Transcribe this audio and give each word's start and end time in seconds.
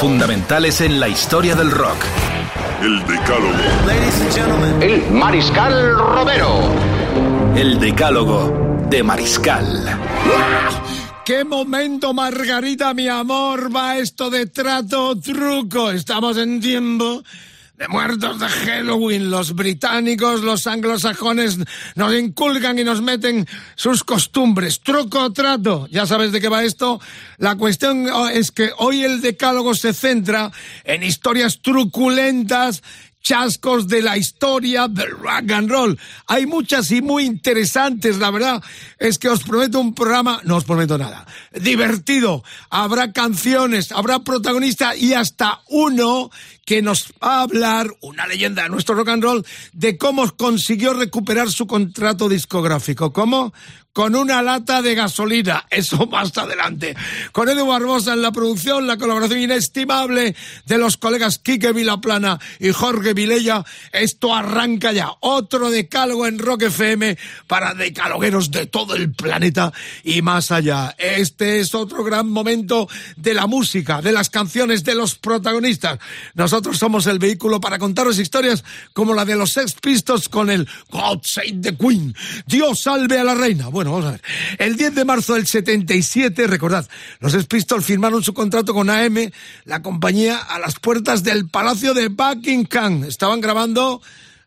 Fundamentales 0.00 0.80
en 0.80 0.98
la 0.98 1.08
historia 1.08 1.54
del 1.54 1.70
rock. 1.70 1.96
El 2.82 2.98
Decálogo. 3.06 4.80
El 4.80 5.10
Mariscal 5.10 5.96
Romero. 5.96 6.74
El 7.54 7.78
decálogo 7.78 8.86
de 8.88 9.02
Mariscal. 9.02 9.98
¡Qué 11.24 11.44
momento, 11.44 12.14
Margarita, 12.14 12.94
mi 12.94 13.08
amor! 13.08 13.74
Va 13.74 13.98
esto 13.98 14.30
de 14.30 14.46
trato 14.46 15.18
truco. 15.20 15.90
Estamos 15.90 16.36
en 16.38 16.60
tiempo 16.60 17.22
de 17.80 17.88
muertos 17.88 18.38
de 18.38 18.46
Halloween. 18.46 19.30
Los 19.30 19.54
británicos, 19.54 20.42
los 20.42 20.66
anglosajones 20.66 21.58
nos 21.94 22.14
inculcan 22.14 22.78
y 22.78 22.84
nos 22.84 23.00
meten 23.00 23.48
sus 23.74 24.04
costumbres. 24.04 24.80
Truco 24.80 25.20
o 25.20 25.32
trato. 25.32 25.88
Ya 25.90 26.04
sabes 26.04 26.30
de 26.30 26.42
qué 26.42 26.50
va 26.50 26.62
esto. 26.62 27.00
La 27.38 27.56
cuestión 27.56 28.06
oh, 28.10 28.28
es 28.28 28.50
que 28.50 28.70
hoy 28.76 29.02
el 29.02 29.22
decálogo 29.22 29.74
se 29.74 29.94
centra 29.94 30.52
en 30.84 31.02
historias 31.02 31.62
truculentas 31.62 32.82
chascos 33.22 33.88
de 33.88 34.02
la 34.02 34.16
historia 34.16 34.86
del 34.86 35.10
rock 35.10 35.50
and 35.52 35.70
roll. 35.70 35.98
Hay 36.26 36.46
muchas 36.46 36.90
y 36.90 37.02
muy 37.02 37.24
interesantes, 37.24 38.18
la 38.18 38.30
verdad 38.30 38.62
es 38.98 39.18
que 39.18 39.28
os 39.28 39.42
prometo 39.42 39.78
un 39.78 39.94
programa, 39.94 40.40
no 40.44 40.56
os 40.56 40.64
prometo 40.64 40.96
nada, 40.96 41.26
divertido. 41.52 42.42
Habrá 42.70 43.12
canciones, 43.12 43.92
habrá 43.92 44.20
protagonistas 44.20 44.96
y 44.96 45.12
hasta 45.12 45.60
uno 45.68 46.30
que 46.70 46.82
nos 46.82 47.12
va 47.20 47.38
a 47.38 47.42
hablar, 47.42 47.88
una 48.00 48.28
leyenda 48.28 48.62
de 48.62 48.68
nuestro 48.68 48.94
rock 48.94 49.08
and 49.08 49.24
roll, 49.24 49.44
de 49.72 49.98
cómo 49.98 50.30
consiguió 50.36 50.94
recuperar 50.94 51.50
su 51.50 51.66
contrato 51.66 52.28
discográfico. 52.28 53.12
¿Cómo? 53.12 53.52
Con 53.92 54.14
una 54.14 54.40
lata 54.40 54.80
de 54.80 54.94
gasolina. 54.94 55.66
Eso 55.70 56.06
más 56.06 56.38
adelante. 56.38 56.94
Con 57.32 57.48
Edu 57.48 57.66
Barbosa 57.66 58.12
en 58.12 58.22
la 58.22 58.30
producción, 58.30 58.86
la 58.86 58.98
colaboración 58.98 59.40
inestimable 59.40 60.36
de 60.66 60.78
los 60.78 60.96
colegas 60.96 61.40
Quique 61.40 61.72
Vilaplana 61.72 62.38
y 62.60 62.70
Jorge 62.70 63.14
Vilella. 63.14 63.64
Esto 63.90 64.32
arranca 64.32 64.92
ya. 64.92 65.10
Otro 65.18 65.70
decálogo 65.70 66.28
en 66.28 66.38
Rock 66.38 66.62
FM 66.62 67.18
para 67.48 67.74
decalogueros 67.74 68.52
de 68.52 68.66
todo 68.66 68.94
el 68.94 69.12
planeta 69.12 69.72
y 70.04 70.22
más 70.22 70.52
allá. 70.52 70.94
Este 70.96 71.58
es 71.58 71.74
otro 71.74 72.04
gran 72.04 72.28
momento 72.28 72.88
de 73.16 73.34
la 73.34 73.48
música, 73.48 74.00
de 74.00 74.12
las 74.12 74.30
canciones, 74.30 74.84
de 74.84 74.94
los 74.94 75.16
protagonistas. 75.16 75.98
Nosotros 76.34 76.59
somos 76.72 77.06
el 77.06 77.18
vehículo 77.18 77.60
para 77.60 77.78
contaros 77.78 78.18
historias 78.18 78.64
como 78.92 79.14
la 79.14 79.24
de 79.24 79.36
los 79.36 79.52
Sex 79.52 79.74
Pistols 79.80 80.28
con 80.28 80.50
el 80.50 80.68
God 80.90 81.20
Save 81.22 81.58
the 81.62 81.76
Queen. 81.76 82.14
Dios 82.46 82.80
salve 82.80 83.18
a 83.18 83.24
la 83.24 83.34
reina. 83.34 83.68
Bueno, 83.68 83.92
vamos 83.92 84.06
a 84.06 84.10
ver. 84.12 84.22
El 84.58 84.76
10 84.76 84.94
de 84.94 85.04
marzo 85.04 85.34
del 85.34 85.46
77, 85.46 86.46
recordad, 86.46 86.88
los 87.20 87.32
Sex 87.32 87.46
Pistols 87.46 87.84
firmaron 87.84 88.22
su 88.22 88.34
contrato 88.34 88.74
con 88.74 88.90
AM, 88.90 89.30
la 89.64 89.82
compañía 89.82 90.38
a 90.38 90.58
las 90.58 90.78
puertas 90.78 91.22
del 91.22 91.48
Palacio 91.48 91.94
de 91.94 92.08
Buckingham. 92.08 93.04
Estaban 93.04 93.40
grabando 93.40 94.00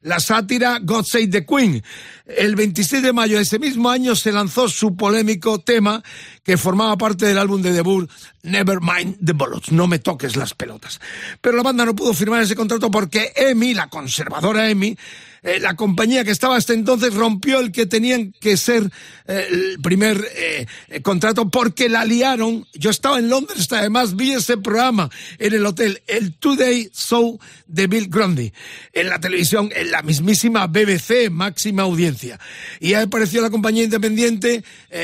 la 0.03 0.19
sátira 0.19 0.79
God 0.81 1.05
Save 1.05 1.27
the 1.27 1.45
Queen. 1.45 1.83
El 2.25 2.55
26 2.55 3.03
de 3.03 3.13
mayo 3.13 3.37
de 3.37 3.43
ese 3.43 3.59
mismo 3.59 3.89
año 3.89 4.15
se 4.15 4.31
lanzó 4.31 4.69
su 4.69 4.95
polémico 4.95 5.59
tema 5.59 6.03
que 6.43 6.57
formaba 6.57 6.97
parte 6.97 7.25
del 7.25 7.37
álbum 7.37 7.61
de 7.61 7.73
debut 7.73 8.09
Never 8.43 8.79
Mind 8.81 9.17
the 9.25 9.33
Bullets, 9.33 9.71
no 9.71 9.87
me 9.87 9.99
toques 9.99 10.35
las 10.35 10.53
pelotas. 10.53 10.99
Pero 11.41 11.57
la 11.57 11.63
banda 11.63 11.85
no 11.85 11.95
pudo 11.95 12.13
firmar 12.13 12.41
ese 12.41 12.55
contrato 12.55 12.91
porque 12.91 13.33
EMI, 13.35 13.73
la 13.73 13.89
conservadora 13.89 14.69
EMI, 14.69 14.97
eh, 15.43 15.59
la 15.59 15.75
compañía 15.75 16.23
que 16.23 16.31
estaba 16.31 16.55
hasta 16.55 16.73
entonces 16.73 17.13
rompió 17.13 17.59
el 17.59 17.73
que 17.73 17.85
tenían 17.85 18.33
que 18.39 18.55
ser 18.55 18.89
eh, 19.27 19.47
el 19.49 19.79
primer 19.81 20.25
eh, 20.35 20.65
contrato 21.01 21.49
porque 21.49 21.89
la 21.89 22.05
liaron. 22.05 22.65
Yo 22.73 22.89
estaba 22.89 23.19
en 23.19 23.29
Londres, 23.29 23.67
además 23.71 24.15
vi 24.15 24.31
ese 24.31 24.55
programa 24.57 25.09
en 25.39 25.53
el 25.53 25.65
hotel, 25.65 26.01
el 26.07 26.33
Today 26.35 26.89
Show 26.93 27.39
de 27.67 27.87
Bill 27.87 28.07
Grundy, 28.07 28.53
en 28.93 29.09
la 29.09 29.19
televisión, 29.19 29.69
en 29.75 29.91
la 29.91 30.01
mismísima 30.01 30.67
BBC, 30.67 31.29
máxima 31.29 31.83
audiencia. 31.83 32.39
Y 32.79 32.93
ahí 32.93 33.03
apareció 33.03 33.41
la 33.41 33.49
compañía 33.49 33.83
independiente 33.83 34.63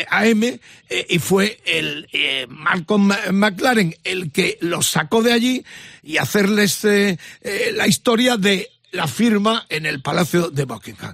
AM 0.10 0.60
y 1.10 1.20
fue 1.20 1.60
el 1.66 2.08
Malcolm 2.50 3.12
McLaren 3.32 3.96
el 4.04 4.32
que 4.32 4.58
los 4.62 4.88
sacó 4.88 5.22
de 5.22 5.34
allí 5.34 5.66
y 6.04 6.18
hacerles 6.18 6.84
la 6.84 7.88
historia 7.88 8.38
de 8.38 8.70
la 8.92 9.08
firma 9.08 9.66
en 9.70 9.86
el 9.86 10.02
Palacio 10.02 10.50
de 10.50 10.66
Buckingham. 10.66 11.14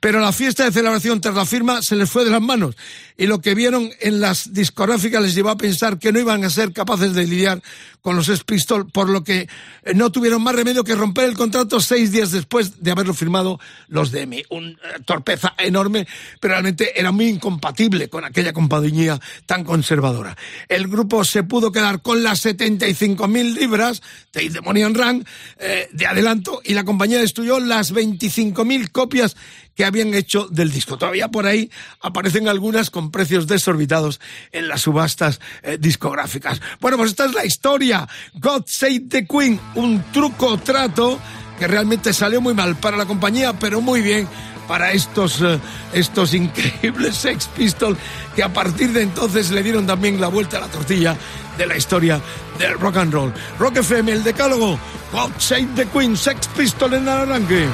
Pero 0.00 0.20
la 0.20 0.32
fiesta 0.32 0.64
de 0.64 0.72
celebración 0.72 1.20
tras 1.20 1.34
la 1.34 1.46
firma 1.46 1.82
se 1.82 1.96
les 1.96 2.08
fue 2.08 2.24
de 2.24 2.30
las 2.30 2.42
manos 2.42 2.76
y 3.16 3.26
lo 3.26 3.40
que 3.40 3.54
vieron 3.54 3.90
en 4.00 4.20
las 4.20 4.52
discográficas 4.52 5.22
les 5.22 5.34
llevó 5.34 5.50
a 5.50 5.56
pensar 5.56 5.98
que 5.98 6.12
no 6.12 6.20
iban 6.20 6.44
a 6.44 6.50
ser 6.50 6.72
capaces 6.72 7.14
de 7.14 7.26
lidiar 7.26 7.62
con 8.06 8.14
los 8.14 8.26
Sex 8.26 8.44
Pistols, 8.44 8.92
por 8.92 9.08
lo 9.08 9.24
que 9.24 9.48
eh, 9.82 9.94
no 9.94 10.12
tuvieron 10.12 10.40
más 10.40 10.54
remedio 10.54 10.84
que 10.84 10.94
romper 10.94 11.24
el 11.24 11.34
contrato 11.34 11.80
seis 11.80 12.12
días 12.12 12.30
después 12.30 12.80
de 12.80 12.92
haberlo 12.92 13.14
firmado 13.14 13.58
los 13.88 14.12
de 14.12 14.22
EMI. 14.22 14.44
Una 14.50 14.76
torpeza 15.04 15.54
enorme, 15.58 16.06
pero 16.38 16.52
realmente 16.52 16.98
era 17.00 17.10
muy 17.10 17.26
incompatible 17.26 18.08
con 18.08 18.24
aquella 18.24 18.52
compañía 18.52 19.20
tan 19.46 19.64
conservadora. 19.64 20.36
El 20.68 20.86
grupo 20.86 21.24
se 21.24 21.42
pudo 21.42 21.72
quedar 21.72 22.00
con 22.00 22.22
las 22.22 22.44
75.000 22.44 23.54
libras 23.54 24.02
de 24.32 24.50
Demonian 24.50 24.94
Run 24.94 25.26
eh, 25.58 25.88
de 25.92 26.06
adelanto 26.06 26.60
y 26.64 26.74
la 26.74 26.84
compañía 26.84 27.15
destruyó 27.18 27.60
las 27.60 27.92
25.000 27.92 28.90
copias 28.90 29.36
que 29.74 29.84
habían 29.84 30.14
hecho 30.14 30.48
del 30.48 30.72
disco. 30.72 30.96
Todavía 30.96 31.28
por 31.28 31.46
ahí 31.46 31.70
aparecen 32.00 32.48
algunas 32.48 32.90
con 32.90 33.10
precios 33.10 33.46
desorbitados 33.46 34.20
en 34.52 34.68
las 34.68 34.82
subastas 34.82 35.40
eh, 35.62 35.78
discográficas. 35.78 36.60
Bueno, 36.80 36.96
pues 36.96 37.10
esta 37.10 37.26
es 37.26 37.34
la 37.34 37.44
historia. 37.44 38.08
God 38.34 38.64
Save 38.66 39.04
the 39.08 39.26
Queen, 39.26 39.60
un 39.74 40.02
truco 40.12 40.58
trato 40.58 41.20
que 41.58 41.66
realmente 41.66 42.12
salió 42.12 42.40
muy 42.40 42.54
mal 42.54 42.76
para 42.76 42.96
la 42.96 43.06
compañía, 43.06 43.52
pero 43.58 43.80
muy 43.80 44.00
bien 44.00 44.28
para 44.66 44.92
estos, 44.92 45.40
eh, 45.42 45.58
estos 45.92 46.34
increíbles 46.42 47.16
Sex 47.16 47.48
Pistols 47.48 47.98
que 48.34 48.42
a 48.42 48.52
partir 48.52 48.92
de 48.92 49.02
entonces 49.02 49.50
le 49.50 49.62
dieron 49.62 49.86
también 49.86 50.20
la 50.20 50.28
vuelta 50.28 50.58
a 50.58 50.60
la 50.60 50.68
tortilla 50.68 51.16
de 51.56 51.66
la 51.66 51.76
historia 51.76 52.20
del 52.58 52.78
rock 52.78 52.96
and 52.98 53.12
roll. 53.12 53.32
Rock 53.58 53.78
FM, 53.78 54.12
el 54.12 54.24
decálogo, 54.24 54.78
God 55.12 55.30
Save 55.38 55.68
the 55.74 55.86
Queen, 55.86 56.16
Sex 56.16 56.48
Pistol 56.48 56.94
en 56.94 57.02
el 57.02 57.08
arranque. 57.08 57.66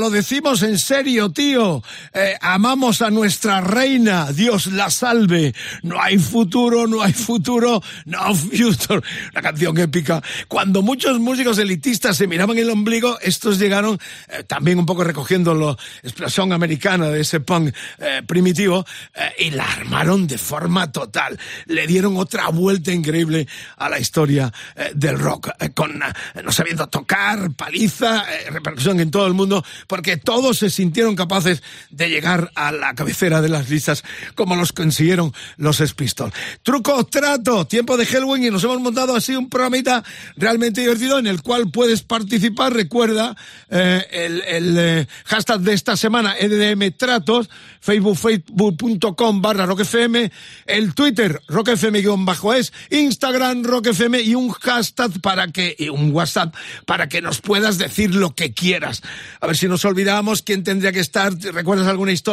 Lo 0.00 0.10
decimos 0.10 0.62
en 0.62 0.78
serio, 0.78 1.30
tío. 1.30 1.82
Eh, 2.12 2.36
amamos 2.54 3.02
a 3.02 3.10
nuestra 3.10 3.60
reina, 3.60 4.32
Dios 4.32 4.66
la 4.68 4.90
salve. 4.90 5.54
No 5.82 6.00
hay 6.00 6.18
futuro, 6.18 6.86
no 6.86 7.02
hay 7.02 7.12
futuro, 7.12 7.82
no 8.06 8.34
future. 8.34 9.00
La 9.32 9.42
canción 9.42 9.76
épica. 9.78 10.22
Cuando 10.48 10.82
muchos 10.82 11.18
músicos 11.18 11.58
elitistas 11.58 12.16
se 12.16 12.26
miraban 12.26 12.58
el 12.58 12.70
ombligo, 12.70 13.18
estos 13.20 13.58
llegaron 13.58 13.98
eh, 14.28 14.44
también 14.44 14.78
un 14.78 14.86
poco 14.86 15.04
recogiendo 15.04 15.54
la 15.54 15.76
explosión 16.02 16.52
americana 16.52 17.08
de 17.08 17.20
ese 17.20 17.40
punk 17.40 17.74
eh, 17.98 18.22
primitivo 18.26 18.84
y 19.38 19.50
la 19.50 19.64
armaron 19.64 20.26
de 20.26 20.38
forma 20.38 20.90
total. 20.90 21.38
Le 21.66 21.86
dieron 21.86 22.16
otra 22.16 22.48
vuelta 22.48 22.92
increíble 22.92 23.46
a 23.76 23.88
la 23.88 23.98
historia 23.98 24.52
del 24.94 25.18
rock, 25.18 25.50
con 25.74 26.00
no 26.42 26.52
sabiendo 26.52 26.88
tocar, 26.88 27.52
paliza, 27.52 28.24
repercusión 28.50 29.00
en 29.00 29.10
todo 29.10 29.26
el 29.26 29.34
mundo 29.34 29.64
porque 29.86 30.16
todos 30.16 30.58
se 30.58 30.70
sintieron 30.70 31.16
capaces 31.16 31.62
de 31.90 32.08
llegar 32.08 32.39
a 32.54 32.72
la 32.72 32.94
cabecera 32.94 33.40
de 33.42 33.48
las 33.48 33.68
listas 33.68 34.04
como 34.34 34.56
los 34.56 34.72
consiguieron 34.72 35.32
los 35.56 35.78
Spistols. 35.78 36.32
Truco 36.62 37.04
trato, 37.04 37.66
tiempo 37.66 37.96
de 37.96 38.06
Halloween 38.06 38.44
y 38.44 38.50
nos 38.50 38.64
hemos 38.64 38.80
montado 38.80 39.14
así 39.14 39.36
un 39.36 39.48
programita 39.48 40.04
realmente 40.36 40.80
divertido 40.80 41.18
en 41.18 41.26
el 41.26 41.42
cual 41.42 41.70
puedes 41.70 42.02
participar. 42.02 42.72
Recuerda 42.72 43.36
eh, 43.68 44.04
el, 44.10 44.76
eh, 44.78 45.06
hashtag 45.24 45.60
de 45.60 45.74
esta 45.74 45.96
semana, 45.96 46.34
EDM 46.38 46.92
Tratos, 46.96 47.50
Facebook, 47.80 48.16
facebook.com 48.16 49.42
barra 49.42 49.66
rockfm, 49.66 50.30
el 50.66 50.94
Twitter, 50.94 51.40
rockfm-es, 51.48 52.72
Instagram, 52.90 53.64
rockfm 53.64 54.20
y 54.20 54.34
un 54.34 54.50
hashtag 54.50 55.20
para 55.20 55.48
que, 55.48 55.74
y 55.78 55.88
un 55.88 56.12
WhatsApp 56.12 56.54
para 56.86 57.08
que 57.08 57.22
nos 57.22 57.40
puedas 57.40 57.78
decir 57.78 58.14
lo 58.14 58.34
que 58.34 58.52
quieras. 58.52 59.02
A 59.40 59.46
ver 59.46 59.56
si 59.56 59.68
nos 59.68 59.84
olvidamos 59.84 60.42
quién 60.42 60.64
tendría 60.64 60.92
que 60.92 61.00
estar. 61.00 61.32
¿Recuerdas 61.34 61.86
alguna 61.86 62.12
historia 62.12 62.29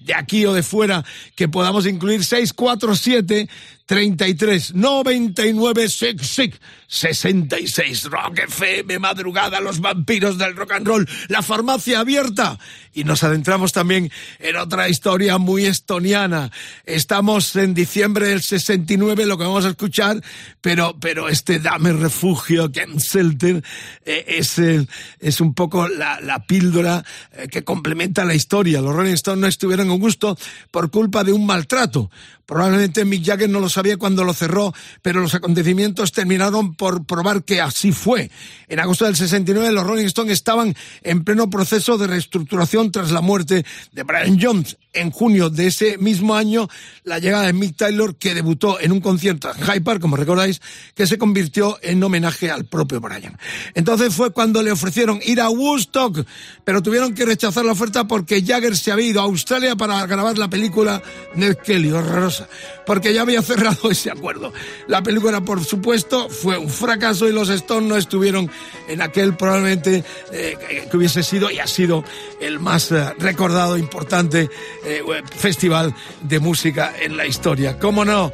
de 0.00 0.14
aquí 0.14 0.46
o 0.46 0.52
de 0.54 0.62
fuera 0.62 1.04
que 1.34 1.48
podamos 1.48 1.86
incluir? 1.86 2.24
647 2.24 3.48
33 3.88 4.74
99 4.74 5.88
66 5.88 6.60
66 6.86 8.04
Rock 8.04 8.40
FM, 8.46 8.98
madrugada, 8.98 9.60
los 9.60 9.80
vampiros 9.80 10.36
del 10.36 10.56
rock 10.56 10.72
and 10.72 10.86
roll, 10.86 11.08
la 11.28 11.42
farmacia 11.42 12.00
abierta. 12.00 12.58
Y 12.92 13.04
nos 13.04 13.22
adentramos 13.22 13.72
también 13.72 14.10
en 14.38 14.56
otra 14.56 14.88
historia 14.88 15.38
muy 15.38 15.66
estoniana. 15.66 16.50
Estamos 16.84 17.54
en 17.56 17.74
diciembre 17.74 18.28
del 18.28 18.42
69, 18.42 19.26
lo 19.26 19.38
que 19.38 19.44
vamos 19.44 19.64
a 19.66 19.70
escuchar, 19.70 20.22
pero, 20.60 20.96
pero 20.98 21.28
este 21.28 21.58
Dame 21.58 21.92
Refugio, 21.92 22.72
Ken 22.72 23.00
Selter, 23.00 23.62
eh, 24.04 24.24
es, 24.26 24.58
es 24.58 25.40
un 25.40 25.54
poco 25.54 25.88
la, 25.88 26.44
píldora 26.46 27.04
eh, 27.32 27.48
que 27.48 27.64
complementa 27.64 28.24
la 28.24 28.34
historia. 28.34 28.80
Los 28.80 28.94
Rolling 28.94 29.12
Stones 29.12 29.40
no 29.40 29.46
estuvieron 29.46 29.90
en 29.90 29.98
gusto 29.98 30.38
por 30.70 30.90
culpa 30.90 31.24
de 31.24 31.32
un 31.32 31.46
maltrato. 31.46 32.10
Probablemente 32.46 33.04
Mick 33.04 33.26
Jagger 33.26 33.50
no 33.50 33.60
lo 33.60 33.68
sabía 33.78 33.96
cuando 33.96 34.24
lo 34.24 34.34
cerró, 34.34 34.74
pero 35.02 35.20
los 35.20 35.34
acontecimientos 35.34 36.10
terminaron 36.10 36.74
por 36.74 37.06
probar 37.06 37.44
que 37.44 37.60
así 37.60 37.92
fue. 37.92 38.28
En 38.66 38.80
agosto 38.80 39.04
del 39.04 39.14
69 39.14 39.70
los 39.70 39.86
Rolling 39.86 40.06
Stones 40.06 40.32
estaban 40.32 40.74
en 41.04 41.22
pleno 41.22 41.48
proceso 41.48 41.96
de 41.96 42.08
reestructuración 42.08 42.90
tras 42.90 43.12
la 43.12 43.20
muerte 43.20 43.64
de 43.92 44.02
Brian 44.02 44.36
Jones. 44.40 44.76
En 44.98 45.12
junio 45.12 45.48
de 45.48 45.68
ese 45.68 45.96
mismo 45.98 46.34
año, 46.34 46.68
la 47.04 47.20
llegada 47.20 47.46
de 47.46 47.52
Mick 47.52 47.76
Taylor, 47.76 48.16
que 48.16 48.34
debutó 48.34 48.80
en 48.80 48.90
un 48.90 49.00
concierto 49.00 49.48
en 49.48 49.64
Hyde 49.64 49.80
Park, 49.80 50.00
como 50.00 50.16
recordáis, 50.16 50.60
que 50.94 51.06
se 51.06 51.18
convirtió 51.18 51.78
en 51.82 52.02
homenaje 52.02 52.50
al 52.50 52.64
propio 52.64 53.00
Brian. 53.00 53.38
Entonces 53.74 54.12
fue 54.12 54.30
cuando 54.30 54.62
le 54.62 54.72
ofrecieron 54.72 55.20
ir 55.24 55.40
a 55.40 55.50
Woodstock, 55.50 56.26
pero 56.64 56.82
tuvieron 56.82 57.14
que 57.14 57.24
rechazar 57.24 57.64
la 57.64 57.72
oferta 57.72 58.08
porque 58.08 58.42
Jagger 58.44 58.76
se 58.76 58.90
había 58.90 59.06
ido 59.06 59.20
a 59.20 59.24
Australia 59.24 59.76
para 59.76 60.04
grabar 60.06 60.36
la 60.36 60.50
película 60.50 61.02
Ned 61.34 61.56
Kelly, 61.64 61.92
horrorosa, 61.92 62.48
porque 62.84 63.14
ya 63.14 63.22
había 63.22 63.42
cerrado 63.48 63.90
ese 63.90 64.10
acuerdo. 64.10 64.52
La 64.88 65.02
película, 65.02 65.40
por 65.42 65.64
supuesto, 65.64 66.28
fue 66.28 66.58
un 66.58 66.68
fracaso 66.68 67.28
y 67.28 67.32
los 67.32 67.48
Stones 67.50 67.88
no 67.88 67.96
estuvieron 67.96 68.50
en 68.88 69.02
aquel 69.02 69.36
probablemente 69.36 70.04
eh, 70.32 70.56
que 70.90 70.96
hubiese 70.96 71.22
sido 71.22 71.50
y 71.50 71.58
ha 71.58 71.66
sido 71.66 72.04
el 72.40 72.58
más 72.58 72.90
eh, 72.90 73.14
recordado, 73.18 73.76
importante 73.76 74.50
eh, 74.84 74.87
festival 75.36 75.94
de 76.22 76.38
música 76.40 76.92
en 77.00 77.16
la 77.16 77.26
historia. 77.26 77.78
¿Cómo 77.78 78.04
no? 78.04 78.32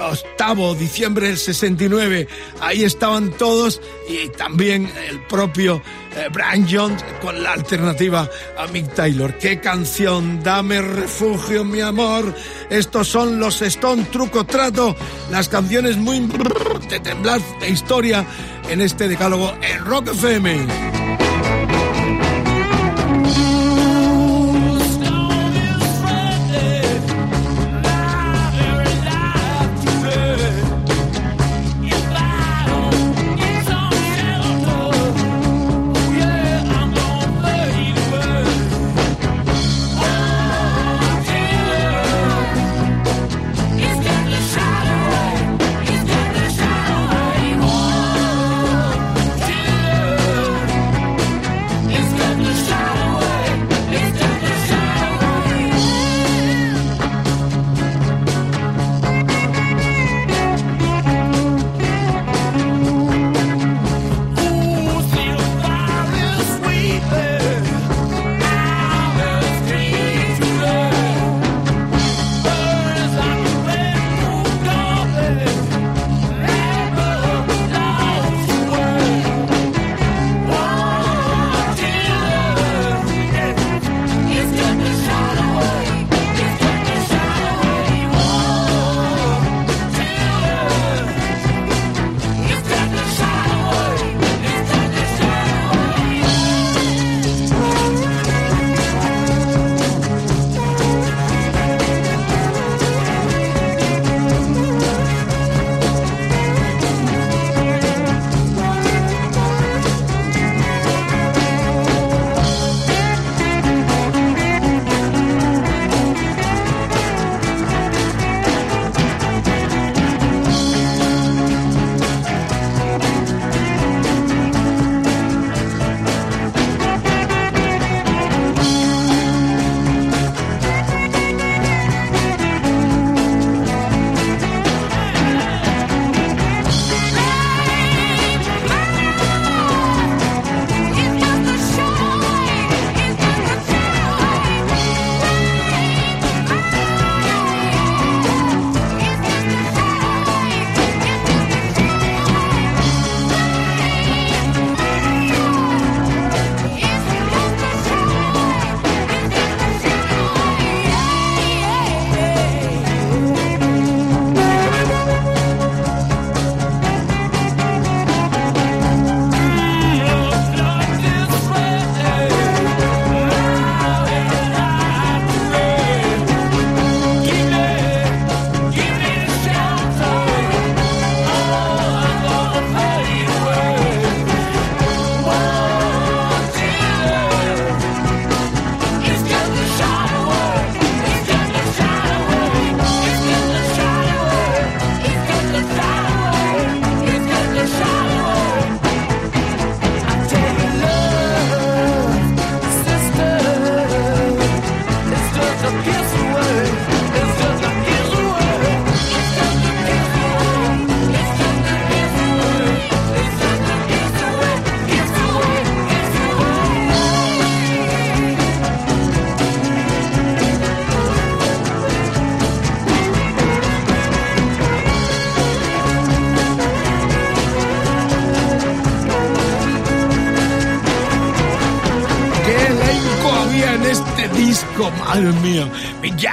octavo, 0.00 0.74
diciembre 0.74 1.28
del 1.28 1.38
69, 1.38 2.28
ahí 2.60 2.84
estaban 2.84 3.30
todos 3.32 3.80
y 4.08 4.28
también 4.30 4.90
el 5.08 5.20
propio 5.26 5.82
Brian 6.32 6.66
Jones 6.70 7.04
con 7.20 7.42
la 7.42 7.52
alternativa 7.52 8.28
a 8.58 8.66
Mick 8.68 8.94
Taylor. 8.94 9.34
¿Qué 9.38 9.60
canción? 9.60 10.42
Dame 10.42 10.80
refugio, 10.80 11.64
mi 11.64 11.80
amor. 11.80 12.34
Estos 12.70 13.08
son 13.08 13.38
los 13.38 13.60
Stone 13.62 14.04
Truco 14.04 14.44
Trato, 14.44 14.96
las 15.30 15.48
canciones 15.48 15.96
muy 15.96 16.20
de 16.88 17.00
temblar 17.00 17.40
de 17.60 17.68
historia 17.68 18.26
en 18.68 18.80
este 18.80 19.08
decálogo 19.08 19.52
en 19.62 19.84
Rock 19.84 20.08
FM. 20.08 21.25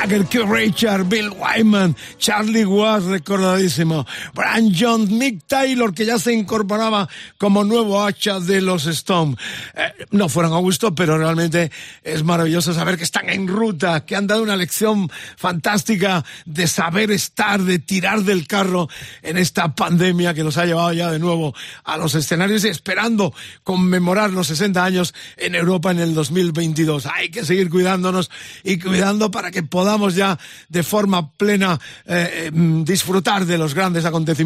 Jagger, 0.04 0.46
Richard, 0.46 1.10
Bill 1.10 1.32
Wyman, 1.32 1.96
Charlie 2.18 2.66
Watts, 2.66 3.06
recordadísimo. 3.06 4.06
Brian 4.54 4.74
Jones, 4.78 5.10
Mick 5.10 5.48
Taylor, 5.48 5.94
que 5.94 6.06
ya 6.06 6.20
se 6.20 6.34
incorporaba 6.34 7.10
como 7.38 7.64
nuevo 7.64 8.04
hacha 8.04 8.40
de 8.40 8.62
los 8.62 8.86
Stones. 8.86 9.38
Eh, 9.74 10.06
no 10.12 10.30
fueron 10.30 10.54
a 10.54 10.58
gusto, 10.58 10.94
pero 10.94 11.18
realmente 11.18 11.72
es 12.04 12.24
maravilloso 12.24 12.74
saber 12.74 12.98
que 12.98 13.04
están 13.04 13.30
en 13.30 13.48
ruta, 13.48 14.06
que 14.06 14.16
han 14.16 14.28
dado 14.28 14.44
una 14.44 14.56
lección 14.56 15.10
fantástica 15.38 16.24
de 16.46 16.68
saber 16.68 17.12
estar, 17.12 17.62
de 17.62 17.80
tirar 17.80 18.22
del 18.22 18.48
carro 18.48 18.90
en 19.22 19.38
esta 19.38 19.74
pandemia 19.74 20.34
que 20.34 20.44
nos 20.44 20.58
ha 20.58 20.66
llevado 20.66 20.94
ya 20.94 21.12
de 21.12 21.20
nuevo 21.20 21.56
a 21.84 21.98
los 21.98 22.14
escenarios 22.14 22.64
y 22.66 22.68
esperando 22.68 23.34
conmemorar 23.64 24.30
los 24.32 24.48
60 24.48 24.84
años 24.84 25.16
en 25.38 25.56
Europa 25.56 25.92
en 25.92 26.00
el 26.00 26.14
2022. 26.14 27.08
Hay 27.08 27.30
que 27.30 27.44
seguir 27.44 27.70
cuidándonos 27.70 28.30
y 28.64 28.78
cuidando 28.78 29.32
para 29.32 29.52
que 29.52 29.64
podamos 29.64 30.16
ya 30.16 30.38
de 30.70 30.84
forma 30.84 31.32
plena 31.32 31.80
eh, 32.06 32.52
mm, 32.54 32.84
disfrutar 32.84 33.46
de 33.46 33.58
los 33.58 33.74
grandes 33.74 34.06
acontecimientos. 34.06 34.43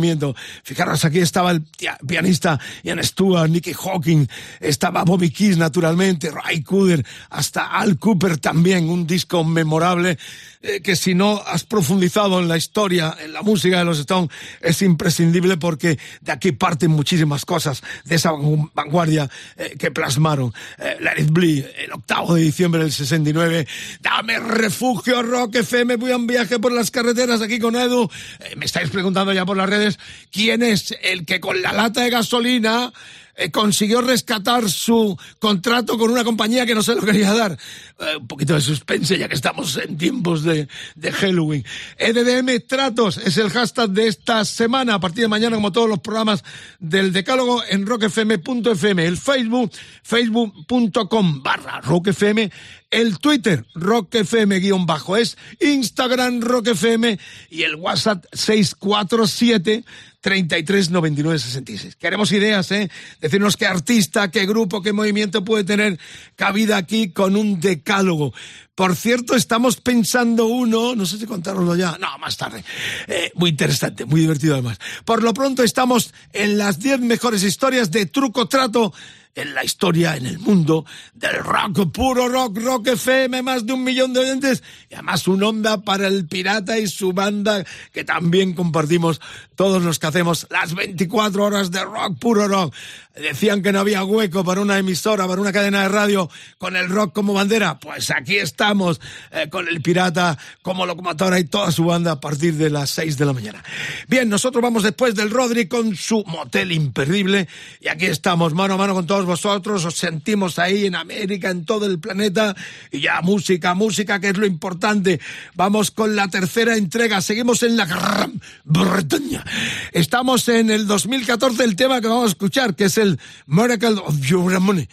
Fijaros, 0.63 1.06
aquí 1.06 1.20
estaba 1.20 1.51
el 1.51 1.63
pianista 2.06 2.60
Ian 2.84 3.04
Stewart, 3.04 3.50
Nicky 3.50 3.74
Hawking, 3.74 4.27
estaba 4.60 5.04
Bobby 5.04 5.30
Keys 5.30 5.58
naturalmente, 5.58 6.32
Ray 6.32 6.62
Cooder, 6.63 7.06
hasta 7.30 7.66
Al 7.66 7.98
Cooper 7.98 8.38
también, 8.38 8.89
un 8.89 9.06
disco 9.08 9.44
memorable 9.44 10.18
eh, 10.61 10.81
que 10.81 10.95
si 10.95 11.15
no 11.15 11.41
has 11.45 11.63
profundizado 11.63 12.39
en 12.39 12.47
la 12.47 12.57
historia, 12.57 13.15
en 13.19 13.33
la 13.33 13.41
música 13.41 13.79
de 13.79 13.85
los 13.85 13.99
Stones, 13.99 14.29
es 14.61 14.81
imprescindible 14.81 15.57
porque 15.57 15.99
de 16.21 16.31
aquí 16.31 16.51
parten 16.51 16.91
muchísimas 16.91 17.45
cosas 17.45 17.83
de 18.05 18.15
esa 18.15 18.31
vanguardia 18.73 19.29
eh, 19.55 19.75
que 19.77 19.91
plasmaron. 19.91 20.53
Let 20.99 21.21
It 21.21 21.31
Bleed, 21.31 21.65
el 21.77 21.93
octavo 21.93 22.35
de 22.35 22.41
diciembre 22.41 22.81
del 22.81 22.91
69. 22.91 23.67
Dame 24.01 24.39
refugio, 24.39 25.23
Rock 25.23 25.55
FM. 25.55 25.95
Voy 25.97 26.11
a 26.11 26.17
un 26.17 26.27
viaje 26.27 26.59
por 26.59 26.71
las 26.71 26.91
carreteras 26.91 27.41
aquí 27.41 27.59
con 27.59 27.75
Edu. 27.75 28.09
Eh, 28.39 28.55
me 28.55 28.65
estáis 28.65 28.89
preguntando 28.89 29.33
ya 29.33 29.45
por 29.45 29.57
las 29.57 29.69
redes 29.69 29.99
quién 30.31 30.63
es 30.63 30.95
el 31.01 31.25
que 31.25 31.39
con 31.39 31.61
la 31.61 31.73
lata 31.73 32.01
de 32.01 32.09
gasolina 32.09 32.91
eh, 33.38 33.51
consiguió 33.51 34.01
rescatar 34.01 34.67
su 34.67 35.15
contrato 35.38 35.98
con 35.98 36.10
una 36.10 36.24
compañía 36.24 36.65
que 36.65 36.74
no 36.74 36.82
se 36.82 36.96
lo 36.96 37.03
quería 37.03 37.34
dar. 37.34 37.58
Eh, 38.00 38.17
un 38.17 38.27
poquito 38.27 38.56
de 38.56 38.62
suspense 38.62 39.17
ya 39.17 39.27
que 39.27 39.36
estamos 39.36 39.77
en 39.77 39.96
tiempos 39.96 40.44
de, 40.44 40.67
de 40.96 41.12
Halloween. 41.12 41.63
EDDM 42.00 42.65
Tratos 42.67 43.17
es 43.17 43.38
el 43.38 43.51
hashtag 43.51 43.91
de 43.91 44.08
esta 44.08 44.44
semana. 44.44 44.96
A 44.96 45.00
partir 45.00 45.22
de 45.22 45.27
mañana, 45.27 45.56
como 45.56 45.72
todos 45.72 45.88
los 45.88 46.00
programas 46.00 46.44
del 46.79 47.13
Decálogo, 47.13 47.63
en 47.70 47.86
rockfm.fm. 47.86 49.06
El 49.06 49.17
Facebook, 49.17 49.72
facebook.com 50.01 51.44
barra 51.44 51.79
rockfm. 51.82 52.50
El 52.89 53.20
Twitter, 53.20 53.65
rockfm-es. 53.75 55.38
Instagram, 55.60 56.39
rockfm. 56.41 57.17
Y 57.50 57.63
el 57.63 57.75
WhatsApp 57.75 58.25
647 58.32 59.84
33 60.22 60.89
99 60.91 61.39
66. 61.39 61.96
Queremos 61.96 62.32
ideas, 62.32 62.72
¿eh? 62.72 62.89
Decirnos 63.20 63.58
qué 63.58 63.67
artista, 63.67 64.32
qué 64.32 64.46
grupo, 64.46 64.82
qué 64.82 64.94
movimiento 64.94 65.44
puede 65.44 65.63
tener 65.63 66.00
cabida 66.36 66.77
aquí 66.77 67.12
con 67.12 67.36
un 67.36 67.60
decálogo. 67.60 68.34
Por 68.74 68.96
cierto, 68.96 69.36
estamos 69.36 69.77
pensando 69.77 70.46
uno, 70.46 70.96
no 70.96 71.06
sé 71.06 71.17
si 71.17 71.25
contároslo 71.25 71.75
ya, 71.75 71.98
no, 72.00 72.17
más 72.20 72.38
tarde. 72.38 72.63
Eh, 73.08 73.32
muy 73.36 73.51
interesante, 73.51 74.06
muy 74.06 74.22
divertido 74.22 74.53
además. 74.53 74.79
Por 75.03 75.24
lo 75.24 75.34
pronto 75.34 75.63
estamos 75.63 76.13
en 76.34 76.58
las 76.58 76.79
10 76.79 77.01
mejores 77.01 77.44
historias 77.44 77.91
de 77.91 78.06
truco 78.06 78.48
trato 78.48 78.94
en 79.36 79.53
la 79.53 79.63
historia, 79.63 80.15
en 80.15 80.25
el 80.25 80.39
mundo 80.39 80.86
del 81.13 81.36
rock, 81.36 81.91
puro 81.91 82.27
rock, 82.27 82.57
rock 82.57 82.88
FM, 82.88 83.41
más 83.43 83.65
de 83.65 83.74
un 83.74 83.84
millón 83.84 84.13
de 84.13 84.22
oyentes 84.22 84.63
y 84.89 84.96
además 84.96 85.27
un 85.27 85.43
onda 85.43 85.81
para 85.81 86.07
el 86.07 86.27
pirata 86.27 86.77
y 86.77 86.88
su 86.88 87.13
banda 87.13 87.63
que 87.93 88.03
también 88.03 88.53
compartimos 88.53 89.22
todos 89.55 89.84
los 89.84 90.00
que 90.00 90.07
hacemos 90.07 90.48
las 90.50 90.74
24 90.74 91.43
horas 91.43 91.72
de 91.72 91.84
rock, 91.84 92.17
puro 92.19 92.48
rock. 92.48 92.74
Decían 93.19 93.62
que 93.62 93.71
no 93.71 93.79
había 93.79 94.03
hueco 94.03 94.43
para 94.43 94.62
una 94.62 94.77
emisora, 94.77 95.27
para 95.27 95.41
una 95.41 95.51
cadena 95.51 95.81
de 95.81 95.89
radio 95.89 96.29
con 96.57 96.75
el 96.75 96.89
rock 96.89 97.13
como 97.13 97.33
bandera. 97.33 97.79
Pues 97.79 98.12
aquí 98.12 98.38
estamos 98.38 99.00
eh, 99.31 99.50
con 99.50 99.67
el 99.67 99.81
pirata 99.81 100.38
como 100.62 100.86
locomotora 100.86 101.39
y 101.39 101.45
toda 101.45 101.71
su 101.71 101.86
banda 101.86 102.13
a 102.13 102.19
partir 102.19 102.55
de 102.55 102.69
las 102.69 102.89
6 102.91 103.17
de 103.17 103.25
la 103.25 103.33
mañana. 103.33 103.63
Bien, 104.07 104.29
nosotros 104.29 104.62
vamos 104.62 104.83
después 104.83 105.15
del 105.15 105.31
Rodri 105.31 105.67
con 105.67 105.95
su 105.95 106.24
motel 106.25 106.71
imperdible 106.71 107.47
y 107.81 107.88
aquí 107.88 108.05
estamos 108.05 108.53
mano 108.53 108.75
a 108.75 108.77
mano 108.77 108.93
con 108.93 109.07
todos 109.07 109.25
vosotros, 109.25 109.86
os 109.86 109.95
sentimos 109.95 110.59
ahí 110.59 110.86
en 110.86 110.95
América, 110.95 111.50
en 111.50 111.65
todo 111.65 111.86
el 111.86 112.00
planeta, 112.00 112.55
y 112.91 113.01
ya 113.01 113.21
música, 113.21 113.74
música, 113.74 114.19
que 114.19 114.29
es 114.29 114.38
lo 114.38 114.45
importante. 114.45 115.19
Vamos 115.55 115.91
con 115.91 116.15
la 116.15 116.27
tercera 116.27 116.75
entrega, 116.75 117.21
seguimos 117.21 117.63
en 117.63 117.77
la 117.77 117.86
Gran 117.86 118.41
Bretaña. 118.63 119.43
Estamos 119.91 120.47
en 120.50 120.69
el 120.69 120.88
2014, 120.88 121.63
el 121.63 121.75
tema 121.75 122.01
que 122.01 122.07
vamos 122.07 122.25
a 122.25 122.29
escuchar, 122.29 122.75
que 122.75 122.86
es 122.86 122.97
el 122.97 123.06
Miracle 123.45 123.99
of 124.03 124.19
Your 124.21 124.59
Money. 124.59 124.87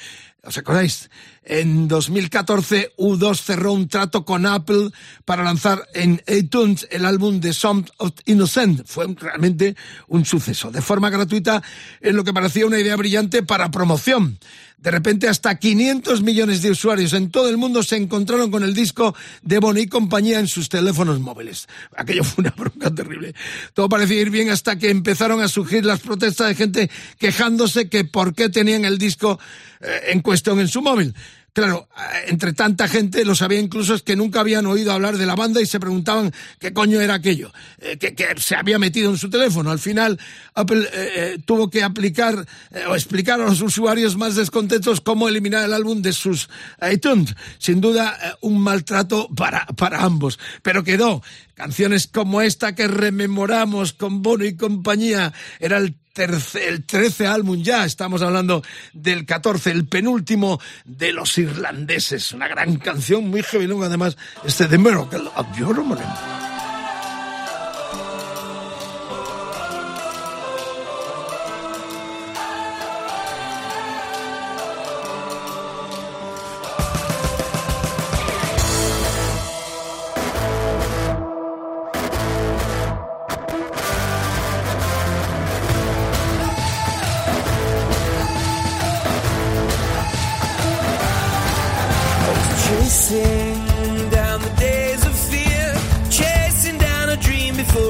¿Os 0.47 0.59
acordáis? 0.59 1.11
En 1.42 1.88
2014, 1.88 2.92
U2 2.99 3.40
cerró 3.40 3.73
un 3.73 3.88
trato 3.88 4.25
con 4.25 4.44
Apple 4.47 4.90
para 5.25 5.42
lanzar 5.42 5.88
en 5.94 6.23
iTunes 6.26 6.87
el 6.90 7.06
álbum 7.06 7.40
The 7.40 7.52
Sound 7.52 7.90
of 7.99 8.12
Innocent. 8.26 8.87
Fue 8.87 9.06
realmente 9.18 9.75
un 10.09 10.25
suceso. 10.25 10.71
De 10.71 10.83
forma 10.83 11.11
gratuita, 11.11 11.62
en 12.00 12.16
lo 12.16 12.25
que 12.25 12.35
parecía 12.35 12.66
una 12.66 12.78
idea 12.78 12.97
brillante 12.97 13.42
para 13.42 13.71
promoción. 13.71 14.38
De 14.85 14.91
repente 14.91 15.29
hasta 15.29 15.59
500 15.59 16.21
millones 16.21 16.61
de 16.61 16.71
usuarios 16.71 17.14
en 17.14 17.31
todo 17.31 17.49
el 17.49 17.57
mundo 17.57 17.83
se 17.83 17.97
encontraron 17.97 18.50
con 18.50 18.62
el 18.62 18.75
disco 18.75 19.14
de 19.41 19.59
Bonnie 19.59 19.85
y 19.85 19.87
compañía 19.87 20.38
en 20.38 20.47
sus 20.47 20.69
teléfonos 20.69 21.21
móviles. 21.21 21.67
Aquello 21.97 22.23
fue 22.23 22.43
una 22.43 22.50
bronca 22.50 22.95
terrible. 22.95 23.35
Todo 23.73 23.88
parecía 23.88 24.21
ir 24.21 24.29
bien 24.29 24.50
hasta 24.50 24.76
que 24.76 24.91
empezaron 24.91 25.41
a 25.41 25.49
surgir 25.49 25.87
las 25.87 26.00
protestas 26.00 26.49
de 26.49 26.55
gente 26.55 26.91
quejándose 27.19 27.88
que 27.88 28.05
por 28.05 28.35
qué 28.35 28.50
tenían 28.50 28.85
el 28.85 28.99
disco 28.99 29.41
eh, 29.81 30.11
en 30.11 30.21
cuestión 30.21 30.61
en 30.61 30.69
su 30.69 30.83
móvil. 30.83 31.14
Claro, 31.55 31.89
eh, 31.97 32.25
entre 32.31 32.53
tanta 32.53 32.89
gente 32.89 33.25
lo 33.25 33.37
sabía 33.37 33.61
incluso 33.61 33.95
es 33.95 34.03
que 34.03 34.17
nunca 34.17 34.41
habían 34.41 34.67
oído 34.67 34.91
hablar 34.91 35.17
de 35.17 35.25
la 35.25 35.37
banda 35.37 35.63
y 35.63 35.67
se 35.67 35.79
preguntaban 35.79 36.35
qué 36.59 36.73
coño 36.73 37.01
era 37.01 37.15
aquello, 37.15 37.53
eh, 37.79 37.97
que, 37.97 38.13
se 38.39 38.57
había 38.57 38.81
metido 38.81 39.09
en 39.09 39.17
su 39.17 39.31
teléfono. 39.31 39.71
Al 39.71 39.79
final, 39.79 40.19
Apple 40.55 40.89
eh, 40.93 41.39
tuvo 41.45 41.71
que 41.71 41.85
aplicar 41.85 42.45
o 42.89 42.97
explicar 42.97 43.41
a 43.41 43.45
los 43.45 43.61
usuarios 43.61 44.17
más 44.17 44.35
descontentos 44.35 45.01
cómo 45.01 45.29
eliminar 45.29 45.65
el 45.65 45.75
álbum 45.75 46.03
de 46.03 46.13
sus 46.13 46.49
iTunes. 46.91 47.37
Sin 47.59 47.81
duda, 47.81 48.37
un 48.41 48.61
maltrato 48.61 49.29
para, 49.29 49.65
para 49.67 50.03
ambos. 50.03 50.41
Pero 50.63 50.83
quedó. 50.83 51.23
Canciones 51.55 52.09
como 52.09 52.41
esta 52.41 52.75
que 52.75 52.89
rememoramos 52.89 53.93
con 53.93 54.23
Bono 54.23 54.45
y 54.45 54.57
compañía. 54.57 55.33
Era 55.61 55.79
el 55.79 55.95
el 56.16 56.85
13 56.85 57.26
álbum 57.26 57.62
ya, 57.62 57.85
estamos 57.85 58.23
hablando 58.23 58.62
del 58.92 59.26
14, 59.26 59.71
el 59.71 59.87
penúltimo 59.87 60.61
de 60.85 61.12
los 61.12 61.37
irlandeses. 61.38 62.33
Una 62.33 62.49
gran 62.49 62.76
canción, 62.76 63.28
muy 63.28 63.42
heavy 63.42 63.66
además, 63.83 64.16
este 64.44 64.68
de 64.68 64.78
Miracle 64.78 65.28
of 65.35 65.47
Your 65.59 65.75
can't 65.75 66.44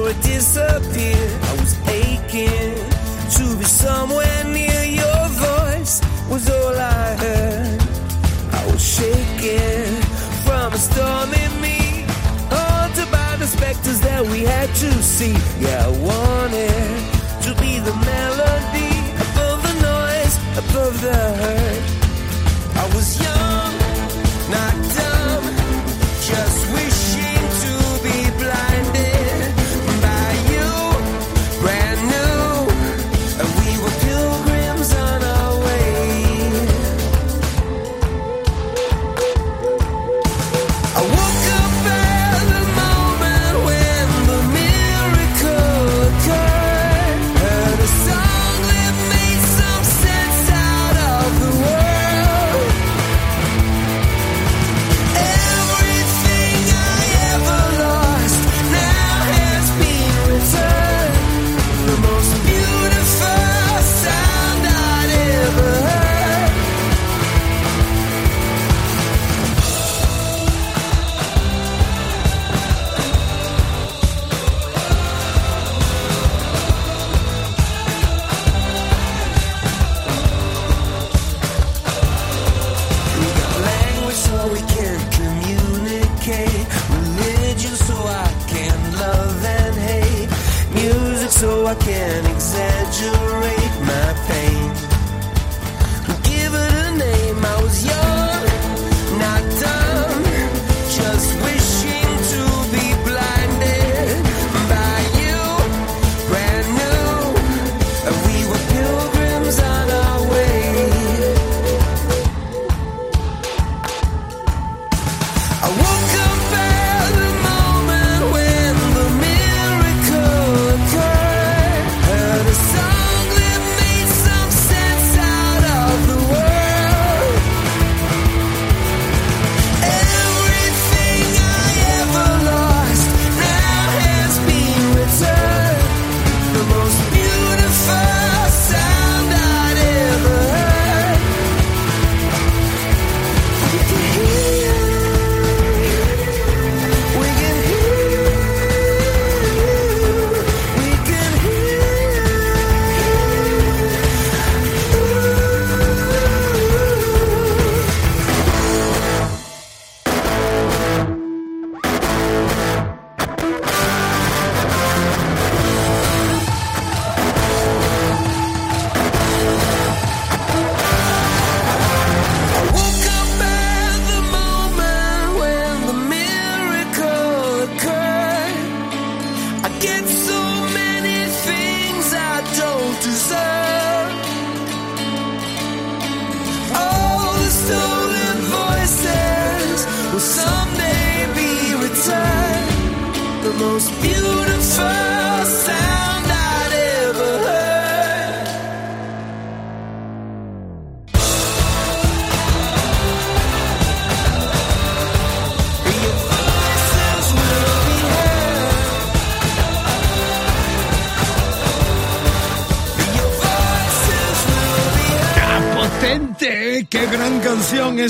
would 0.05 0.21
disappeared. 0.21 1.43
I 1.49 1.53
was 1.59 1.73
aching 1.89 2.75
to 3.37 3.57
be 3.57 3.63
somewhere 3.63 4.43
near 4.43 4.83
your 4.83 5.27
voice, 5.29 5.99
was 6.29 6.47
all 6.47 6.77
I 6.77 7.15
heard. 7.23 7.81
I 8.53 8.61
was 8.71 8.83
shaking 8.97 10.01
from 10.45 10.73
a 10.73 10.77
storm 10.77 11.33
in 11.33 11.53
me, 11.59 12.05
haunted 12.53 13.09
by 13.11 13.35
the 13.37 13.47
specters 13.47 13.99
that 14.01 14.21
we 14.21 14.41
had 14.43 14.69
to 14.75 14.91
see. 15.01 15.35
Yeah, 15.59 15.87
I 15.87 15.93
wanted 16.09 16.93
to 17.45 17.51
be 17.59 17.79
the 17.79 17.95
melody 18.11 18.93
above 19.25 19.59
the 19.67 19.75
noise, 19.91 20.35
above 20.61 21.01
the 21.01 21.17
hurt. 21.41 21.94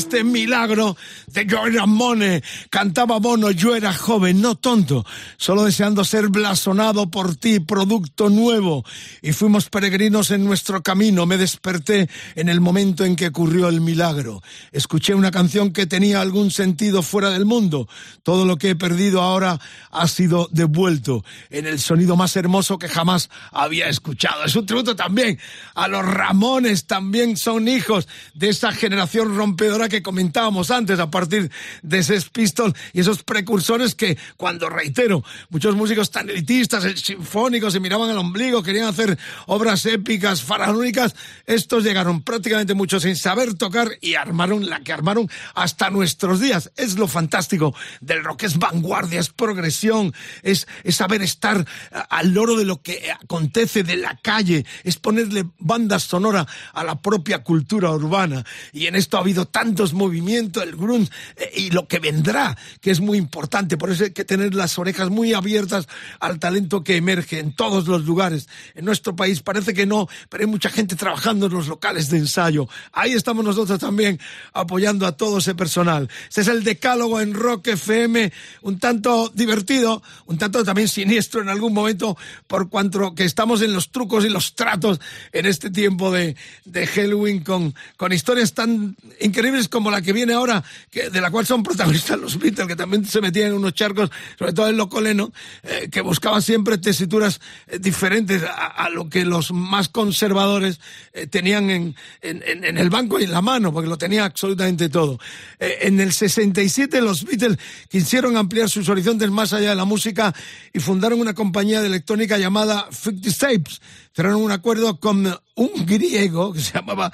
Este 0.05 0.23
milagro 0.23 0.95
de 1.35 1.45
Yo 1.45 1.67
era 1.67 1.85
Mone! 1.85 2.41
Cantaba 2.69 3.19
Bono, 3.19 3.51
yo 3.51 3.75
era 3.75 3.93
joven, 3.93 4.41
no 4.41 4.55
tonto, 4.55 5.05
solo 5.35 5.65
deseando 5.65 6.05
ser 6.05 6.29
blasonado 6.29 7.11
por 7.11 7.35
ti, 7.35 7.59
producto 7.59 8.29
nuevo. 8.29 8.85
Y 9.21 9.33
fuimos 9.33 9.69
peregrinos 9.69 10.31
en 10.31 10.45
nuestro 10.45 10.81
camino. 10.81 11.25
Me 11.25 11.37
desperté 11.37 12.09
en 12.35 12.47
el 12.47 12.61
momento 12.61 13.03
en 13.03 13.17
que 13.17 13.27
ocurrió 13.27 13.67
el 13.67 13.81
milagro. 13.81 14.41
Escuché 14.71 15.13
una 15.13 15.31
canción 15.31 15.73
que 15.73 15.85
tenía 15.85 16.21
algún 16.21 16.51
sentido 16.51 17.01
fuera 17.01 17.29
del 17.31 17.45
mundo. 17.45 17.89
Todo 18.23 18.45
lo 18.45 18.57
que 18.57 18.69
he 18.69 18.75
perdido 18.75 19.21
ahora 19.21 19.59
ha 19.91 20.07
sido 20.07 20.47
devuelto 20.51 21.25
en 21.49 21.67
el 21.67 21.79
sonido 21.79 22.15
más 22.15 22.35
hermoso 22.37 22.79
que 22.79 22.87
jamás 22.87 23.29
había 23.51 23.89
escuchado. 23.89 24.45
Es 24.45 24.55
un 24.55 24.65
tributo 24.65 24.95
también 24.95 25.37
a 25.73 25.89
los 25.89 26.05
Ramones, 26.05 26.87
también 26.87 27.35
son 27.35 27.67
hijos 27.67 28.07
de 28.33 28.49
esa 28.49 28.71
generación 28.71 29.35
rompedora 29.35 29.89
que 29.89 30.01
comentábamos 30.01 30.71
antes 30.71 30.97
a 30.97 31.11
partir 31.11 31.24
de 31.29 32.03
Sex 32.03 32.29
Pistols 32.29 32.73
y 32.93 32.99
esos 33.01 33.23
precursores 33.23 33.95
que 33.95 34.17
cuando 34.37 34.69
reitero, 34.69 35.23
muchos 35.49 35.75
músicos 35.75 36.11
tan 36.11 36.29
elitistas, 36.29 36.85
eh, 36.85 36.95
sinfónicos, 36.97 37.73
se 37.73 37.79
miraban 37.79 38.09
al 38.09 38.17
ombligo, 38.17 38.63
querían 38.63 38.87
hacer 38.87 39.17
obras 39.47 39.85
épicas, 39.85 40.41
faraónicas, 40.43 41.15
estos 41.45 41.83
llegaron 41.83 42.21
prácticamente 42.21 42.73
muchos 42.73 43.03
sin 43.03 43.15
saber 43.15 43.53
tocar 43.55 43.89
y 44.01 44.15
armaron 44.15 44.69
la 44.69 44.79
que 44.81 44.93
armaron 44.93 45.29
hasta 45.53 45.89
nuestros 45.89 46.39
días. 46.39 46.71
Es 46.75 46.95
lo 46.97 47.07
fantástico 47.07 47.75
del 48.01 48.23
rock, 48.23 48.43
es 48.43 48.57
vanguardia, 48.57 49.19
es 49.19 49.29
progresión, 49.29 50.13
es, 50.43 50.67
es 50.83 50.95
saber 50.95 51.21
estar 51.21 51.65
a- 51.91 51.99
al 52.01 52.33
loro 52.33 52.55
de 52.55 52.65
lo 52.65 52.81
que 52.81 53.11
acontece 53.11 53.83
de 53.83 53.97
la 53.97 54.17
calle, 54.21 54.65
es 54.83 54.97
ponerle 54.97 55.45
banda 55.59 55.99
sonora 55.99 56.47
a 56.73 56.83
la 56.83 57.01
propia 57.01 57.43
cultura 57.43 57.91
urbana. 57.91 58.43
Y 58.73 58.87
en 58.87 58.95
esto 58.95 59.17
ha 59.17 59.21
habido 59.21 59.45
tantos 59.45 59.93
movimientos, 59.93 60.63
el 60.63 60.75
grunge 60.75 61.11
eh, 61.11 61.14
y 61.55 61.71
lo 61.71 61.87
que 61.87 61.99
vendrá, 61.99 62.57
que 62.81 62.91
es 62.91 62.99
muy 62.99 63.17
importante. 63.17 63.77
Por 63.77 63.91
eso 63.91 64.05
hay 64.05 64.11
que 64.11 64.25
tener 64.25 64.53
las 64.53 64.77
orejas 64.77 65.09
muy 65.09 65.33
abiertas 65.33 65.87
al 66.19 66.39
talento 66.39 66.83
que 66.83 66.97
emerge 66.97 67.39
en 67.39 67.53
todos 67.53 67.87
los 67.87 68.05
lugares. 68.05 68.47
En 68.73 68.85
nuestro 68.85 69.15
país 69.15 69.41
parece 69.41 69.73
que 69.73 69.85
no, 69.85 70.07
pero 70.29 70.43
hay 70.43 70.49
mucha 70.49 70.69
gente 70.69 70.95
trabajando 70.95 71.47
en 71.47 71.53
los 71.53 71.67
locales 71.67 72.09
de 72.09 72.17
ensayo. 72.17 72.67
Ahí 72.91 73.13
estamos 73.13 73.43
nosotros 73.43 73.79
también 73.79 74.19
apoyando 74.53 75.05
a 75.07 75.13
todo 75.13 75.39
ese 75.39 75.55
personal. 75.55 76.09
Este 76.27 76.41
es 76.41 76.47
el 76.47 76.63
decálogo 76.63 77.21
en 77.21 77.33
Rock 77.33 77.67
FM, 77.67 78.31
un 78.61 78.79
tanto 78.79 79.31
divertido, 79.33 80.01
un 80.25 80.37
tanto 80.37 80.63
también 80.63 80.87
siniestro 80.87 81.41
en 81.41 81.49
algún 81.49 81.73
momento, 81.73 82.17
por 82.47 82.69
cuanto 82.69 83.15
que 83.15 83.25
estamos 83.25 83.61
en 83.61 83.73
los 83.73 83.91
trucos 83.91 84.25
y 84.25 84.29
los 84.29 84.55
tratos 84.55 84.99
en 85.31 85.45
este 85.45 85.69
tiempo 85.69 86.11
de, 86.11 86.35
de 86.65 86.87
Halloween 86.87 87.43
con, 87.43 87.75
con 87.97 88.13
historias 88.13 88.53
tan 88.53 88.95
increíbles 89.19 89.67
como 89.67 89.91
la 89.91 90.01
que 90.01 90.13
viene 90.13 90.33
ahora, 90.33 90.63
que, 90.91 91.04
de 91.09 91.21
la 91.21 91.31
cual 91.31 91.45
son 91.45 91.63
protagonistas 91.63 92.19
los 92.19 92.37
Beatles, 92.39 92.67
que 92.67 92.75
también 92.75 93.05
se 93.05 93.21
metían 93.21 93.47
en 93.47 93.53
unos 93.55 93.73
charcos, 93.73 94.09
sobre 94.37 94.53
todo 94.53 94.67
el 94.67 94.77
Locoleno, 94.77 95.31
eh, 95.63 95.89
que 95.91 96.01
buscaban 96.01 96.41
siempre 96.41 96.77
tesituras 96.77 97.39
eh, 97.67 97.79
diferentes 97.79 98.43
a, 98.43 98.89
lo 98.89 99.09
que 99.09 99.25
los 99.25 99.51
más 99.51 99.89
conservadores 99.89 100.79
eh, 101.13 101.27
tenían 101.27 101.69
en, 101.69 101.95
en, 102.21 102.43
en- 102.45 102.63
en 102.65 102.77
el 102.77 102.89
banco 102.89 103.19
y 103.19 103.23
en 103.23 103.31
la 103.31 103.41
mano, 103.41 103.73
porque 103.73 103.89
lo 103.89 103.97
tenía 103.97 104.25
absolutamente 104.25 104.89
todo. 104.89 105.19
Eh, 105.59 105.77
en 105.81 105.99
el 105.99 106.13
67 106.13 107.01
los 107.01 107.23
Beatles 107.23 107.57
quisieron 107.89 108.37
ampliar 108.37 108.69
sus 108.69 108.89
horizontes 108.89 109.29
más 109.31 109.53
allá 109.53 109.69
de 109.69 109.75
la 109.75 109.85
música 109.85 110.33
y 110.73 110.79
fundaron 110.79 111.19
una 111.19 111.33
compañía 111.33 111.81
de 111.81 111.87
electrónica 111.87 112.37
llamada 112.37 112.87
Fifty 112.91 113.31
Tapes. 113.33 113.81
Cerraron 114.15 114.43
un 114.43 114.51
acuerdo 114.51 114.97
con 114.97 115.27
un 115.55 115.85
griego 115.85 116.53
que 116.53 116.61
se 116.61 116.71
llamaba 116.71 117.11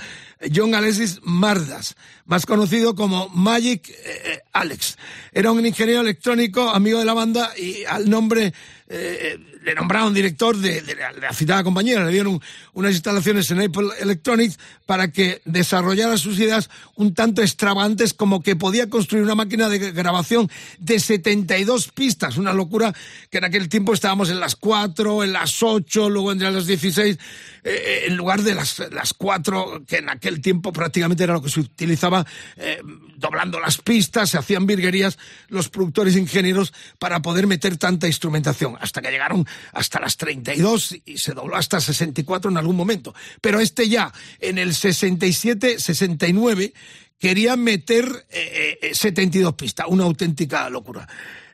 John 0.53 0.75
Alexis 0.75 1.19
Mardas, 1.23 1.95
más 2.25 2.45
conocido 2.45 2.93
como 2.93 3.27
Magic 3.29 3.89
eh, 3.89 3.93
eh, 4.05 4.39
Alex. 4.53 4.99
Era 5.31 5.51
un 5.51 5.65
ingeniero 5.65 6.01
electrónico, 6.01 6.69
amigo 6.69 6.99
de 6.99 7.05
la 7.05 7.15
banda, 7.15 7.53
y 7.57 7.85
al 7.85 8.07
nombre 8.07 8.53
eh, 8.87 9.39
le 9.63 9.75
nombraron 9.75 10.13
director 10.13 10.57
de, 10.57 10.83
la, 11.19 11.33
citada 11.33 11.63
compañía, 11.63 12.03
le 12.03 12.11
dieron 12.11 12.41
unas 12.73 12.93
instalaciones 12.93 13.49
en 13.51 13.61
Apple 13.61 13.89
Electronics 13.99 14.57
para 14.85 15.11
que 15.11 15.41
desarrollara 15.45 16.17
sus 16.17 16.39
ideas 16.39 16.69
un 16.95 17.13
tanto 17.13 17.41
extravagantes 17.41 18.13
como 18.13 18.41
que 18.41 18.55
podía 18.55 18.89
construir 18.89 19.23
una 19.23 19.35
máquina 19.35 19.69
de 19.69 19.91
grabación 19.91 20.49
de 20.79 20.99
72 20.99 21.89
pistas, 21.89 22.37
una 22.37 22.53
locura 22.53 22.93
que 23.29 23.37
en 23.37 23.45
aquel 23.45 23.69
tiempo 23.69 23.93
estábamos 23.93 24.29
en 24.29 24.39
las 24.39 24.55
4, 24.55 25.23
en 25.23 25.33
las 25.33 25.61
8, 25.61 26.09
luego 26.09 26.31
entre 26.31 26.51
las 26.51 26.65
16, 26.65 27.17
eh, 27.63 28.03
en 28.07 28.17
lugar 28.17 28.41
de 28.41 28.55
las, 28.55 28.79
las 28.91 29.13
4, 29.13 29.83
que 29.87 29.97
en 29.97 30.09
aquel 30.09 30.41
tiempo 30.41 30.73
prácticamente 30.73 31.23
era 31.23 31.33
lo 31.33 31.41
que 31.41 31.49
se 31.49 31.59
utilizaba, 31.59 32.25
eh, 32.57 32.81
doblando 33.17 33.59
las 33.59 33.77
pistas, 33.77 34.31
se 34.31 34.37
hacían 34.37 34.65
virguerías 34.65 35.19
los 35.47 35.69
productores 35.69 36.15
ingenieros 36.15 36.73
para 36.97 37.21
poder 37.21 37.45
meter 37.45 37.77
tanta 37.77 38.07
instrumentación, 38.07 38.77
hasta 38.81 39.01
que 39.01 39.11
llegaron 39.11 39.45
hasta 39.73 39.99
las 39.99 40.17
32 40.17 40.97
y 41.05 41.17
se 41.17 41.33
dobló 41.33 41.55
hasta 41.55 41.79
64 41.79 42.51
en 42.51 42.57
algún 42.57 42.75
momento. 42.75 43.13
Pero 43.41 43.59
este 43.59 43.89
ya, 43.89 44.13
en 44.39 44.57
el 44.57 44.73
67, 44.73 45.79
69, 45.79 46.73
quería 47.19 47.55
meter 47.55 48.25
eh, 48.29 48.79
eh, 48.81 48.95
72 48.95 49.53
pistas, 49.53 49.85
una 49.89 50.03
auténtica 50.03 50.69
locura. 50.69 51.07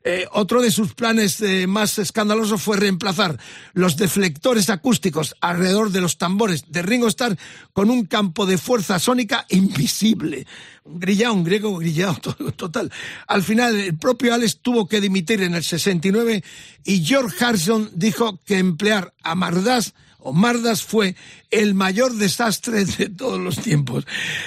Eh, 0.09 0.25
otro 0.31 0.61
de 0.61 0.71
sus 0.71 0.93
planes 0.93 1.41
eh, 1.41 1.67
más 1.67 1.99
escandalosos 1.99 2.61
fue 2.61 2.77
reemplazar 2.77 3.37
los 3.73 3.97
deflectores 3.97 4.69
acústicos 4.69 5.35
alrededor 5.41 5.91
de 5.91 5.99
los 5.99 6.17
tambores 6.17 6.71
de 6.71 6.81
Ringo 6.81 7.09
Starr 7.09 7.37
con 7.73 7.89
un 7.89 8.05
campo 8.05 8.45
de 8.45 8.57
fuerza 8.57 8.99
sónica 8.99 9.45
invisible. 9.49 10.47
Grillado, 10.85 11.33
un 11.33 11.43
griego 11.43 11.75
grillado 11.75 12.21
total. 12.55 12.89
Al 13.27 13.43
final, 13.43 13.75
el 13.75 13.97
propio 13.97 14.33
Alex 14.33 14.59
tuvo 14.61 14.87
que 14.87 15.01
dimitir 15.01 15.41
en 15.41 15.55
el 15.55 15.63
69 15.65 16.41
y 16.85 17.03
George 17.03 17.43
Harrison 17.43 17.91
dijo 17.93 18.39
que 18.45 18.59
emplear 18.59 19.13
a 19.23 19.35
Mardas 19.35 19.93
Mardas 20.33 20.83
fue 20.83 21.15
el 21.51 21.73
mayor 21.73 22.13
desastre 22.13 22.85
de 22.85 23.09
todos 23.09 23.39
los 23.39 23.57
tiempos. 23.57 24.05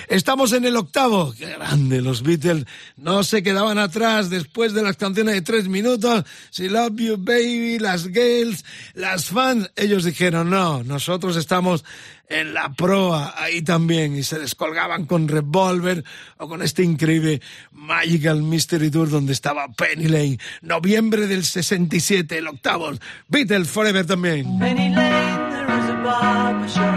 Estamos 0.08 0.52
en 0.52 0.64
el 0.64 0.76
octavo. 0.76 1.32
Qué 1.36 1.46
grande, 1.46 2.02
los 2.02 2.22
Beatles 2.22 2.66
no 2.96 3.22
se 3.24 3.42
quedaban 3.42 3.78
atrás 3.78 4.30
después 4.30 4.74
de 4.74 4.82
las 4.82 4.96
canciones 4.96 5.34
de 5.34 5.42
tres 5.42 5.68
minutos. 5.68 6.24
Si 6.50 6.68
Love 6.68 6.96
You 6.96 7.16
Baby, 7.18 7.78
las 7.78 8.04
Girls, 8.08 8.64
las 8.94 9.26
fans. 9.26 9.70
Ellos 9.76 10.04
dijeron, 10.04 10.50
no, 10.50 10.82
nosotros 10.82 11.36
estamos 11.36 11.84
en 12.30 12.54
la 12.54 12.72
proa 12.72 13.34
ahí 13.36 13.60
también 13.60 14.16
y 14.16 14.22
se 14.22 14.38
descolgaban 14.38 15.04
con 15.04 15.28
Revolver 15.28 16.04
o 16.38 16.48
con 16.48 16.62
este 16.62 16.84
increíble 16.84 17.42
Magical 17.72 18.42
Mystery 18.42 18.90
Tour 18.90 19.10
donde 19.10 19.32
estaba 19.32 19.68
Penny 19.72 20.04
Lane. 20.04 20.38
Noviembre 20.62 21.26
del 21.26 21.44
67, 21.44 22.38
el 22.38 22.46
octavo. 22.46 22.92
Beatles 23.28 23.68
Forever 23.68 24.06
también. 24.06 24.58
Penny 24.58 24.90
Lane, 24.90 25.49
there 26.02 26.64
is 26.64 26.89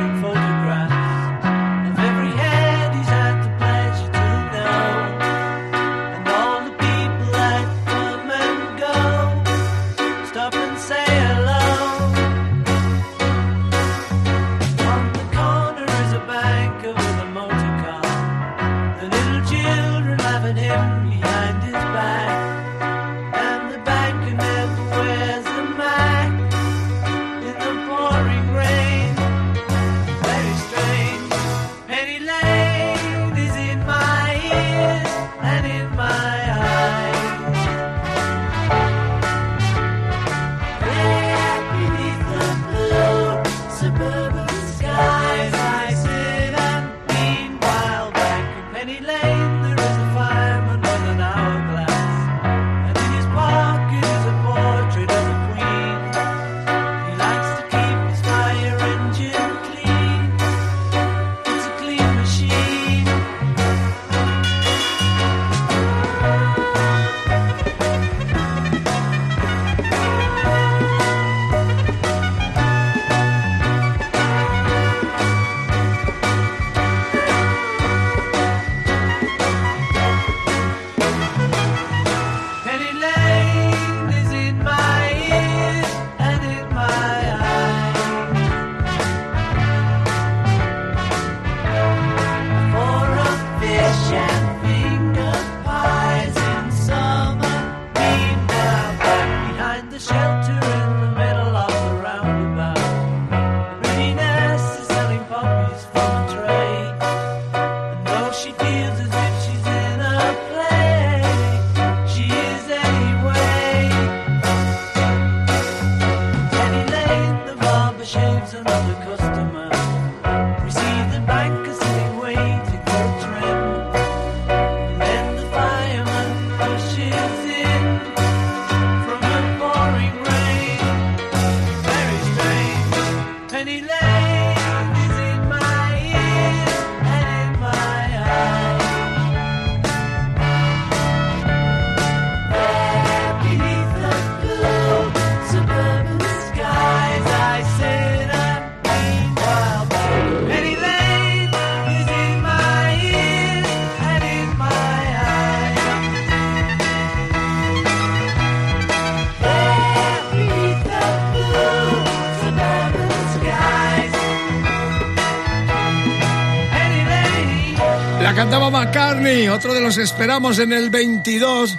Otro 169.24 169.74
de 169.74 169.80
los 169.80 169.98
esperamos 169.98 170.60
en 170.60 170.74
el 170.74 170.90
22, 170.90 171.78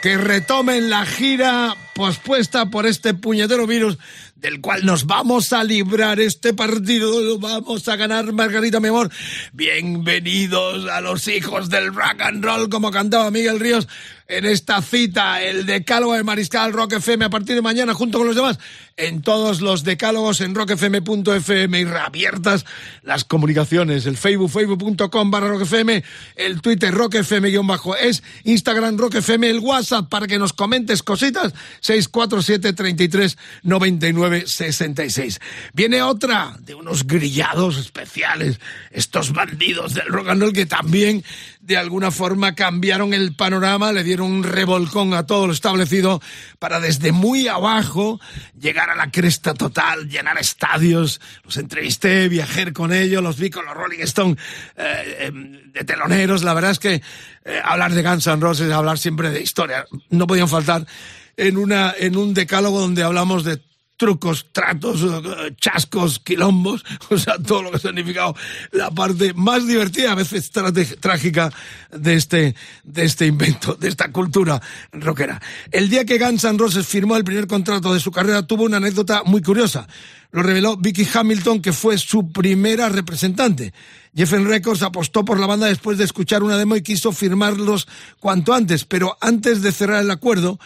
que 0.00 0.16
retomen 0.16 0.88
la 0.88 1.04
gira 1.04 1.76
pospuesta 1.92 2.66
por 2.66 2.86
este 2.86 3.14
puñetero 3.14 3.66
virus 3.66 3.98
del 4.36 4.60
cual 4.60 4.86
nos 4.86 5.04
vamos 5.04 5.52
a 5.52 5.64
librar 5.64 6.20
este 6.20 6.54
partido, 6.54 7.40
vamos 7.40 7.88
a 7.88 7.96
ganar, 7.96 8.32
Margarita, 8.32 8.78
mi 8.78 8.88
amor. 8.88 9.10
Bienvenidos 9.52 10.88
a 10.88 11.00
los 11.00 11.26
hijos 11.26 11.68
del 11.68 11.92
rock 11.92 12.20
and 12.20 12.44
roll, 12.44 12.68
como 12.68 12.92
cantaba 12.92 13.32
Miguel 13.32 13.58
Ríos 13.58 13.88
en 14.28 14.44
esta 14.44 14.82
cita, 14.82 15.42
el 15.42 15.64
decálogo 15.64 16.12
de 16.12 16.22
Mariscal 16.22 16.74
Rock 16.74 16.92
FM 16.94 17.24
a 17.24 17.30
partir 17.30 17.54
de 17.54 17.62
mañana, 17.62 17.94
junto 17.94 18.18
con 18.18 18.26
los 18.26 18.36
demás, 18.36 18.58
en 18.98 19.22
todos 19.22 19.62
los 19.62 19.84
decálogos 19.84 20.42
en 20.42 20.54
rockfm.fm 20.54 21.80
y 21.80 21.84
reabiertas 21.86 22.66
las 23.02 23.24
comunicaciones, 23.24 24.04
el 24.04 24.18
Facebook, 24.18 24.50
facebook.com 24.50 25.30
barra 25.30 25.48
rockfm, 25.48 26.02
el 26.36 26.60
Twitter 26.60 26.92
rockfm 26.92 27.48
guion 27.48 27.66
bajo 27.66 27.96
es, 27.96 28.22
Instagram 28.44 28.98
rockfm, 28.98 29.44
el 29.44 29.60
WhatsApp 29.60 30.10
para 30.10 30.26
que 30.26 30.38
nos 30.38 30.52
comentes 30.52 31.02
cositas, 31.02 31.54
647 31.80 32.74
33 32.74 33.38
99 33.62 34.46
66. 34.46 35.40
Viene 35.72 36.02
otra 36.02 36.54
de 36.60 36.74
unos 36.74 37.06
grillados 37.06 37.78
especiales, 37.78 38.60
estos 38.90 39.32
bandidos 39.32 39.94
del 39.94 40.08
rock 40.08 40.28
and 40.28 40.42
roll 40.42 40.52
que 40.52 40.66
también 40.66 41.24
de 41.68 41.76
alguna 41.76 42.10
forma 42.10 42.54
cambiaron 42.54 43.12
el 43.12 43.36
panorama, 43.36 43.92
le 43.92 44.02
dieron 44.02 44.32
un 44.32 44.42
revolcón 44.42 45.12
a 45.12 45.26
todo 45.26 45.46
lo 45.46 45.52
establecido 45.52 46.18
para 46.58 46.80
desde 46.80 47.12
muy 47.12 47.46
abajo 47.46 48.18
llegar 48.58 48.88
a 48.88 48.94
la 48.94 49.10
cresta 49.10 49.52
total, 49.52 50.08
llenar 50.08 50.38
estadios. 50.38 51.20
Los 51.44 51.58
entrevisté, 51.58 52.30
viajar 52.30 52.72
con 52.72 52.90
ellos, 52.90 53.22
los 53.22 53.38
vi 53.38 53.50
con 53.50 53.66
los 53.66 53.74
Rolling 53.74 54.00
Stones 54.00 54.38
eh, 54.76 55.28
eh, 55.28 55.30
de 55.30 55.84
teloneros. 55.84 56.42
La 56.42 56.54
verdad 56.54 56.70
es 56.70 56.78
que 56.78 57.02
eh, 57.44 57.60
hablar 57.62 57.92
de 57.92 58.02
Guns 58.02 58.26
N' 58.26 58.40
Roses, 58.40 58.72
hablar 58.72 58.96
siempre 58.96 59.28
de 59.28 59.42
historia, 59.42 59.84
no 60.08 60.26
podían 60.26 60.48
faltar 60.48 60.86
en, 61.36 61.58
una, 61.58 61.94
en 61.98 62.16
un 62.16 62.32
decálogo 62.32 62.80
donde 62.80 63.02
hablamos 63.02 63.44
de 63.44 63.60
trucos, 63.98 64.46
tratos, 64.52 65.02
eh, 65.02 65.54
chascos, 65.60 66.20
quilombos, 66.20 66.82
o 67.10 67.18
sea, 67.18 67.36
todo 67.36 67.64
lo 67.64 67.70
que 67.70 67.76
ha 67.76 67.80
significado 67.80 68.34
la 68.72 68.90
parte 68.90 69.34
más 69.34 69.66
divertida, 69.66 70.12
a 70.12 70.14
veces 70.14 70.50
trágica 70.50 71.52
de 71.90 72.14
este, 72.14 72.54
de 72.84 73.04
este 73.04 73.26
invento, 73.26 73.74
de 73.74 73.88
esta 73.88 74.10
cultura 74.10 74.62
rockera. 74.92 75.42
El 75.70 75.90
día 75.90 76.06
que 76.06 76.18
Guns 76.18 76.44
N' 76.44 76.56
Roses 76.56 76.86
firmó 76.86 77.16
el 77.16 77.24
primer 77.24 77.46
contrato 77.46 77.92
de 77.92 78.00
su 78.00 78.10
carrera 78.10 78.46
tuvo 78.46 78.64
una 78.64 78.78
anécdota 78.78 79.22
muy 79.24 79.42
curiosa. 79.42 79.86
Lo 80.30 80.42
reveló 80.42 80.76
Vicky 80.76 81.08
Hamilton, 81.12 81.60
que 81.62 81.72
fue 81.72 81.98
su 81.98 82.30
primera 82.30 82.88
representante. 82.90 83.72
Jeffen 84.14 84.46
Records 84.46 84.82
apostó 84.82 85.24
por 85.24 85.40
la 85.40 85.46
banda 85.46 85.66
después 85.66 85.96
de 85.96 86.04
escuchar 86.04 86.42
una 86.42 86.58
demo 86.58 86.76
y 86.76 86.82
quiso 86.82 87.12
firmarlos 87.12 87.88
cuanto 88.20 88.52
antes, 88.52 88.84
pero 88.84 89.16
antes 89.20 89.62
de 89.62 89.72
cerrar 89.72 90.02
el 90.02 90.10
acuerdo, 90.10 90.58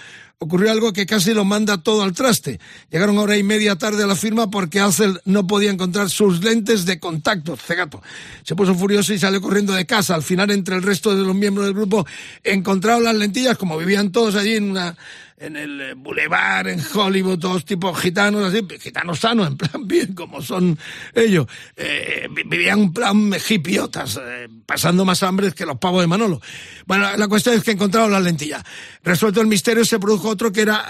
ocurrió 0.42 0.72
algo 0.72 0.92
que 0.92 1.06
casi 1.06 1.32
lo 1.34 1.44
manda 1.44 1.78
todo 1.78 2.02
al 2.02 2.12
traste. 2.12 2.58
Llegaron 2.90 3.18
hora 3.18 3.36
y 3.36 3.42
media 3.42 3.76
tarde 3.76 4.02
a 4.02 4.06
la 4.06 4.16
firma 4.16 4.50
porque 4.50 4.80
Ansel 4.80 5.20
no 5.24 5.46
podía 5.46 5.70
encontrar 5.70 6.10
sus 6.10 6.42
lentes 6.42 6.84
de 6.84 6.98
contacto. 6.98 7.56
Cegato. 7.56 8.02
Se 8.42 8.56
puso 8.56 8.74
furioso 8.74 9.14
y 9.14 9.18
salió 9.18 9.40
corriendo 9.40 9.72
de 9.72 9.86
casa. 9.86 10.14
Al 10.14 10.22
final, 10.22 10.50
entre 10.50 10.76
el 10.76 10.82
resto 10.82 11.14
de 11.14 11.22
los 11.22 11.34
miembros 11.34 11.66
del 11.66 11.74
grupo, 11.74 12.06
encontraron 12.42 13.04
las 13.04 13.14
lentillas, 13.14 13.56
como 13.56 13.78
vivían 13.78 14.10
todos 14.10 14.34
allí 14.34 14.56
en 14.56 14.70
una 14.70 14.96
en 15.42 15.56
el 15.56 15.80
eh, 15.80 15.94
boulevard, 15.94 16.68
en 16.68 16.80
Hollywood, 16.94 17.38
todos 17.38 17.64
tipos 17.64 17.98
gitanos, 17.98 18.44
así, 18.52 18.66
gitanos 18.80 19.18
sanos, 19.20 19.48
en 19.48 19.56
plan 19.56 19.70
bien 19.88 20.14
como 20.14 20.40
son 20.42 20.78
ellos. 21.14 21.46
Eh, 21.76 22.28
vi- 22.30 22.44
vivían 22.44 22.78
un 22.78 22.92
plan 22.92 23.32
hipiotas, 23.48 24.20
eh, 24.22 24.48
pasando 24.64 25.04
más 25.04 25.22
hambres 25.22 25.54
que 25.54 25.66
los 25.66 25.78
pavos 25.78 26.00
de 26.02 26.06
Manolo. 26.06 26.40
Bueno, 26.86 27.08
la 27.16 27.28
cuestión 27.28 27.54
es 27.56 27.62
que 27.64 27.72
encontraron 27.72 28.12
las 28.12 28.22
lentillas. 28.22 28.62
Resuelto 29.02 29.40
el 29.40 29.46
misterio, 29.46 29.84
se 29.84 29.98
produjo 29.98 30.28
otro 30.28 30.52
que 30.52 30.62
era 30.62 30.84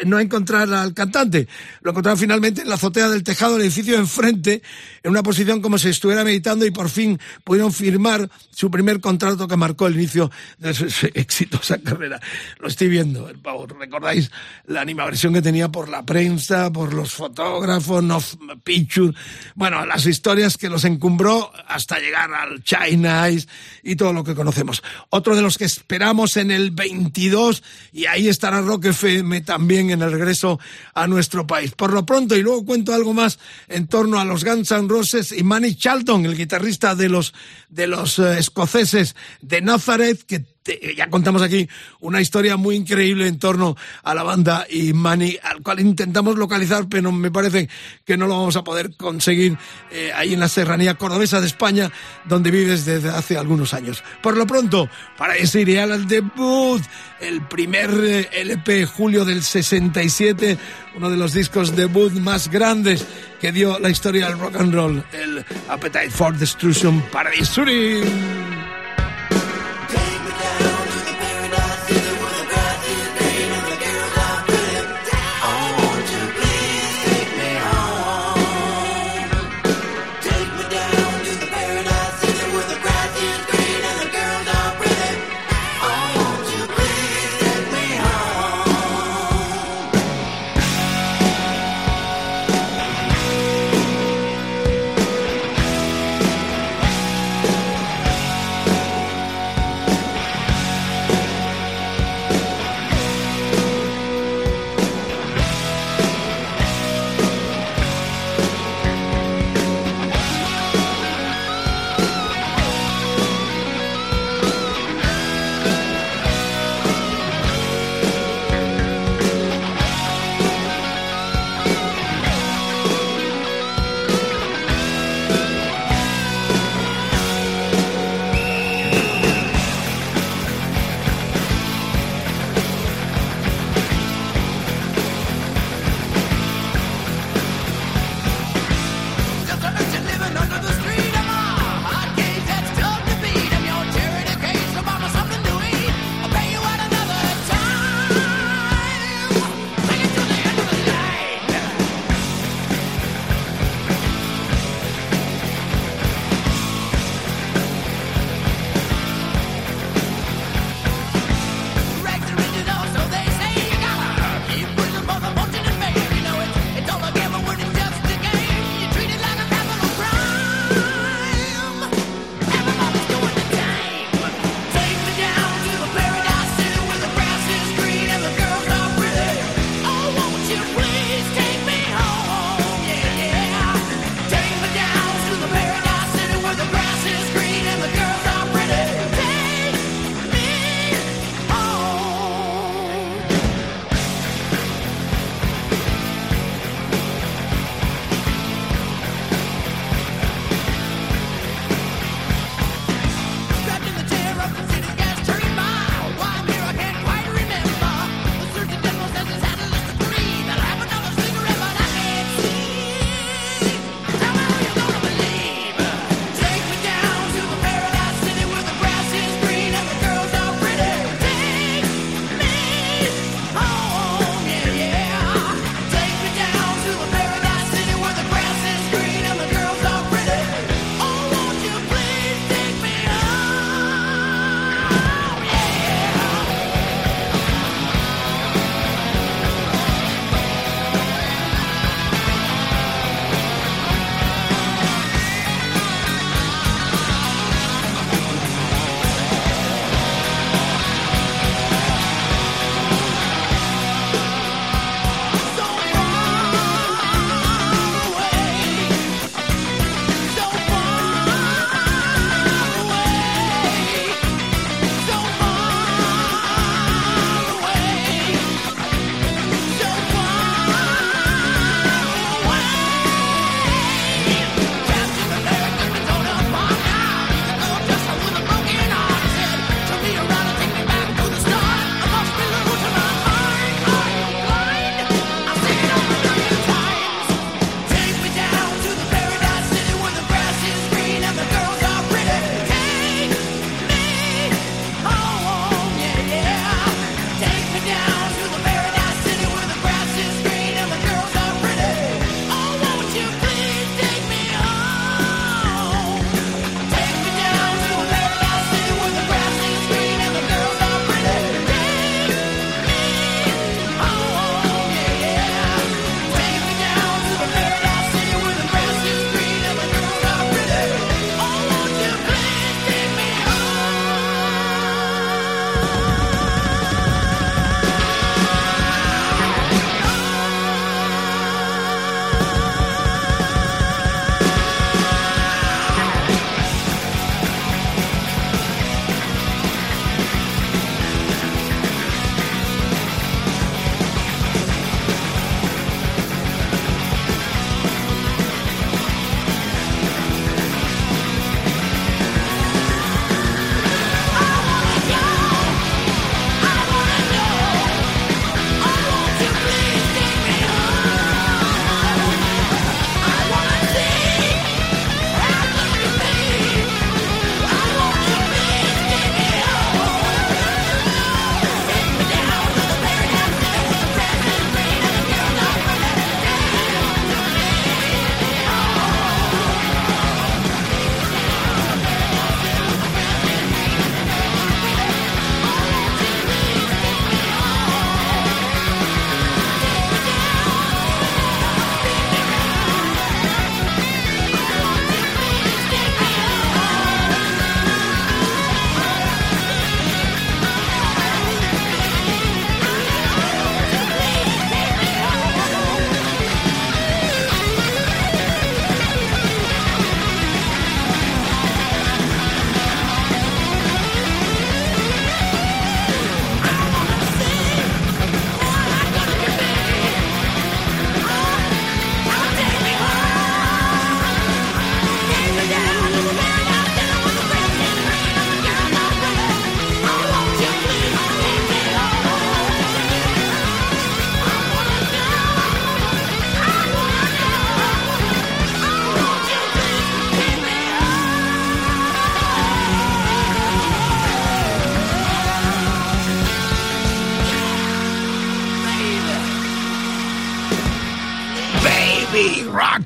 eh, 0.00 0.02
no 0.06 0.18
encontrar 0.20 0.72
al 0.72 0.94
cantante. 0.94 1.48
Lo 1.82 1.90
encontraron 1.90 2.18
finalmente 2.18 2.62
en 2.62 2.68
la 2.68 2.76
azotea 2.76 3.08
del 3.08 3.22
tejado 3.24 3.54
del 3.54 3.62
edificio 3.62 3.94
de 3.94 4.00
enfrente, 4.00 4.62
en 5.02 5.10
una 5.10 5.22
posición 5.22 5.60
como 5.60 5.78
si 5.78 5.88
estuviera 5.88 6.24
meditando 6.24 6.64
y 6.66 6.70
por 6.70 6.88
fin 6.88 7.18
pudieron 7.44 7.72
firmar 7.72 8.28
su 8.50 8.70
primer 8.70 9.00
contrato 9.00 9.46
que 9.48 9.56
marcó 9.56 9.86
el 9.86 9.94
inicio 9.94 10.30
de 10.58 10.74
su 10.74 10.84
exitosa 11.14 11.78
carrera. 11.78 12.20
Lo 12.58 12.68
estoy 12.68 12.88
viendo, 12.88 13.28
el 13.28 13.38
pavo. 13.38 13.66
¿Recordáis 13.96 14.30
la 14.66 14.82
animaversión 14.82 15.32
que 15.32 15.40
tenía 15.40 15.70
por 15.70 15.88
la 15.88 16.04
prensa, 16.04 16.70
por 16.70 16.92
los 16.92 17.14
fotógrafos, 17.14 18.04
no 18.04 18.20
pictures? 18.62 19.16
Bueno, 19.54 19.86
las 19.86 20.04
historias 20.04 20.58
que 20.58 20.68
los 20.68 20.84
encumbró 20.84 21.50
hasta 21.66 21.98
llegar 21.98 22.30
al 22.34 22.62
China 22.62 23.30
Ice 23.30 23.48
y 23.82 23.96
todo 23.96 24.12
lo 24.12 24.22
que 24.22 24.34
conocemos. 24.34 24.82
Otro 25.08 25.34
de 25.34 25.40
los 25.40 25.56
que 25.56 25.64
esperamos 25.64 26.36
en 26.36 26.50
el 26.50 26.72
22 26.72 27.62
y 27.90 28.04
ahí 28.04 28.28
estará 28.28 28.60
Rock 28.60 28.84
FM 28.86 29.40
también 29.40 29.88
en 29.88 30.02
el 30.02 30.12
regreso 30.12 30.60
a 30.92 31.06
nuestro 31.06 31.46
país. 31.46 31.72
Por 31.72 31.94
lo 31.94 32.04
pronto, 32.04 32.36
y 32.36 32.42
luego 32.42 32.66
cuento 32.66 32.92
algo 32.92 33.14
más 33.14 33.38
en 33.66 33.86
torno 33.86 34.20
a 34.20 34.26
los 34.26 34.44
Guns 34.44 34.72
N' 34.72 34.88
Roses 34.88 35.32
y 35.32 35.42
Manny 35.42 35.74
Charlton, 35.74 36.26
el 36.26 36.36
guitarrista 36.36 36.94
de 36.94 37.08
los, 37.08 37.32
de 37.70 37.86
los 37.86 38.18
eh, 38.18 38.38
escoceses 38.40 39.16
de 39.40 39.62
Nazareth, 39.62 40.24
que 40.24 40.55
te- 40.66 40.94
ya 40.96 41.08
contamos 41.08 41.40
aquí 41.42 41.68
una 42.00 42.20
historia 42.20 42.56
muy 42.58 42.74
increíble 42.76 43.26
en 43.28 43.38
torno 43.38 43.76
a 44.02 44.14
la 44.14 44.22
banda 44.24 44.66
y 44.68 44.92
Manny, 44.92 45.38
al 45.42 45.62
cual 45.62 45.80
intentamos 45.80 46.36
localizar, 46.36 46.88
pero 46.88 47.12
me 47.12 47.30
parece 47.30 47.68
que 48.04 48.16
no 48.16 48.26
lo 48.26 48.36
vamos 48.36 48.56
a 48.56 48.64
poder 48.64 48.94
conseguir 48.96 49.56
eh, 49.90 50.10
ahí 50.14 50.34
en 50.34 50.40
la 50.40 50.48
serranía 50.48 50.94
cordobesa 50.94 51.40
de 51.40 51.46
España, 51.46 51.90
donde 52.24 52.50
vives 52.50 52.84
desde 52.84 53.08
hace 53.10 53.38
algunos 53.38 53.72
años. 53.72 54.02
Por 54.22 54.36
lo 54.36 54.46
pronto, 54.46 54.88
para 55.16 55.36
ese 55.36 55.60
ideal 55.60 55.92
al 55.92 56.08
debut, 56.08 56.82
el 57.20 57.40
primer 57.46 57.90
eh, 58.02 58.28
LP 58.32 58.84
julio 58.86 59.24
del 59.24 59.42
67, 59.42 60.58
uno 60.96 61.08
de 61.10 61.16
los 61.16 61.32
discos 61.32 61.76
debut 61.76 62.12
más 62.14 62.50
grandes 62.50 63.06
que 63.40 63.52
dio 63.52 63.78
la 63.78 63.90
historia 63.90 64.28
del 64.28 64.38
rock 64.38 64.56
and 64.56 64.74
roll, 64.74 65.04
el 65.12 65.44
Appetite 65.68 66.10
for 66.10 66.36
Destruction 66.36 67.00
Paradise. 67.12 68.65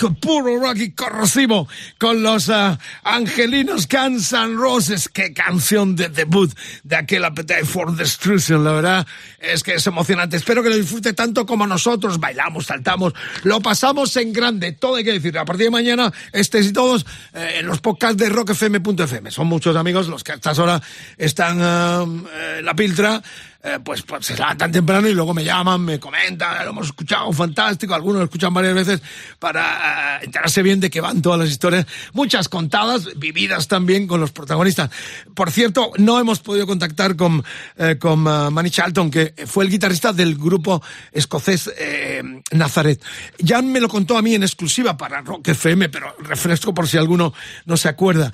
Y 0.03 0.07
rock, 0.07 0.21
puro 0.21 0.60
y 0.79 0.93
corrosivo 0.93 1.69
con 1.99 2.23
los 2.23 2.49
uh, 2.49 2.77
angelinos 3.05 3.89
Guns 3.89 4.33
N' 4.33 4.57
Roses. 4.57 5.09
Qué 5.09 5.33
canción 5.33 5.97
de 5.97 6.09
debut 6.09 6.53
de 6.85 6.97
aquel 6.97 7.25
Appetite 7.25 7.65
for 7.65 7.95
Destruction, 7.95 8.65
la 8.65 8.73
verdad 8.73 9.07
es 9.41 9.63
que 9.63 9.75
es 9.75 9.87
emocionante. 9.87 10.37
Espero 10.37 10.63
que 10.63 10.69
lo 10.69 10.77
disfrute 10.77 11.13
tanto 11.13 11.47
como 11.47 11.67
nosotros. 11.67 12.21
Bailamos, 12.21 12.67
saltamos, 12.67 13.15
lo 13.43 13.61
pasamos 13.61 14.15
en 14.17 14.33
grande, 14.33 14.73
todo 14.73 14.97
hay 14.97 15.05
que 15.05 15.13
decir. 15.13 15.37
A 15.39 15.45
partir 15.45 15.67
de 15.67 15.71
mañana, 15.71 16.13
estés 16.33 16.67
y 16.67 16.73
todos 16.73 17.07
eh, 17.35 17.57
en 17.59 17.67
los 17.67 17.81
podcasts 17.81 18.19
de 18.19 18.29
rockfm.fm. 18.29 19.31
Son 19.31 19.47
muchos 19.47 19.75
amigos 19.77 20.09
los 20.09 20.23
que 20.23 20.33
a 20.33 20.35
estas 20.35 20.59
horas 20.59 20.83
están 21.17 21.61
uh, 21.61 22.29
en 22.59 22.65
la 22.65 22.75
piltra 22.75 23.23
eh, 23.63 23.79
pues, 23.85 24.01
pues 24.01 24.25
se 24.25 24.35
levantan 24.35 24.73
temprano 24.73 25.07
y 25.07 25.13
luego 25.13 25.35
me 25.35 25.45
llaman, 25.45 25.83
me 25.85 26.01
comentan, 26.01 26.65
lo 26.65 26.71
hemos 26.71 26.87
escuchado, 26.87 27.31
fantástico, 27.31 27.95
algunos 27.95 28.21
lo 28.21 28.25
escuchan 28.25 28.55
varias 28.55 28.73
veces 28.73 29.03
para 29.39 30.19
uh, 30.19 30.25
enterarse 30.25 30.60
bien 30.63 30.81
de 30.81 30.91
que 30.91 31.01
van 31.01 31.23
todas 31.23 31.41
las 31.41 31.51
historias, 31.51 31.87
muchas 32.13 32.49
contadas, 32.49 33.19
vividas 33.19 33.69
también 33.69 34.07
con 34.07 34.21
los 34.21 34.31
protagonistas. 34.33 34.91
Por 35.35 35.51
cierto, 35.51 35.93
no 35.99 36.21
hemos 36.21 36.41
podido 36.41 36.67
contactar 36.67 37.17
con, 37.17 37.43
eh, 37.77 37.97
con 37.99 38.27
uh, 38.27 38.51
Manny 38.51 38.71
Charlton, 38.71 39.11
que 39.11 39.35
fue 39.47 39.65
el 39.65 39.71
guitarrista 39.71 40.13
del 40.13 40.37
grupo 40.37 40.83
escocés 41.13 41.71
eh, 41.77 42.23
Nazaret. 42.53 43.03
Ya 43.39 43.63
me 43.63 43.81
lo 43.81 43.89
contó 43.89 44.17
a 44.17 44.23
mí 44.23 44.35
en 44.35 44.43
exclusiva 44.43 44.97
para 44.97 45.21
Rock 45.23 45.49
FM, 45.49 45.89
pero 45.89 46.15
refresco 46.21 46.73
por 46.73 46.87
si 46.87 46.99
alguno 46.99 47.35
no 47.65 47.77
se 47.77 47.89
acuerda, 47.89 48.33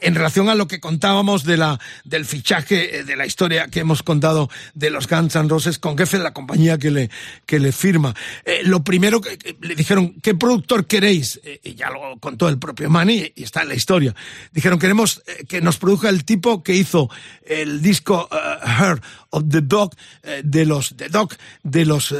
en 0.00 0.14
relación 0.14 0.48
a 0.48 0.54
lo 0.54 0.68
que 0.68 0.80
contábamos 0.80 1.44
de 1.44 1.56
la, 1.56 1.80
del 2.04 2.24
fichaje, 2.24 3.02
de 3.04 3.16
la 3.16 3.26
historia 3.26 3.68
que 3.68 3.80
hemos 3.80 4.02
contado 4.02 4.48
de 4.74 4.90
los 4.90 5.08
Guns 5.08 5.34
N' 5.34 5.48
Roses 5.48 5.78
con 5.78 5.96
de 5.96 6.18
la 6.18 6.32
compañía 6.32 6.78
que 6.78 6.90
le, 6.90 7.10
que 7.46 7.58
le 7.58 7.72
firma. 7.72 8.14
Eh, 8.44 8.60
lo 8.64 8.84
primero 8.84 9.20
que, 9.20 9.56
le 9.60 9.74
dijeron, 9.74 10.14
¿qué 10.22 10.34
productor 10.34 10.86
queréis? 10.86 11.40
Eh, 11.54 11.60
y 11.70 11.74
ya 11.74 11.90
lo 11.90 12.18
contó 12.18 12.48
el 12.48 12.58
propio 12.58 12.90
Manny 12.90 13.32
y 13.34 13.42
está 13.42 13.62
en 13.62 13.68
la 13.68 13.74
historia. 13.74 14.14
Dijeron, 14.52 14.78
queremos 14.78 15.22
eh, 15.26 15.44
que 15.46 15.60
nos 15.60 15.78
produzca 15.78 16.08
el 16.08 16.24
tipo 16.24 16.62
que 16.62 16.74
hizo 16.74 17.10
el 17.46 17.82
disco 17.82 18.28
uh, 18.30 18.66
Heart 18.66 19.02
of 19.34 19.44
the 19.48 19.60
Dog 19.60 19.94
de 20.42 20.64
los 20.64 20.96
The 20.96 21.08
Dog 21.08 21.34
de 21.62 21.84
los 21.84 22.12
uh, 22.12 22.16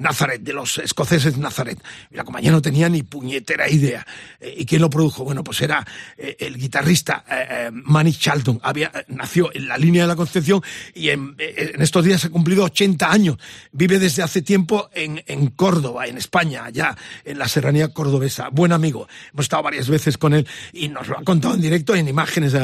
Nazareth, 0.00 0.42
de 0.42 0.52
los 0.52 0.78
escoceses 0.78 1.36
Nazareth. 1.36 1.78
Y 2.10 2.16
la 2.16 2.24
compañía 2.24 2.50
no 2.50 2.62
tenía 2.62 2.88
ni 2.88 3.02
puñetera 3.02 3.68
idea. 3.68 4.06
¿Y 4.40 4.64
quién 4.66 4.82
lo 4.82 4.90
produjo? 4.90 5.24
Bueno, 5.24 5.42
pues 5.42 5.60
era 5.60 5.86
el 6.16 6.56
guitarrista 6.56 7.24
Manny 7.72 8.12
Charlton. 8.12 8.60
Había, 8.62 8.92
nació 9.08 9.54
en 9.54 9.68
la 9.68 9.78
línea 9.78 10.02
de 10.02 10.08
la 10.08 10.16
Concepción 10.16 10.62
y 10.94 11.10
en 11.10 11.36
en 11.38 11.82
estos 11.82 12.04
días 12.04 12.24
ha 12.24 12.30
cumplido 12.30 12.64
80 12.64 13.10
años. 13.10 13.38
Vive 13.72 13.98
desde 13.98 14.22
hace 14.22 14.42
tiempo 14.42 14.90
en, 14.92 15.22
en, 15.26 15.48
Córdoba, 15.48 16.06
en 16.06 16.18
España, 16.18 16.64
allá 16.64 16.96
en 17.24 17.38
la 17.38 17.48
serranía 17.48 17.88
cordobesa. 17.88 18.48
Buen 18.50 18.72
amigo. 18.72 19.08
Hemos 19.32 19.44
estado 19.44 19.62
varias 19.62 19.88
veces 19.88 20.18
con 20.18 20.34
él 20.34 20.46
y 20.72 20.88
nos 20.88 21.08
lo 21.08 21.18
ha 21.18 21.24
contado 21.24 21.54
en 21.54 21.60
directo 21.60 21.94
en 21.94 22.08
imágenes. 22.08 22.54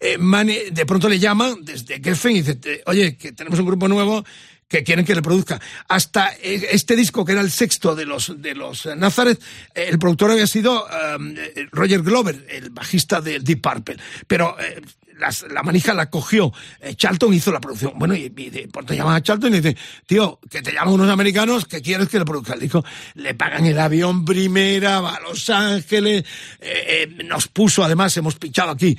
Eh, 0.00 0.18
Manny, 0.18 0.56
de 0.70 0.86
pronto 0.86 1.08
le 1.08 1.18
llaman 1.18 1.56
desde 1.62 2.00
Geffen 2.02 2.36
y 2.36 2.42
dice, 2.42 2.82
oye, 2.94 3.16
que 3.16 3.32
tenemos 3.32 3.58
un 3.58 3.66
grupo 3.66 3.88
nuevo 3.88 4.24
que 4.68 4.82
quieren 4.82 5.04
que 5.04 5.14
le 5.14 5.22
produzca. 5.22 5.60
Hasta 5.88 6.28
este 6.42 6.96
disco, 6.96 7.24
que 7.24 7.32
era 7.32 7.40
el 7.40 7.50
sexto 7.50 7.94
de 7.94 8.06
los, 8.06 8.40
de 8.40 8.54
los 8.54 8.86
Nazareth, 8.86 9.40
el 9.74 9.98
productor 9.98 10.32
había 10.32 10.46
sido 10.46 10.86
Roger 11.70 12.02
Glover, 12.02 12.46
el 12.48 12.70
bajista 12.70 13.20
de 13.20 13.40
Deep 13.40 13.60
Purple. 13.60 13.96
Pero 14.26 14.56
eh, 14.58 14.80
la 15.18 15.62
manija 15.62 15.94
la 15.94 16.10
cogió. 16.10 16.52
Eh, 16.80 16.94
Charlton 16.94 17.32
hizo 17.32 17.52
la 17.52 17.60
producción. 17.60 17.92
Bueno, 17.96 18.14
y, 18.14 18.32
y 18.36 18.50
de 18.50 18.68
pronto 18.68 18.94
llaman 18.94 19.16
a 19.16 19.22
Charlton 19.22 19.54
y 19.54 19.60
dice, 19.60 19.76
tío, 20.06 20.38
que 20.50 20.62
te 20.62 20.72
llaman 20.72 20.94
unos 20.94 21.10
americanos 21.10 21.66
que 21.66 21.80
quieres 21.82 22.08
que 22.08 22.18
le 22.18 22.24
produzca 22.24 22.54
el 22.54 22.60
disco. 22.60 22.84
Le 23.14 23.34
pagan 23.34 23.66
el 23.66 23.78
avión 23.78 24.24
primera, 24.24 25.00
va 25.00 25.16
a 25.16 25.20
Los 25.20 25.48
Ángeles, 25.50 26.24
eh, 26.60 27.08
eh, 27.08 27.24
nos 27.24 27.48
puso, 27.48 27.84
además, 27.84 28.16
hemos 28.16 28.36
pinchado 28.36 28.70
aquí 28.70 28.98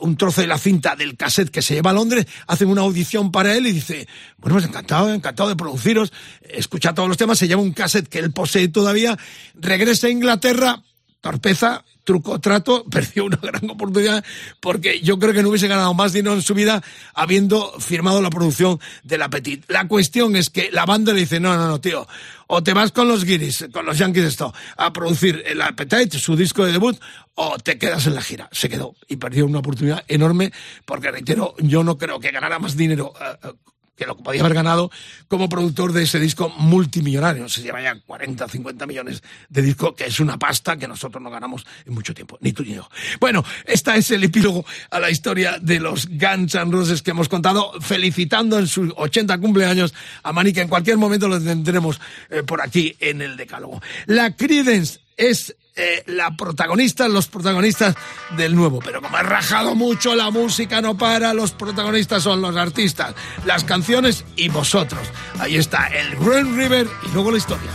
un 0.00 0.16
trozo 0.16 0.40
de 0.40 0.46
la 0.46 0.58
cinta 0.58 0.96
del 0.96 1.16
cassette 1.16 1.50
que 1.50 1.62
se 1.62 1.74
lleva 1.74 1.90
a 1.90 1.94
Londres, 1.94 2.26
hacen 2.46 2.68
una 2.68 2.82
audición 2.82 3.30
para 3.32 3.54
él 3.54 3.66
y 3.66 3.72
dice, 3.72 4.06
bueno, 4.38 4.56
pues 4.56 4.64
encantado, 4.64 5.12
encantado 5.12 5.48
de 5.48 5.56
produciros, 5.56 6.12
escucha 6.42 6.94
todos 6.94 7.08
los 7.08 7.16
temas, 7.16 7.38
se 7.38 7.48
lleva 7.48 7.62
un 7.62 7.72
cassette 7.72 8.08
que 8.08 8.18
él 8.18 8.32
posee 8.32 8.68
todavía, 8.68 9.18
regresa 9.54 10.06
a 10.06 10.10
Inglaterra, 10.10 10.82
torpeza, 11.20 11.84
truco, 12.04 12.40
trato, 12.40 12.84
perdió 12.90 13.24
una 13.24 13.36
gran 13.36 13.68
oportunidad 13.70 14.24
porque 14.60 15.00
yo 15.00 15.18
creo 15.18 15.32
que 15.32 15.42
no 15.42 15.48
hubiese 15.48 15.68
ganado 15.68 15.94
más 15.94 16.12
dinero 16.12 16.34
en 16.34 16.42
su 16.42 16.54
vida 16.54 16.82
habiendo 17.14 17.72
firmado 17.80 18.20
la 18.22 18.30
producción 18.30 18.80
del 19.02 19.22
Appetit. 19.22 19.64
La 19.68 19.88
cuestión 19.88 20.36
es 20.36 20.50
que 20.50 20.70
la 20.72 20.84
banda 20.84 21.12
le 21.12 21.20
dice, 21.20 21.40
no, 21.40 21.56
no, 21.56 21.68
no, 21.68 21.80
tío, 21.80 22.06
o 22.46 22.62
te 22.62 22.74
vas 22.74 22.92
con 22.92 23.08
los 23.08 23.24
guiris, 23.24 23.66
con 23.72 23.86
los 23.86 23.98
Yankees 23.98 24.24
esto, 24.24 24.52
a 24.76 24.92
producir 24.92 25.42
el 25.46 25.62
Appetite, 25.62 26.18
su 26.18 26.36
disco 26.36 26.64
de 26.64 26.72
debut, 26.72 26.98
o 27.34 27.58
te 27.58 27.78
quedas 27.78 28.06
en 28.06 28.14
la 28.14 28.22
gira. 28.22 28.48
Se 28.52 28.68
quedó 28.68 28.94
y 29.08 29.16
perdió 29.16 29.46
una 29.46 29.60
oportunidad 29.60 30.04
enorme 30.08 30.52
porque, 30.84 31.10
reitero, 31.10 31.54
yo 31.58 31.82
no 31.82 31.96
creo 31.96 32.20
que 32.20 32.30
ganara 32.30 32.58
más 32.58 32.76
dinero 32.76 33.12
uh, 33.14 33.71
que 34.02 34.08
lo 34.08 34.16
podía 34.16 34.40
haber 34.40 34.54
ganado 34.54 34.90
como 35.28 35.48
productor 35.48 35.92
de 35.92 36.02
ese 36.02 36.18
disco 36.18 36.48
multimillonario. 36.58 37.48
Se 37.48 37.62
lleva 37.62 37.80
ya 37.80 37.94
40, 37.94 38.48
50 38.48 38.86
millones 38.86 39.22
de 39.48 39.62
disco, 39.62 39.94
que 39.94 40.06
es 40.06 40.18
una 40.18 40.38
pasta 40.38 40.76
que 40.76 40.88
nosotros 40.88 41.22
no 41.22 41.30
ganamos 41.30 41.64
en 41.86 41.94
mucho 41.94 42.12
tiempo, 42.12 42.36
ni 42.40 42.52
tú 42.52 42.64
ni 42.64 42.74
yo. 42.74 42.88
Bueno, 43.20 43.44
este 43.64 43.96
es 43.96 44.10
el 44.10 44.24
epílogo 44.24 44.64
a 44.90 44.98
la 44.98 45.08
historia 45.08 45.58
de 45.60 45.78
los 45.78 46.08
Guns 46.08 46.54
N' 46.56 46.72
Roses 46.72 47.00
que 47.02 47.12
hemos 47.12 47.28
contado, 47.28 47.80
felicitando 47.80 48.58
en 48.58 48.66
sus 48.66 48.92
80 48.96 49.38
cumpleaños 49.38 49.94
a 50.24 50.32
Mani, 50.32 50.52
que 50.52 50.62
en 50.62 50.68
cualquier 50.68 50.96
momento 50.96 51.28
lo 51.28 51.40
tendremos 51.40 52.00
eh, 52.28 52.42
por 52.42 52.60
aquí 52.60 52.96
en 52.98 53.22
el 53.22 53.36
decálogo. 53.36 53.80
La 54.06 54.34
Credence 54.34 54.98
es 55.16 55.54
eh, 55.74 56.02
la 56.06 56.36
protagonista, 56.36 57.08
los 57.08 57.28
protagonistas 57.28 57.94
del 58.36 58.54
nuevo. 58.54 58.80
Pero 58.84 59.00
como 59.00 59.16
ha 59.16 59.22
rajado 59.22 59.74
mucho, 59.74 60.14
la 60.14 60.30
música 60.30 60.80
no 60.80 60.96
para, 60.98 61.32
los 61.32 61.52
protagonistas 61.52 62.22
son 62.22 62.42
los 62.42 62.56
artistas, 62.56 63.14
las 63.44 63.64
canciones 63.64 64.24
y 64.36 64.48
vosotros. 64.48 65.00
Ahí 65.38 65.56
está 65.56 65.86
el 65.86 66.16
Grand 66.16 66.56
River 66.56 66.86
y 67.06 67.12
luego 67.14 67.30
la 67.30 67.38
historia. 67.38 67.70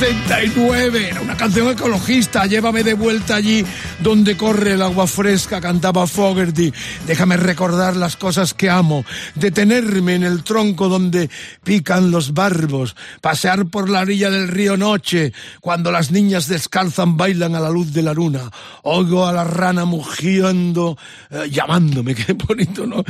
69. 0.00 1.08
Era 1.10 1.20
una 1.20 1.36
canción 1.36 1.68
ecologista. 1.68 2.46
Llévame 2.46 2.82
de 2.82 2.94
vuelta 2.94 3.36
allí 3.36 3.66
donde 3.98 4.34
corre 4.34 4.72
el 4.72 4.80
agua 4.80 5.06
fresca, 5.06 5.60
cantaba 5.60 6.06
Fogerty. 6.06 6.72
Déjame 7.06 7.36
recordar 7.36 7.96
las 7.96 8.16
cosas 8.16 8.54
que 8.54 8.70
amo. 8.70 9.04
Detenerme 9.34 10.14
en 10.14 10.22
el 10.22 10.42
tronco 10.42 10.88
donde 10.88 11.28
pican 11.64 12.10
los 12.10 12.32
barbos. 12.32 12.96
Pasear 13.20 13.66
por 13.66 13.90
la 13.90 14.00
orilla 14.00 14.30
del 14.30 14.48
río 14.48 14.78
Noche, 14.78 15.34
cuando 15.60 15.92
las 15.92 16.10
niñas 16.10 16.48
descalzan 16.48 17.18
bailan 17.18 17.54
a 17.54 17.60
la 17.60 17.68
luz 17.68 17.92
de 17.92 18.00
la 18.00 18.14
luna. 18.14 18.50
Oigo 18.82 19.26
a 19.26 19.32
la 19.32 19.44
rana 19.44 19.84
mugiendo, 19.84 20.96
eh, 21.30 21.48
llamándome. 21.50 22.14
Qué 22.20 22.32
bonito, 22.32 22.86
¿no? 22.86 23.04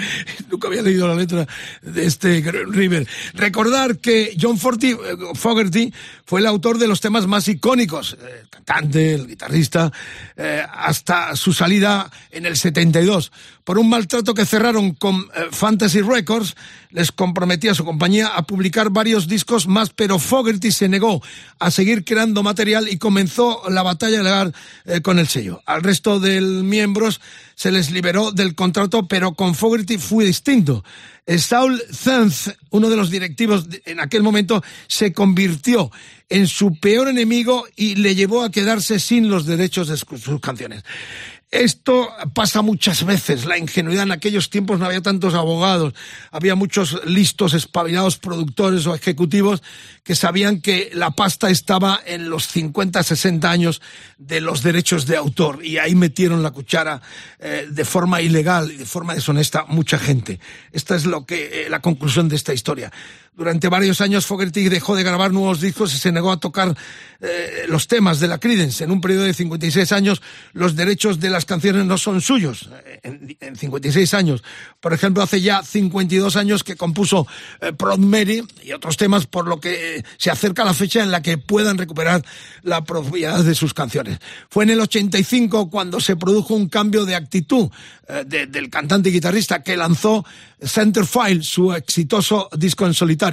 Nunca 0.51 0.69
había 0.69 0.83
leído 0.83 1.07
la 1.09 1.15
letra 1.15 1.47
de 1.83 2.07
este 2.07 2.41
River. 2.41 3.07
Recordar 3.35 3.99
que 3.99 4.37
John 4.41 4.57
eh, 4.57 4.97
Fogerty 5.35 5.93
fue 6.25 6.41
el 6.41 6.47
autor 6.47 6.79
de 6.79 6.89
los 6.89 7.01
temas 7.01 7.27
más 7.27 7.49
icónicos, 7.49 8.17
el 8.21 8.49
cantante, 8.49 9.15
el 9.15 9.27
guitarrista, 9.27 9.93
eh, 10.37 10.65
hasta 10.73 11.35
su 11.37 11.53
salida 11.53 12.11
en 12.31 12.47
el 12.47 12.57
72. 12.57 13.33
Por 13.71 13.79
un 13.79 13.89
maltrato 13.89 14.35
que 14.35 14.47
cerraron 14.47 14.95
con 14.95 15.15
eh, 15.15 15.47
Fantasy 15.53 16.01
Records, 16.01 16.57
les 16.91 17.13
comprometía 17.13 17.71
a 17.71 17.75
su 17.77 17.85
compañía 17.85 18.27
a 18.27 18.43
publicar 18.43 18.91
varios 18.91 19.29
discos 19.29 19.69
más, 19.69 19.91
pero 19.91 20.19
Fogerty 20.19 20.73
se 20.73 20.89
negó 20.89 21.23
a 21.61 21.71
seguir 21.71 22.05
creando 22.05 22.43
material 22.43 22.89
y 22.89 22.99
comenzó 22.99 23.63
la 23.69 23.85
batalla 23.85 24.25
legal 24.25 24.53
eh, 24.87 25.03
con 25.03 25.21
el 25.21 25.29
sello. 25.29 25.63
Al 25.67 25.85
resto 25.85 26.19
de 26.19 26.41
miembros 26.41 27.21
se 27.55 27.71
les 27.71 27.93
liberó 27.93 28.33
del 28.33 28.57
contrato, 28.57 29.07
pero 29.07 29.35
con 29.35 29.55
Fogerty 29.55 29.99
fue 29.99 30.25
distinto. 30.25 30.83
Saul 31.39 31.81
Zenz, 31.93 32.53
uno 32.71 32.91
de 32.91 32.97
los 32.97 33.09
directivos 33.09 33.67
en 33.85 34.01
aquel 34.01 34.25
momento, 34.25 34.65
se 34.89 35.13
convirtió 35.13 35.93
en 36.29 36.49
su 36.49 36.75
peor 36.81 37.07
enemigo 37.07 37.67
y 37.77 37.95
le 37.95 38.17
llevó 38.17 38.43
a 38.43 38.51
quedarse 38.51 38.99
sin 38.99 39.29
los 39.29 39.47
derechos 39.47 39.87
de 39.87 39.97
sus 39.97 40.41
canciones. 40.41 40.83
Esto 41.51 42.09
pasa 42.33 42.63
muchas 42.63 43.05
veces, 43.05 43.45
la 43.45 43.59
ingenuidad. 43.59 44.05
En 44.05 44.13
aquellos 44.13 44.51
tiempos 44.51 44.79
no 44.79 44.87
había 44.87 45.01
tantos 45.01 45.35
abogados, 45.35 45.95
había 46.31 46.55
muchos 46.55 47.05
listos, 47.05 47.55
espabilados 47.55 48.19
productores 48.19 48.87
o 48.87 48.95
ejecutivos 48.95 49.61
que 50.05 50.15
sabían 50.15 50.61
que 50.61 50.91
la 50.95 51.11
pasta 51.11 51.51
estaba 51.51 52.01
en 52.07 52.31
los 52.31 52.47
50, 52.47 53.03
60 53.03 53.51
años 53.51 53.83
de 54.17 54.41
los 54.41 54.63
derechos 54.63 55.07
de 55.07 55.17
autor 55.17 55.65
y 55.65 55.79
ahí 55.79 55.97
metieron 55.97 56.45
la 56.45 56.53
cuchara 56.53 57.03
eh, 57.41 57.67
de 57.69 57.85
forma 57.85 58.21
ilegal 58.21 58.71
y 58.71 58.77
de 58.77 58.87
forma 58.87 59.15
deshonesta 59.15 59.65
mucha 59.67 59.99
gente. 59.99 60.39
Esta 60.71 60.95
es 60.95 61.05
lo 61.05 61.27
que, 61.27 61.65
eh, 61.65 61.69
la 61.69 61.81
conclusión 61.81 62.29
de 62.29 62.37
esta 62.37 62.55
historia. 62.55 62.93
Durante 63.33 63.69
varios 63.69 64.01
años 64.01 64.27
Fogerty 64.27 64.69
dejó 64.69 64.97
de 64.97 65.03
grabar 65.03 65.33
nuevos 65.33 65.61
discos 65.61 65.95
y 65.95 65.99
se 65.99 66.13
negó 66.13 66.31
a 66.33 66.41
tocar 66.41 66.77
eh, 67.21 67.65
los 67.69 67.87
temas 67.87 68.21
de 68.21 68.29
la 68.29 68.39
Creedence. 68.39 68.85
En 68.85 68.91
un 68.91 69.01
periodo 69.01 69.25
de 69.25 69.33
56 69.33 69.93
años 69.93 70.21
los 70.53 70.77
derechos 70.77 71.21
de 71.21 71.31
las 71.31 71.45
canciones 71.45 71.87
no 71.87 71.97
son 71.97 72.21
suyos. 72.21 72.69
En, 73.03 73.37
en 73.41 73.57
56 73.57 74.15
años. 74.15 74.43
Por 74.81 74.93
ejemplo, 74.93 75.23
hace 75.23 75.41
ya 75.41 75.63
52 75.63 76.37
años 76.37 76.65
que 76.65 76.77
compuso 76.77 77.27
eh, 77.61 77.73
Proud 77.73 77.99
Mary 77.99 78.43
y 78.63 78.73
otros 78.73 78.97
temas, 78.97 79.27
por 79.27 79.47
lo 79.47 79.61
que 79.61 79.97
eh, 79.97 80.05
se 80.19 80.31
acerca 80.31 80.65
la 80.65 80.75
fecha 80.75 81.03
en 81.03 81.11
la 81.11 81.23
que 81.23 81.39
puedan 81.39 81.79
recuperar 81.79 82.25
la 82.63 82.85
propiedad 82.85 83.43
de 83.43 83.55
sus 83.55 83.75
canciones. 83.75 84.19
Fue 84.49 84.65
en 84.65 84.71
el 84.71 84.81
85 84.81 85.71
cuando 85.71 86.01
se 86.01 86.17
produjo 86.17 86.55
un 86.55 86.69
cambio 86.69 87.05
de 87.05 87.15
actitud 87.15 87.71
eh, 88.09 88.25
de, 88.27 88.47
del 88.47 88.71
cantante 88.71 89.09
y 89.09 89.13
guitarrista 89.13 89.63
que 89.63 89.77
lanzó 89.77 90.25
Centerfile, 90.63 91.43
su 91.43 91.73
exitoso 91.73 92.49
disco 92.57 92.87
en 92.87 92.95
solitario. 92.95 93.30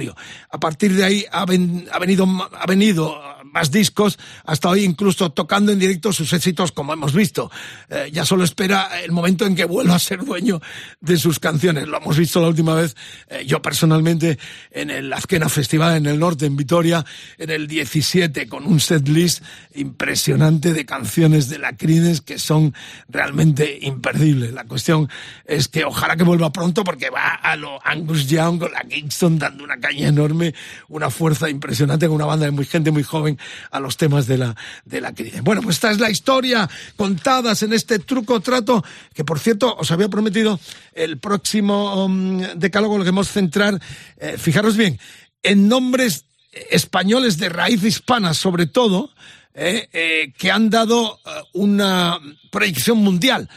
A 0.50 0.58
partir 0.58 0.94
de 0.94 1.04
ahí 1.04 1.24
ha, 1.30 1.44
ven, 1.44 1.86
ha 1.92 1.98
venido, 1.98 2.26
ha 2.52 2.66
venido 2.66 3.37
más 3.58 3.72
discos, 3.72 4.20
hasta 4.44 4.68
hoy 4.68 4.84
incluso 4.84 5.32
tocando 5.32 5.72
en 5.72 5.80
directo 5.80 6.12
sus 6.12 6.32
éxitos, 6.32 6.70
como 6.70 6.92
hemos 6.92 7.12
visto. 7.12 7.50
Eh, 7.90 8.08
ya 8.12 8.24
solo 8.24 8.44
espera 8.44 9.00
el 9.02 9.10
momento 9.10 9.46
en 9.46 9.56
que 9.56 9.64
vuelva 9.64 9.96
a 9.96 9.98
ser 9.98 10.24
dueño 10.24 10.60
de 11.00 11.16
sus 11.16 11.40
canciones. 11.40 11.88
Lo 11.88 11.96
hemos 11.96 12.16
visto 12.16 12.40
la 12.40 12.46
última 12.46 12.74
vez, 12.74 12.94
eh, 13.28 13.44
yo 13.44 13.60
personalmente, 13.60 14.38
en 14.70 14.90
el 14.90 15.12
Azquena 15.12 15.48
Festival 15.48 15.96
en 15.96 16.06
el 16.06 16.20
norte, 16.20 16.46
en 16.46 16.56
Vitoria, 16.56 17.04
en 17.36 17.50
el 17.50 17.66
17, 17.66 18.46
con 18.46 18.64
un 18.64 18.78
set 18.78 19.08
list 19.08 19.42
impresionante 19.74 20.72
de 20.72 20.86
canciones 20.86 21.48
de 21.48 21.58
la 21.58 21.76
Creedence 21.76 22.22
que 22.24 22.38
son 22.38 22.74
realmente 23.08 23.76
imperdibles. 23.82 24.52
La 24.52 24.66
cuestión 24.66 25.08
es 25.46 25.66
que 25.66 25.84
ojalá 25.84 26.14
que 26.14 26.22
vuelva 26.22 26.52
pronto 26.52 26.84
porque 26.84 27.10
va 27.10 27.34
a 27.34 27.56
lo 27.56 27.84
Angus 27.84 28.28
Young 28.28 28.60
con 28.60 28.70
la 28.70 28.84
Kingston 28.84 29.36
dando 29.36 29.64
una 29.64 29.80
caña 29.80 30.06
enorme, 30.06 30.54
una 30.88 31.10
fuerza 31.10 31.50
impresionante 31.50 32.06
con 32.06 32.14
una 32.14 32.26
banda 32.26 32.46
de 32.46 32.52
muy 32.52 32.64
gente 32.64 32.92
muy 32.92 33.02
joven 33.02 33.36
a 33.70 33.80
los 33.80 33.96
temas 33.96 34.26
de 34.26 34.38
la, 34.38 34.56
de 34.84 35.00
la 35.00 35.14
Creedence. 35.14 35.42
Bueno, 35.42 35.62
pues 35.62 35.76
esta 35.76 35.90
es 35.90 35.98
la 35.98 36.10
historia 36.10 36.68
contadas 36.96 37.62
en 37.62 37.72
este 37.72 37.98
truco 37.98 38.40
trato 38.40 38.84
que, 39.14 39.24
por 39.24 39.38
cierto, 39.38 39.74
os 39.76 39.90
había 39.90 40.08
prometido 40.08 40.58
el 40.94 41.18
próximo 41.18 42.04
um, 42.04 42.38
decálogo 42.56 42.98
lo 42.98 43.04
que 43.04 43.10
hemos 43.10 43.28
centrar, 43.28 43.80
eh, 44.18 44.36
fijaros 44.38 44.76
bien, 44.76 44.98
en 45.42 45.68
nombres 45.68 46.24
españoles 46.70 47.38
de 47.38 47.48
raíz 47.48 47.82
hispana, 47.84 48.34
sobre 48.34 48.66
todo, 48.66 49.10
eh, 49.54 49.88
eh, 49.92 50.32
que 50.36 50.50
han 50.50 50.70
dado 50.70 51.20
una 51.52 52.18
proyección 52.50 52.98
mundial. 52.98 53.48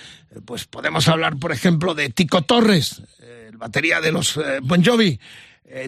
Pues 0.45 0.65
podemos 0.65 1.07
hablar, 1.07 1.37
por 1.37 1.51
ejemplo, 1.51 1.93
de 1.93 2.09
Tico 2.09 2.43
Torres, 2.43 3.01
el 3.49 3.57
batería 3.57 3.99
de 3.99 4.11
los 4.11 4.39
Bon 4.63 4.83
Jovi, 4.83 5.19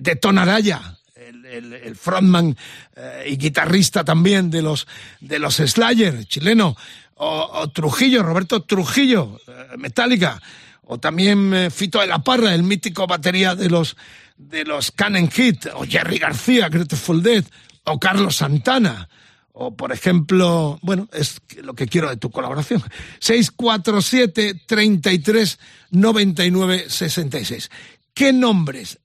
de 0.02 0.16
Tonaraya, 0.16 0.98
el, 1.46 1.96
frontman 1.96 2.56
eh, 2.96 3.26
y 3.28 3.38
guitarrista 3.38 4.04
también 4.04 4.50
de 4.50 4.62
los 4.62 4.88
de 5.20 5.40
los 5.40 5.56
Slayer, 5.56 6.26
chileno, 6.26 6.76
o, 7.16 7.70
Trujillo, 7.70 8.24
Roberto 8.24 8.64
Trujillo, 8.64 9.40
eh, 9.48 9.78
Metallica, 9.78 10.42
o 10.84 11.00
también 11.00 11.54
eh, 11.54 11.70
Fito 11.70 12.02
de 12.02 12.08
la 12.08 12.20
Parra, 12.20 12.54
el 12.54 12.64
mítico 12.64 13.08
batería 13.08 13.56
de 13.56 13.70
los 13.70 13.96
de 14.36 14.66
los 14.66 14.92
Cannon 14.92 15.30
Hit, 15.30 15.68
o 15.74 15.86
Jerry 15.86 16.18
García, 16.18 16.70
Grateful 16.70 17.22
Dead, 17.22 17.46
o 17.86 18.00
Carlos 18.00 18.38
Santana. 18.38 19.10
O, 19.56 19.76
por 19.76 19.92
ejemplo, 19.92 20.80
bueno, 20.82 21.08
es 21.14 21.40
lo 21.62 21.76
que 21.76 21.86
quiero 21.86 22.10
de 22.10 22.18
tu 22.18 22.32
colaboración. 22.32 22.82
647 23.20 24.62
33 24.66 25.60
99 25.92 26.86
66. 26.90 27.70
¿Qué 28.16 28.34
nombres 28.34 29.00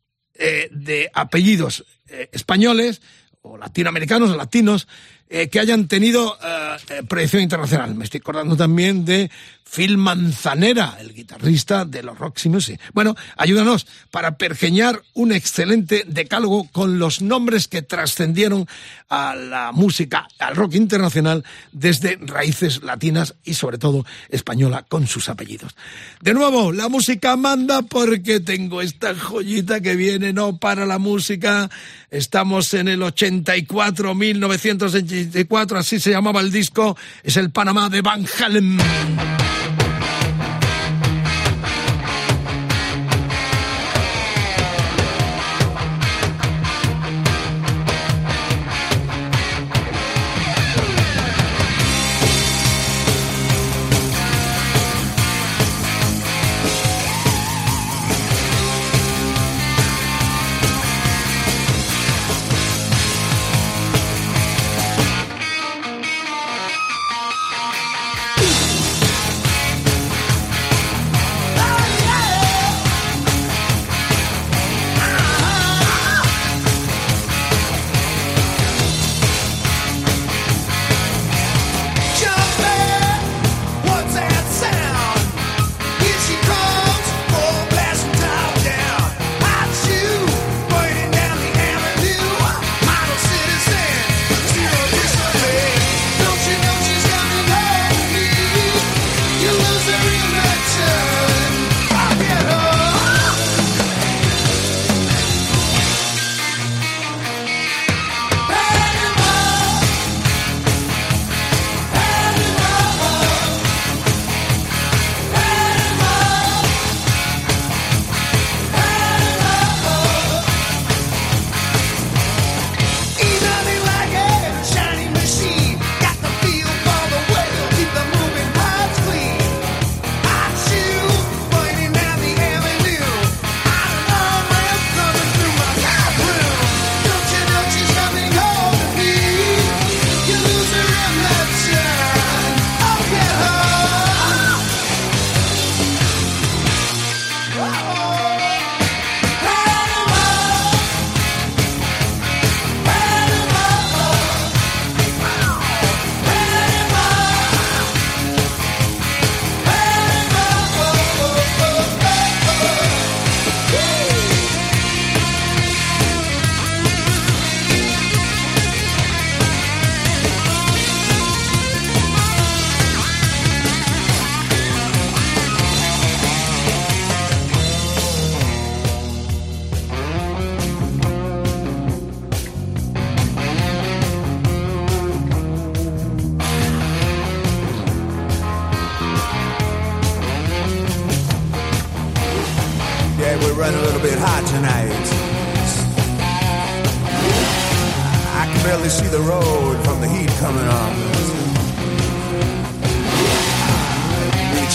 de 0.70 1.11
apellidos 1.12 1.85
eh, 2.09 2.29
españoles 2.33 3.01
o 3.43 3.57
latinoamericanos 3.57 4.31
o 4.31 4.37
latinos 4.37 4.89
eh, 5.29 5.49
que 5.49 5.61
hayan 5.61 5.89
tenido 5.89 6.39
eh, 6.43 7.03
proyección 7.07 7.43
internacional. 7.43 7.95
Me 7.95 8.05
estoy 8.05 8.21
acordando 8.21 8.57
también 8.57 9.05
de 9.05 9.31
Phil 9.71 9.99
Manzanera, 9.99 10.97
el 11.01 11.12
guitarrista 11.12 11.85
de 11.85 12.03
los 12.03 12.19
Roxy 12.19 12.49
Music. 12.49 12.81
Bueno, 12.95 13.14
ayúdanos 13.37 13.87
para 14.11 14.37
pergeñar 14.39 15.03
un 15.14 15.33
excelente 15.33 16.05
decálogo 16.07 16.69
con 16.73 16.99
los 16.99 17.21
nombres 17.21 17.69
que 17.69 17.83
trascendieron 17.83 18.66
a 19.09 19.35
la 19.35 19.73
música, 19.73 20.27
al 20.39 20.57
rock 20.57 20.75
internacional, 20.75 21.45
desde 21.73 22.19
raíces 22.21 22.83
latinas 22.83 23.35
y 23.45 23.55
sobre 23.55 23.79
todo 23.79 24.07
española 24.31 24.85
con 24.89 25.07
sus 25.07 25.29
apellidos. 25.29 25.77
De 26.21 26.35
nuevo, 26.35 26.73
la 26.73 26.89
música 26.89 27.37
manda 27.37 27.83
porque 27.83 28.41
tengo 28.41 28.81
esta 28.81 29.14
joyita 29.14 29.81
que 29.81 29.97
viene, 29.97 30.33
no 30.33 30.57
para 30.59 30.87
la 30.87 30.99
música. 30.99 31.71
Estamos 32.11 32.73
en 32.75 32.89
el 32.89 33.03
84, 33.03 34.14
1984, 34.14 35.79
así 35.79 36.01
se 36.01 36.11
llamaba 36.11 36.41
el 36.41 36.51
disco, 36.51 36.97
es 37.23 37.37
el 37.37 37.51
Panamá 37.51 37.89
de 37.89 38.01
Van 38.01 38.25
Halen. 38.39 39.38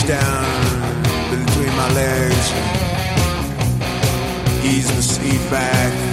Down 0.07 1.03
between 1.29 1.75
my 1.77 1.89
legs, 1.93 2.51
ease 4.65 4.93
the 4.95 5.01
seat 5.01 5.49
back. 5.49 6.12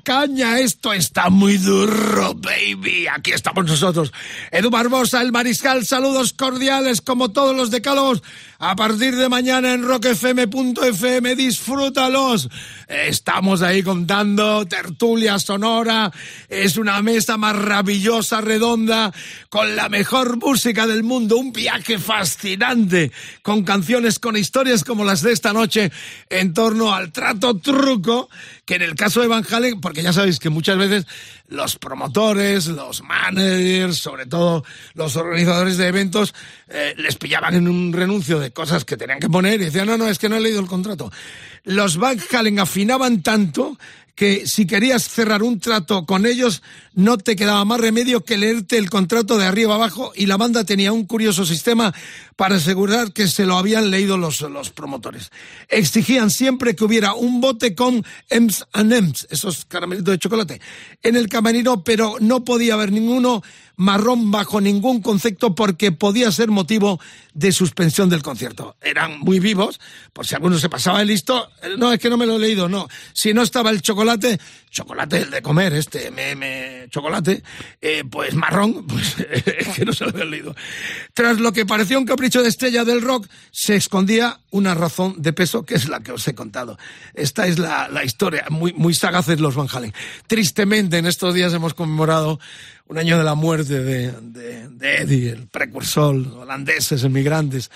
Caña, 0.00 0.58
esto 0.58 0.92
está 0.92 1.30
muy 1.30 1.58
duro, 1.58 2.34
baby. 2.34 3.06
Aquí 3.08 3.32
estamos 3.32 3.66
nosotros. 3.66 4.12
Edu 4.50 4.70
Barbosa, 4.70 5.20
el 5.20 5.32
mariscal, 5.32 5.84
saludos 5.84 6.32
cordiales 6.32 7.00
como 7.00 7.30
todos 7.30 7.54
los 7.56 7.70
decálogos. 7.70 8.22
A 8.64 8.76
partir 8.76 9.16
de 9.16 9.28
mañana 9.28 9.74
en 9.74 9.82
rockfm.fm, 9.82 11.34
disfrútalos. 11.34 12.48
Estamos 12.86 13.60
ahí 13.60 13.82
contando 13.82 14.64
tertulia 14.66 15.40
sonora. 15.40 16.12
Es 16.48 16.76
una 16.76 17.02
mesa 17.02 17.36
maravillosa, 17.36 18.40
redonda, 18.40 19.12
con 19.48 19.74
la 19.74 19.88
mejor 19.88 20.36
música 20.36 20.86
del 20.86 21.02
mundo. 21.02 21.38
Un 21.38 21.52
viaje 21.52 21.98
fascinante, 21.98 23.10
con 23.42 23.64
canciones, 23.64 24.20
con 24.20 24.36
historias 24.36 24.84
como 24.84 25.04
las 25.04 25.22
de 25.22 25.32
esta 25.32 25.52
noche, 25.52 25.90
en 26.30 26.54
torno 26.54 26.94
al 26.94 27.10
trato 27.10 27.58
truco, 27.58 28.30
que 28.64 28.76
en 28.76 28.82
el 28.82 28.94
caso 28.94 29.22
de 29.22 29.26
Van 29.26 29.44
Halen, 29.50 29.80
porque 29.80 30.04
ya 30.04 30.12
sabéis 30.12 30.38
que 30.38 30.50
muchas 30.50 30.78
veces 30.78 31.04
los 31.52 31.78
promotores, 31.78 32.66
los 32.66 33.02
managers, 33.02 33.98
sobre 33.98 34.26
todo 34.26 34.64
los 34.94 35.16
organizadores 35.16 35.76
de 35.76 35.86
eventos, 35.86 36.34
eh, 36.68 36.94
les 36.96 37.16
pillaban 37.16 37.54
en 37.54 37.68
un 37.68 37.92
renuncio 37.92 38.40
de 38.40 38.52
cosas 38.52 38.84
que 38.84 38.96
tenían 38.96 39.20
que 39.20 39.28
poner 39.28 39.60
y 39.60 39.66
decían, 39.66 39.86
no, 39.86 39.98
no, 39.98 40.08
es 40.08 40.18
que 40.18 40.28
no 40.28 40.36
he 40.36 40.40
leído 40.40 40.60
el 40.60 40.66
contrato. 40.66 41.12
Los 41.64 41.98
Halen 42.32 42.58
afinaban 42.58 43.22
tanto 43.22 43.78
que 44.14 44.46
si 44.46 44.66
querías 44.66 45.08
cerrar 45.08 45.42
un 45.42 45.58
trato 45.58 46.04
con 46.04 46.26
ellos, 46.26 46.62
no 46.94 47.16
te 47.16 47.34
quedaba 47.34 47.64
más 47.64 47.80
remedio 47.80 48.24
que 48.24 48.36
leerte 48.36 48.76
el 48.76 48.90
contrato 48.90 49.38
de 49.38 49.46
arriba 49.46 49.74
abajo 49.74 50.12
y 50.14 50.26
la 50.26 50.36
banda 50.36 50.64
tenía 50.64 50.92
un 50.92 51.06
curioso 51.06 51.46
sistema 51.46 51.94
para 52.36 52.56
asegurar 52.56 53.12
que 53.12 53.26
se 53.26 53.46
lo 53.46 53.56
habían 53.56 53.90
leído 53.90 54.18
los, 54.18 54.40
los 54.42 54.70
promotores. 54.70 55.30
Exigían 55.68 56.30
siempre 56.30 56.76
que 56.76 56.84
hubiera 56.84 57.14
un 57.14 57.40
bote 57.40 57.74
con 57.74 58.04
M's 58.30 58.66
and 58.72 58.92
M's, 58.92 59.26
esos 59.30 59.64
caramelitos 59.64 60.12
de 60.12 60.18
chocolate, 60.18 60.60
en 61.02 61.16
el 61.16 61.28
camerino, 61.28 61.82
pero 61.82 62.16
no 62.20 62.44
podía 62.44 62.74
haber 62.74 62.92
ninguno 62.92 63.42
marrón 63.82 64.30
bajo 64.30 64.60
ningún 64.60 65.02
concepto 65.02 65.54
porque 65.54 65.92
podía 65.92 66.30
ser 66.32 66.48
motivo 66.48 67.00
de 67.34 67.52
suspensión 67.52 68.08
del 68.08 68.22
concierto. 68.22 68.76
Eran 68.80 69.20
muy 69.20 69.40
vivos, 69.40 69.80
por 70.12 70.26
si 70.26 70.34
alguno 70.34 70.58
se 70.58 70.68
pasaba 70.68 71.00
de 71.00 71.06
listo, 71.06 71.50
eh, 71.62 71.74
no, 71.78 71.92
es 71.92 71.98
que 71.98 72.10
no 72.10 72.16
me 72.16 72.26
lo 72.26 72.36
he 72.36 72.38
leído, 72.38 72.68
no. 72.68 72.88
Si 73.12 73.32
no 73.34 73.42
estaba 73.42 73.70
el 73.70 73.82
chocolate, 73.82 74.38
chocolate 74.70 75.18
el 75.18 75.30
de 75.30 75.42
comer, 75.42 75.72
este 75.74 76.10
MM 76.10 76.88
chocolate, 76.90 77.42
eh, 77.80 78.04
pues 78.08 78.34
marrón, 78.34 78.86
pues 78.88 79.16
es 79.18 79.68
que 79.68 79.84
no 79.84 79.92
se 79.92 80.04
lo 80.04 80.10
había 80.10 80.24
leído. 80.24 80.54
Tras 81.14 81.40
lo 81.40 81.52
que 81.52 81.66
parecía 81.66 81.98
un 81.98 82.04
capricho 82.04 82.42
de 82.42 82.48
estrella 82.48 82.84
del 82.84 83.02
rock, 83.02 83.26
se 83.50 83.74
escondía 83.74 84.40
una 84.50 84.74
razón 84.74 85.14
de 85.18 85.32
peso, 85.32 85.64
que 85.64 85.74
es 85.74 85.88
la 85.88 86.00
que 86.00 86.12
os 86.12 86.26
he 86.28 86.34
contado. 86.34 86.78
Esta 87.14 87.46
es 87.46 87.58
la, 87.58 87.88
la 87.88 88.04
historia, 88.04 88.46
muy, 88.50 88.72
muy 88.74 88.94
sagaces 88.94 89.40
los 89.40 89.54
Van 89.54 89.68
Halen. 89.72 89.94
Tristemente, 90.26 90.98
en 90.98 91.06
estos 91.06 91.34
días 91.34 91.52
hemos 91.54 91.74
conmemorado 91.74 92.38
un 92.92 92.98
año 92.98 93.16
de 93.16 93.24
la 93.24 93.34
muerte 93.34 93.82
de, 93.82 94.12
de, 94.12 94.96
Eddie, 94.98 95.30
el 95.30 95.46
precursor, 95.46 96.14
holandeses, 96.14 97.02
emigrantes, 97.04 97.70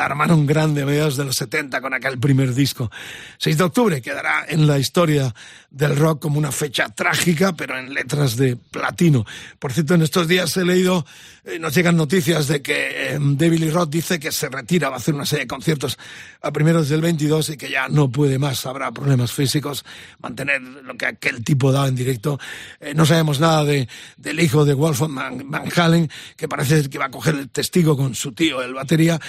la 0.00 0.06
armaron 0.06 0.46
grande 0.46 0.80
a 0.80 0.86
mediados 0.86 1.18
de 1.18 1.26
los 1.26 1.36
70 1.36 1.78
con 1.82 1.92
aquel 1.92 2.18
primer 2.18 2.54
disco. 2.54 2.90
6 3.36 3.58
de 3.58 3.64
octubre 3.64 4.00
quedará 4.00 4.46
en 4.48 4.66
la 4.66 4.78
historia 4.78 5.34
del 5.70 5.94
rock 5.94 6.22
como 6.22 6.38
una 6.38 6.50
fecha 6.50 6.88
trágica, 6.88 7.52
pero 7.52 7.78
en 7.78 7.92
letras 7.92 8.36
de 8.36 8.56
platino. 8.56 9.26
Por 9.58 9.74
cierto, 9.74 9.94
en 9.94 10.02
estos 10.02 10.26
días 10.26 10.56
he 10.56 10.64
leído, 10.64 11.04
eh, 11.44 11.58
nos 11.58 11.74
llegan 11.74 11.98
noticias 11.98 12.48
de 12.48 12.62
que 12.62 13.12
eh, 13.12 13.18
David 13.20 13.58
Lee 13.60 13.70
Roth 13.70 13.90
dice 13.90 14.18
que 14.18 14.32
se 14.32 14.48
retira, 14.48 14.88
va 14.88 14.96
a 14.96 14.98
hacer 14.98 15.14
una 15.14 15.26
serie 15.26 15.44
de 15.44 15.48
conciertos 15.48 15.98
a 16.40 16.50
primeros 16.50 16.88
del 16.88 17.02
22 17.02 17.50
y 17.50 17.56
que 17.58 17.70
ya 17.70 17.88
no 17.88 18.10
puede 18.10 18.38
más, 18.38 18.64
habrá 18.64 18.90
problemas 18.92 19.32
físicos, 19.32 19.84
mantener 20.18 20.62
lo 20.62 20.96
que 20.96 21.06
aquel 21.06 21.44
tipo 21.44 21.72
daba 21.72 21.88
en 21.88 21.94
directo. 21.94 22.40
Eh, 22.80 22.94
no 22.94 23.04
sabemos 23.04 23.38
nada 23.38 23.64
de, 23.64 23.86
del 24.16 24.40
hijo 24.40 24.64
de 24.64 24.72
Wolfgang 24.72 25.42
Van 25.44 25.68
Halen, 25.76 26.10
que 26.36 26.48
parece 26.48 26.88
que 26.88 26.98
va 26.98 27.06
a 27.06 27.10
coger 27.10 27.34
el 27.34 27.50
testigo 27.50 27.98
con 27.98 28.14
su 28.14 28.32
tío, 28.32 28.62
el 28.62 28.72
batería, 28.72 29.20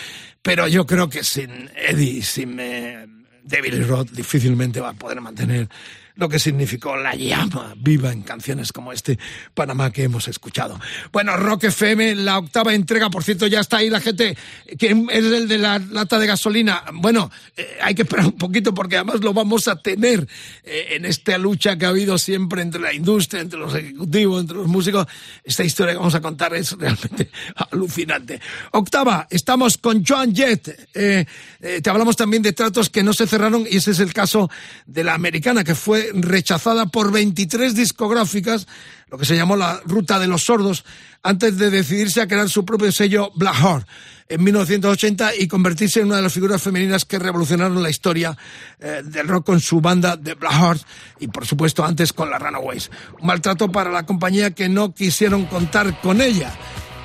pero 0.42 0.68
yo 0.68 0.86
creo 0.86 1.10
que 1.10 1.24
sin 1.24 1.70
Eddie, 1.76 2.22
sin 2.24 2.60
eh, 2.60 3.08
David 3.44 3.86
Roth, 3.88 4.12
difícilmente 4.12 4.80
va 4.80 4.89
a 4.89 4.94
poder 4.94 5.22
mantener 5.22 5.70
lo 6.16 6.30
que 6.30 6.39
significó 6.39 6.95
la 6.95 7.16
llama 7.16 7.74
viva 7.78 8.12
en 8.12 8.22
canciones 8.22 8.72
como 8.72 8.91
este 8.91 9.18
Panamá 9.53 9.91
que 9.91 10.03
hemos 10.03 10.28
escuchado. 10.28 10.80
Bueno, 11.12 11.38
Rock 11.38 11.66
FM, 11.66 12.16
la 12.16 12.39
octava 12.39 12.74
entrega, 12.74 13.09
por 13.09 13.24
cierto, 13.24 13.47
ya 13.47 13.59
está 13.59 13.78
ahí 13.78 13.89
la 13.89 13.99
gente, 13.99 14.38
que 14.78 14.88
es 15.12 15.26
el 15.26 15.47
de 15.47 15.57
la 15.57 15.80
lata 15.80 16.20
de 16.20 16.28
gasolina. 16.28 16.84
Bueno, 16.93 17.32
eh, 17.57 17.78
hay 17.82 17.95
que 17.95 18.03
esperar 18.03 18.26
un 18.26 18.38
poquito 18.38 18.74
porque 18.74 18.97
además 18.97 19.22
lo 19.22 19.34
vamos 19.34 19.68
a 19.68 19.76
tener 19.82 20.28
eh, 20.64 20.88
en 20.91 21.05
esta 21.05 21.38
lucha 21.38 21.78
que 21.78 21.86
ha 21.86 21.89
habido 21.89 22.18
siempre 22.18 22.62
entre 22.62 22.82
la 22.82 22.93
industria, 22.93 23.41
entre 23.41 23.59
los 23.59 23.74
ejecutivos, 23.76 24.41
entre 24.41 24.57
los 24.57 24.68
músicos. 24.68 25.07
Esta 25.43 25.64
historia 25.64 25.93
que 25.93 25.99
vamos 25.99 26.16
a 26.16 26.22
contar 26.22 26.53
es 26.53 26.72
realmente 26.78 27.32
alucinante. 27.72 28.39
Octava, 28.72 29.28
estamos 29.30 29.78
con 29.78 30.03
Joan 30.05 30.34
Jett. 30.34 30.89
Eh, 30.93 31.26
eh, 31.59 31.82
te 31.82 31.89
hablamos 31.89 32.16
también 32.16 32.43
de 32.43 32.53
tratos 32.53 32.89
que 32.89 33.03
no 33.03 33.14
se 33.14 33.28
cerraron 33.28 33.66
y 33.70 33.78
ese 33.78 33.91
es 33.91 33.99
el 33.99 34.14
caso 34.14 34.49
de 34.86 35.03
la 35.03 35.14
americana 35.14 35.64
que 35.64 35.76
fue 35.76 36.01
rechazada 36.14 36.86
por 36.86 37.12
23 37.12 37.76
discográficas, 37.76 38.68
lo 39.10 39.18
que 39.18 39.26
se 39.26 39.36
llamó 39.36 39.56
la 39.56 39.82
ruta 39.86 40.20
de 40.20 40.28
los 40.28 40.43
sordos, 40.43 40.86
antes 41.24 41.58
de 41.58 41.70
decidirse 41.70 42.22
a 42.22 42.28
crear 42.28 42.49
su 42.49 42.66
propio 42.66 42.91
sello 42.91 43.32
Black 43.36 43.56
Heart 43.56 43.88
en 44.32 44.43
1980 44.43 45.36
y 45.36 45.47
convertirse 45.47 45.99
en 45.99 46.08
una 46.08 46.16
de 46.16 46.22
las 46.22 46.34
figuras 46.34 46.62
femeninas 46.62 47.04
que 47.04 47.20
revolucionaron 47.20 47.84
la 47.84 47.89
historia 47.89 48.38
eh, 48.80 49.02
del 49.04 49.28
rock 49.28 49.45
con 49.45 49.60
su 49.60 49.82
banda 49.82 50.16
de 50.16 50.36
Black 50.36 50.54
Heart 50.54 50.82
y 51.20 51.28
por 51.28 51.45
supuesto 51.45 51.84
antes 51.84 52.14
con 52.14 52.30
la 52.30 52.39
Runaways. 52.39 52.89
Un 53.20 53.28
maltrato 53.28 53.70
para 53.72 53.91
la 53.91 54.06
compañía 54.06 54.52
que 54.52 54.70
no 54.70 54.93
quisieron 54.93 55.45
contar 55.45 55.99
con 55.99 56.22
ella. 56.22 56.54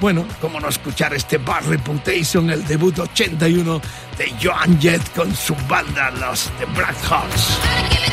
Bueno, 0.00 0.26
cómo 0.40 0.60
no 0.60 0.68
escuchar 0.68 1.14
este 1.14 1.38
Bad 1.38 1.66
Reputation, 1.68 2.50
el 2.50 2.64
debut 2.66 2.98
81 2.98 3.80
de 4.18 4.32
Joan 4.42 4.78
Jett 4.80 5.12
con 5.14 5.34
su 5.34 5.56
banda, 5.68 6.10
los 6.12 6.50
The 6.58 6.66
Black 6.66 6.96
Hearts. 7.08 8.05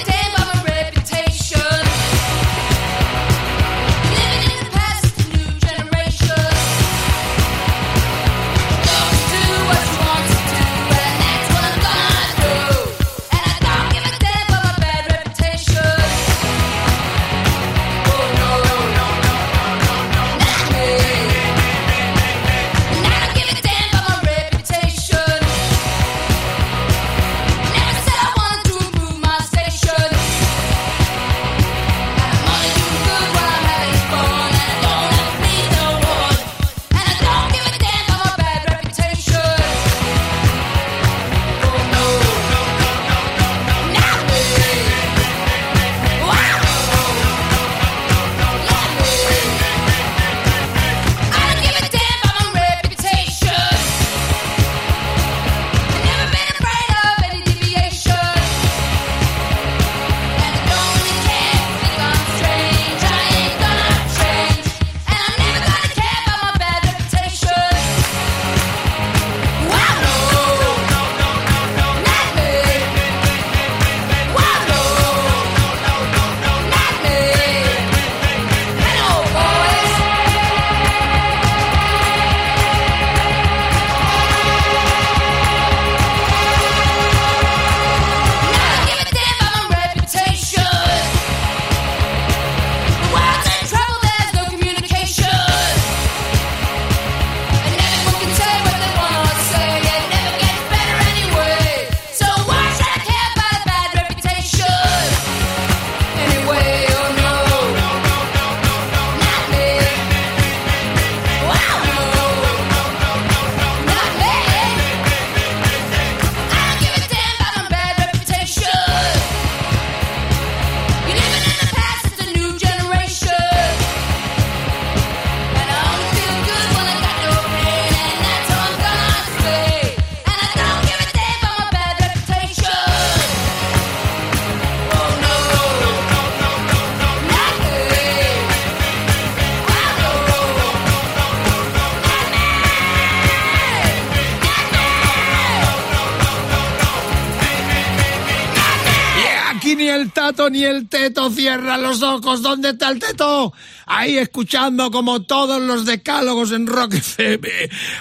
El 150.76 150.90
teto 150.90 151.30
cierran 151.30 151.82
los 151.82 152.02
ojos. 152.02 152.42
¿Dónde 152.42 152.70
está 152.70 152.90
el 152.90 153.00
teto? 153.00 153.54
Ahí 153.86 154.18
escuchando 154.18 154.92
como 154.92 155.24
todos 155.24 155.62
los 155.62 155.86
decálogos 155.86 156.52
en 156.52 156.68
Rock 156.68 156.94
FM. 156.96 157.48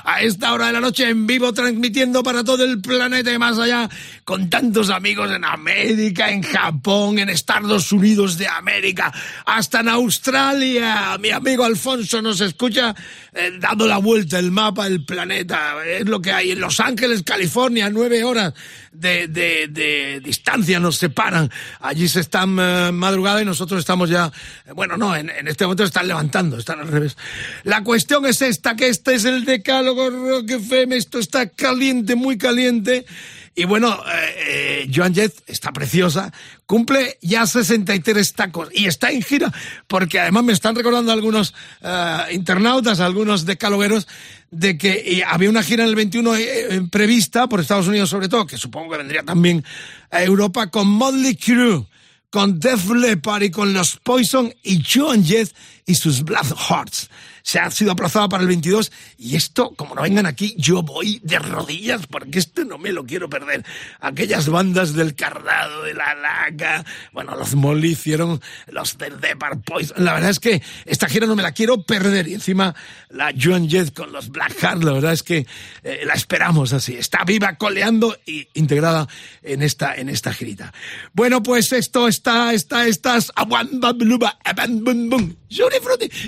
A 0.04 0.22
esta 0.22 0.52
hora 0.52 0.66
de 0.66 0.72
la 0.74 0.80
noche 0.80 1.08
en 1.08 1.26
vivo 1.26 1.52
transmitiendo 1.52 2.22
para 2.22 2.44
todo 2.44 2.64
el 2.64 2.80
planeta 2.80 3.32
y 3.32 3.38
más 3.38 3.58
allá 3.58 3.88
con 4.24 4.48
tantos 4.48 4.90
amigos 4.90 5.30
en 5.30 5.44
América, 5.44 6.30
en 6.30 6.42
Japón, 6.42 7.18
en 7.18 7.28
Estados 7.28 7.92
Unidos 7.92 8.38
de 8.38 8.48
América, 8.48 9.12
hasta 9.46 9.80
en 9.80 9.88
Australia. 9.88 11.16
Mi 11.18 11.30
amigo 11.30 11.64
Alfonso 11.64 12.22
nos 12.22 12.40
escucha 12.40 12.94
eh, 13.32 13.52
dando 13.58 13.86
la 13.86 13.98
vuelta 13.98 14.38
el 14.38 14.50
mapa 14.50 14.88
del 14.88 15.04
planeta. 15.04 15.84
Es 15.84 16.06
lo 16.06 16.20
que 16.20 16.32
hay 16.32 16.52
en 16.52 16.60
Los 16.60 16.80
Ángeles, 16.80 17.22
California, 17.22 17.90
nueve 17.90 18.22
horas 18.24 18.54
de, 18.92 19.26
de, 19.26 19.68
de 19.68 20.20
distancia 20.20 20.78
nos 20.78 20.96
separan. 20.96 21.50
Allí 21.80 22.08
se 22.08 22.20
están 22.20 22.56
eh, 22.58 22.90
madrugada 22.92 23.42
y 23.42 23.44
nosotros 23.44 23.80
estamos 23.80 24.10
ya, 24.10 24.30
eh, 24.66 24.72
bueno, 24.72 24.96
no, 24.96 25.16
en, 25.16 25.30
en 25.30 25.48
este 25.48 25.64
están 25.80 26.08
levantando, 26.08 26.58
están 26.58 26.80
al 26.80 26.88
revés. 26.88 27.16
La 27.64 27.82
cuestión 27.82 28.26
es 28.26 28.42
esta, 28.42 28.76
que 28.76 28.88
este 28.88 29.14
es 29.14 29.24
el 29.24 29.44
decálogo 29.44 30.10
Rock 30.10 30.50
FM, 30.50 30.96
esto 30.96 31.18
está 31.18 31.48
caliente, 31.48 32.14
muy 32.14 32.38
caliente. 32.38 33.06
Y 33.54 33.64
bueno, 33.64 33.92
eh, 33.92 34.34
eh, 34.48 34.90
Joan 34.94 35.14
Jett 35.14 35.34
está 35.46 35.72
preciosa, 35.72 36.32
cumple 36.64 37.18
ya 37.20 37.46
63 37.46 38.32
tacos 38.32 38.68
y 38.72 38.86
está 38.86 39.10
en 39.10 39.22
gira, 39.22 39.52
porque 39.86 40.20
además 40.20 40.44
me 40.44 40.52
están 40.54 40.74
recordando 40.74 41.12
algunos 41.12 41.54
eh, 41.82 42.18
internautas, 42.32 43.00
algunos 43.00 43.44
decalogueros, 43.44 44.08
de 44.52 44.76
que 44.76 45.24
había 45.26 45.50
una 45.50 45.62
gira 45.62 45.82
en 45.82 45.88
el 45.88 45.96
21 45.96 46.36
eh, 46.36 46.40
eh, 46.44 46.82
prevista 46.90 47.48
por 47.48 47.60
Estados 47.60 47.88
Unidos 47.88 48.10
sobre 48.10 48.28
todo, 48.28 48.46
que 48.46 48.58
supongo 48.58 48.92
que 48.92 48.98
vendría 48.98 49.22
también 49.22 49.64
a 50.10 50.22
Europa, 50.22 50.68
con 50.68 50.86
Motley 50.88 51.36
Crue 51.36 51.86
con 52.32 52.58
Def 52.58 52.88
Leppard 52.90 53.42
y 53.42 53.50
con 53.50 53.74
los 53.74 53.96
Poison 53.96 54.52
y 54.62 54.82
Joan 54.82 55.22
Jett 55.22 55.54
y 55.84 55.94
sus 55.94 56.24
Black 56.24 56.46
Hearts. 56.56 57.10
Se 57.42 57.58
ha 57.58 57.70
sido 57.70 57.92
aplazado 57.92 58.28
para 58.28 58.42
el 58.42 58.48
22 58.48 58.92
y 59.18 59.36
esto, 59.36 59.72
como 59.76 59.94
no 59.94 60.02
vengan 60.02 60.26
aquí, 60.26 60.54
yo 60.58 60.82
voy 60.82 61.20
de 61.22 61.38
rodillas 61.38 62.06
porque 62.06 62.38
esto 62.38 62.64
no 62.64 62.78
me 62.78 62.92
lo 62.92 63.04
quiero 63.04 63.28
perder. 63.28 63.64
Aquellas 64.00 64.48
bandas 64.48 64.94
del 64.94 65.14
Cardado, 65.14 65.82
de 65.82 65.94
la 65.94 66.14
Laca, 66.14 66.84
bueno, 67.12 67.36
los 67.36 67.54
Molly 67.54 67.92
hicieron 67.92 68.40
los 68.68 68.98
del 68.98 69.20
Leppard 69.20 69.60
Poison. 69.60 70.04
La 70.04 70.14
verdad 70.14 70.30
es 70.30 70.40
que 70.40 70.62
esta 70.84 71.08
gira 71.08 71.26
no 71.26 71.36
me 71.36 71.42
la 71.42 71.52
quiero 71.52 71.82
perder 71.82 72.28
y 72.28 72.34
encima 72.34 72.74
la 73.10 73.32
Joan 73.38 73.68
Jett 73.68 73.92
con 73.92 74.12
los 74.12 74.30
Black 74.30 74.56
Hearts, 74.58 74.84
la 74.84 74.92
verdad 74.92 75.12
es 75.12 75.22
que 75.22 75.46
eh, 75.82 76.02
la 76.04 76.14
esperamos 76.14 76.72
así. 76.72 76.94
Está 76.94 77.24
viva, 77.24 77.56
coleando 77.56 78.16
y 78.26 78.48
integrada 78.54 79.08
en 79.42 79.62
esta, 79.62 79.94
en 79.94 80.08
esta 80.08 80.32
girita. 80.32 80.72
Bueno, 81.12 81.42
pues 81.42 81.72
esto 81.72 82.08
está, 82.08 82.52
está, 82.54 82.86
estas, 82.86 83.32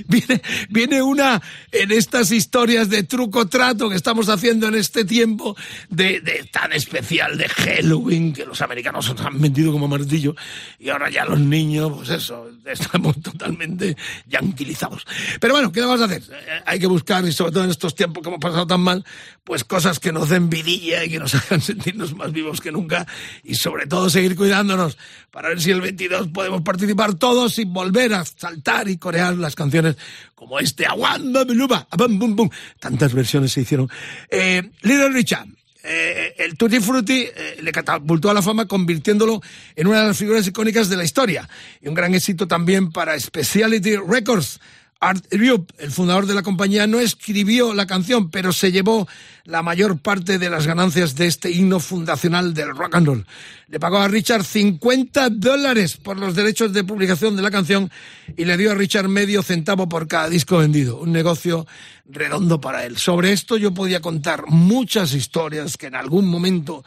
viene, 0.08 0.42
viene 0.68 1.02
una 1.04 1.40
en 1.70 1.92
estas 1.92 2.32
historias 2.32 2.88
de 2.88 3.04
truco 3.04 3.46
trato 3.46 3.88
que 3.88 3.96
estamos 3.96 4.28
haciendo 4.28 4.68
en 4.68 4.74
este 4.74 5.04
tiempo 5.04 5.56
de, 5.88 6.20
de 6.20 6.48
tan 6.50 6.72
especial 6.72 7.38
de 7.38 7.48
Halloween 7.48 8.32
que 8.32 8.44
los 8.44 8.60
americanos 8.62 9.08
nos 9.10 9.20
han 9.20 9.40
vendido 9.40 9.72
como 9.72 9.86
martillo 9.86 10.34
y 10.78 10.88
ahora 10.88 11.10
ya 11.10 11.24
los 11.24 11.38
niños, 11.40 11.92
pues 11.94 12.10
eso, 12.10 12.48
estamos 12.64 13.20
totalmente 13.22 13.96
yanquilizados. 14.26 15.06
Pero 15.40 15.54
bueno, 15.54 15.72
¿qué 15.72 15.80
vamos 15.80 16.00
a 16.00 16.04
hacer? 16.04 16.22
Eh, 16.22 16.62
Hay 16.66 16.78
que 16.78 16.86
buscar, 16.86 17.24
y 17.24 17.32
sobre 17.32 17.52
todo 17.52 17.64
en 17.64 17.70
estos 17.70 17.94
tiempos 17.94 18.22
que 18.22 18.28
hemos 18.28 18.40
pasado 18.40 18.66
tan 18.66 18.80
mal, 18.80 19.04
pues 19.44 19.64
cosas 19.64 20.00
que 20.00 20.12
nos 20.12 20.28
den 20.28 20.48
vidilla 20.48 21.04
y 21.04 21.10
que 21.10 21.18
nos 21.18 21.34
hagan 21.34 21.60
sentirnos 21.60 22.14
más 22.14 22.32
vivos 22.32 22.60
que 22.60 22.72
nunca 22.72 23.06
y 23.42 23.54
sobre 23.54 23.86
todo 23.86 24.10
seguir 24.10 24.36
cuidándonos 24.36 24.96
para 25.30 25.48
ver 25.48 25.60
si 25.60 25.70
el 25.70 25.80
22 25.80 26.28
podemos 26.28 26.62
participar 26.62 27.14
todos 27.14 27.58
y 27.58 27.64
volver 27.64 28.14
a 28.14 28.24
saltar 28.24 28.88
y 28.88 28.98
corear 28.98 29.34
las 29.36 29.54
canciones 29.54 29.96
como 30.44 30.60
este 30.60 30.84
Aguanda 30.84 31.42
Beluba, 31.44 31.88
Bum 31.96 32.18
Bum 32.18 32.36
Bum. 32.36 32.50
Tantas 32.78 33.14
versiones 33.14 33.50
se 33.52 33.62
hicieron. 33.62 33.88
Eh, 34.28 34.62
Little 34.82 35.08
Richard. 35.08 35.48
eh, 35.82 36.34
el 36.36 36.56
Tutti 36.56 36.80
Frutti 36.80 37.26
eh, 37.34 37.58
le 37.62 37.72
catapultó 37.72 38.30
a 38.30 38.34
la 38.34 38.42
fama 38.42 38.66
convirtiéndolo 38.66 39.40
en 39.74 39.86
una 39.86 40.02
de 40.02 40.08
las 40.08 40.18
figuras 40.18 40.46
icónicas 40.46 40.90
de 40.90 40.96
la 40.96 41.04
historia 41.04 41.48
y 41.80 41.88
un 41.88 41.94
gran 41.94 42.14
éxito 42.14 42.46
también 42.46 42.92
para 42.92 43.18
Speciality 43.18 43.96
Records. 43.96 44.60
Art 45.08 45.26
el 45.30 45.90
fundador 45.90 46.26
de 46.26 46.34
la 46.34 46.42
compañía, 46.42 46.86
no 46.86 46.98
escribió 46.98 47.74
la 47.74 47.86
canción, 47.86 48.30
pero 48.30 48.52
se 48.52 48.72
llevó 48.72 49.06
la 49.44 49.62
mayor 49.62 49.98
parte 49.98 50.38
de 50.38 50.48
las 50.48 50.66
ganancias 50.66 51.14
de 51.14 51.26
este 51.26 51.50
himno 51.50 51.78
fundacional 51.78 52.54
del 52.54 52.74
rock 52.74 52.94
and 52.94 53.06
roll. 53.06 53.26
Le 53.68 53.78
pagó 53.78 53.98
a 53.98 54.08
Richard 54.08 54.44
50 54.44 55.30
dólares 55.30 55.96
por 55.96 56.18
los 56.18 56.34
derechos 56.34 56.72
de 56.72 56.84
publicación 56.84 57.36
de 57.36 57.42
la 57.42 57.50
canción 57.50 57.90
y 58.36 58.44
le 58.46 58.56
dio 58.56 58.72
a 58.72 58.74
Richard 58.74 59.08
medio 59.08 59.42
centavo 59.42 59.88
por 59.88 60.08
cada 60.08 60.28
disco 60.28 60.58
vendido. 60.58 60.96
Un 60.96 61.12
negocio 61.12 61.66
redondo 62.06 62.60
para 62.60 62.84
él. 62.86 62.96
Sobre 62.96 63.32
esto 63.32 63.56
yo 63.56 63.74
podía 63.74 64.00
contar 64.00 64.44
muchas 64.48 65.12
historias 65.12 65.76
que 65.76 65.86
en 65.86 65.96
algún 65.96 66.26
momento 66.26 66.84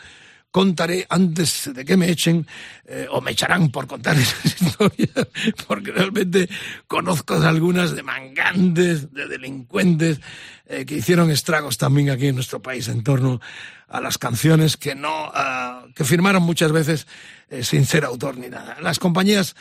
contaré 0.57 1.05
antes 1.09 1.69
de 1.71 1.85
que 1.85 1.95
me 1.95 2.09
echen 2.09 2.47
eh, 2.87 3.05
o 3.11 3.21
me 3.21 3.29
echarán 3.29 3.69
por 3.69 3.85
contar 3.85 4.17
esas 4.17 4.59
historias 4.59 5.27
porque 5.67 5.91
realmente 5.91 6.49
conozco 6.87 7.35
algunas 7.35 7.95
de 7.95 8.01
mangantes, 8.01 9.13
de 9.13 9.27
delincuentes 9.27 10.19
eh, 10.65 10.83
que 10.83 10.95
hicieron 10.95 11.29
estragos 11.29 11.77
también 11.77 12.09
aquí 12.09 12.29
en 12.29 12.33
nuestro 12.33 12.59
país 12.59 12.87
en 12.87 13.03
torno 13.03 13.39
a 13.87 14.01
las 14.01 14.17
canciones 14.17 14.77
que 14.77 14.95
no 14.95 15.29
ah, 15.31 15.85
que 15.93 16.03
firmaron 16.03 16.41
muchas 16.41 16.71
veces 16.71 17.05
eh, 17.51 17.63
sin 17.63 17.85
ser 17.85 18.03
autor 18.03 18.35
ni 18.35 18.49
nada. 18.49 18.77
Las 18.81 18.97
compañías 18.97 19.55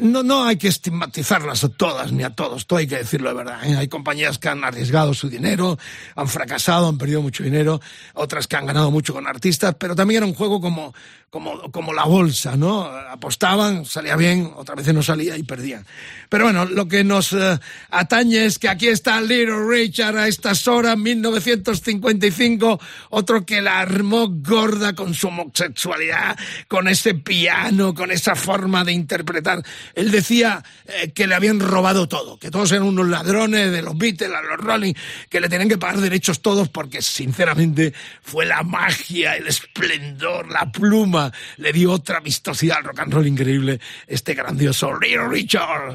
no, 0.00 0.22
no 0.22 0.44
hay 0.44 0.56
que 0.56 0.68
estigmatizarlas 0.68 1.64
a 1.64 1.68
todas 1.68 2.12
ni 2.12 2.22
a 2.22 2.30
todos, 2.30 2.66
todo 2.66 2.78
hay 2.78 2.86
que 2.86 2.98
decirlo 2.98 3.28
de 3.30 3.34
verdad. 3.34 3.64
¿eh? 3.64 3.76
Hay 3.76 3.88
compañías 3.88 4.38
que 4.38 4.48
han 4.48 4.62
arriesgado 4.62 5.12
su 5.12 5.28
dinero, 5.28 5.78
han 6.14 6.28
fracasado, 6.28 6.88
han 6.88 6.98
perdido 6.98 7.20
mucho 7.20 7.42
dinero, 7.42 7.80
otras 8.14 8.46
que 8.46 8.56
han 8.56 8.66
ganado 8.66 8.90
mucho 8.90 9.12
con 9.12 9.26
artistas, 9.26 9.74
pero 9.78 9.96
también 9.96 10.18
era 10.18 10.26
un 10.26 10.34
juego 10.34 10.60
como, 10.60 10.94
como, 11.30 11.70
como 11.72 11.92
la 11.92 12.04
bolsa, 12.04 12.56
¿no? 12.56 12.82
Apostaban, 12.82 13.84
salía 13.84 14.16
bien, 14.16 14.52
otras 14.56 14.76
veces 14.76 14.94
no 14.94 15.02
salía 15.02 15.36
y 15.36 15.42
perdían. 15.42 15.84
Pero 16.28 16.44
bueno, 16.44 16.64
lo 16.64 16.86
que 16.86 17.02
nos 17.02 17.32
eh, 17.32 17.58
atañe 17.90 18.46
es 18.46 18.58
que 18.58 18.68
aquí 18.68 18.86
está 18.86 19.20
Little 19.20 19.66
Richard 19.68 20.16
a 20.16 20.28
estas 20.28 20.66
horas, 20.68 20.96
1955, 20.96 22.80
otro 23.10 23.44
que 23.44 23.60
la 23.60 23.80
armó 23.80 24.28
gorda 24.28 24.94
con 24.94 25.12
su 25.12 25.28
homosexualidad, 25.28 26.38
con 26.68 26.86
ese 26.88 27.14
piano, 27.14 27.94
con 27.94 28.12
esa 28.12 28.36
forma 28.36 28.84
de 28.84 28.92
interpretar. 28.92 29.55
Él 29.94 30.10
decía 30.10 30.62
eh, 30.86 31.12
que 31.12 31.26
le 31.26 31.34
habían 31.34 31.60
robado 31.60 32.08
todo, 32.08 32.38
que 32.38 32.50
todos 32.50 32.70
eran 32.72 32.84
unos 32.84 33.08
ladrones 33.08 33.70
de 33.72 33.82
los 33.82 33.96
Beatles, 33.96 34.30
a 34.32 34.42
los 34.42 34.58
Rolling, 34.58 34.94
que 35.28 35.40
le 35.40 35.48
tenían 35.48 35.68
que 35.68 35.78
pagar 35.78 36.00
derechos 36.00 36.40
todos 36.40 36.68
porque 36.68 37.02
sinceramente 37.02 37.92
fue 38.22 38.46
la 38.46 38.62
magia, 38.62 39.36
el 39.36 39.46
esplendor, 39.46 40.50
la 40.50 40.70
pluma, 40.70 41.32
le 41.56 41.72
dio 41.72 41.92
otra 41.92 42.20
vistosidad 42.20 42.78
al 42.78 42.84
rock 42.84 43.00
and 43.00 43.14
roll 43.14 43.26
increíble, 43.26 43.80
este 44.06 44.34
grandioso 44.34 44.98
Little 44.98 45.28
Richard. 45.28 45.94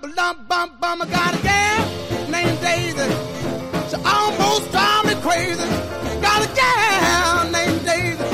bop, 0.00 0.16
lump, 0.16 0.48
bump, 0.48 0.80
bum. 0.80 1.02
I 1.02 1.06
got 1.06 1.34
a 1.34 1.42
gal 1.42 2.30
named 2.30 2.60
Daisy. 2.60 3.08
She 3.88 3.96
almost 4.04 4.70
drive 4.70 5.06
me 5.06 5.14
crazy. 5.20 5.68
Got 6.20 6.44
a 6.44 6.54
gal 6.54 7.50
named 7.50 7.84
Daisy. 7.84 8.24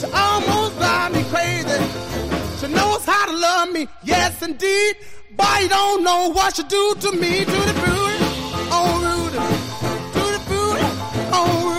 She 0.00 0.12
almost 0.12 0.76
drive 0.78 1.12
me 1.12 1.24
crazy. 1.24 1.78
She 2.60 2.66
knows 2.72 3.04
how 3.04 3.26
to 3.26 3.36
love 3.36 3.72
me, 3.72 3.88
yes 4.02 4.42
indeed. 4.42 4.96
But 5.36 5.62
you 5.62 5.68
don't 5.68 6.02
know 6.02 6.30
what 6.30 6.56
she 6.56 6.62
do 6.64 6.94
to 7.00 7.12
me, 7.12 7.44
to 7.44 7.50
the 7.50 7.74
booty, 7.84 8.16
oh 8.72 9.00
Rudy, 9.04 9.36
to 10.14 10.22
the 10.32 10.40
booty, 10.48 10.86
oh 11.32 11.46
Rudy, 11.68 11.75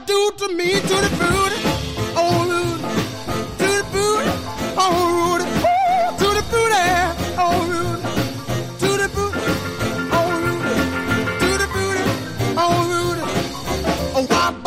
do 0.00 0.30
to 0.38 0.48
me, 0.54 0.70
to 0.72 0.96
the 1.04 1.10
booty, 1.18 1.58
oh 2.16 2.44
Rudy, 2.50 2.82
to 3.58 3.66
the 3.78 3.84
booty, 3.92 4.30
oh 4.76 4.90
Rudy, 5.28 5.46
to 6.18 6.28
the 6.36 6.42
booty, 6.50 6.84
oh 7.38 7.66
Rudy, 7.70 8.02
oh 10.16 10.32
oh 14.14 14.16
oh 14.16 14.26
bam. 14.26 14.62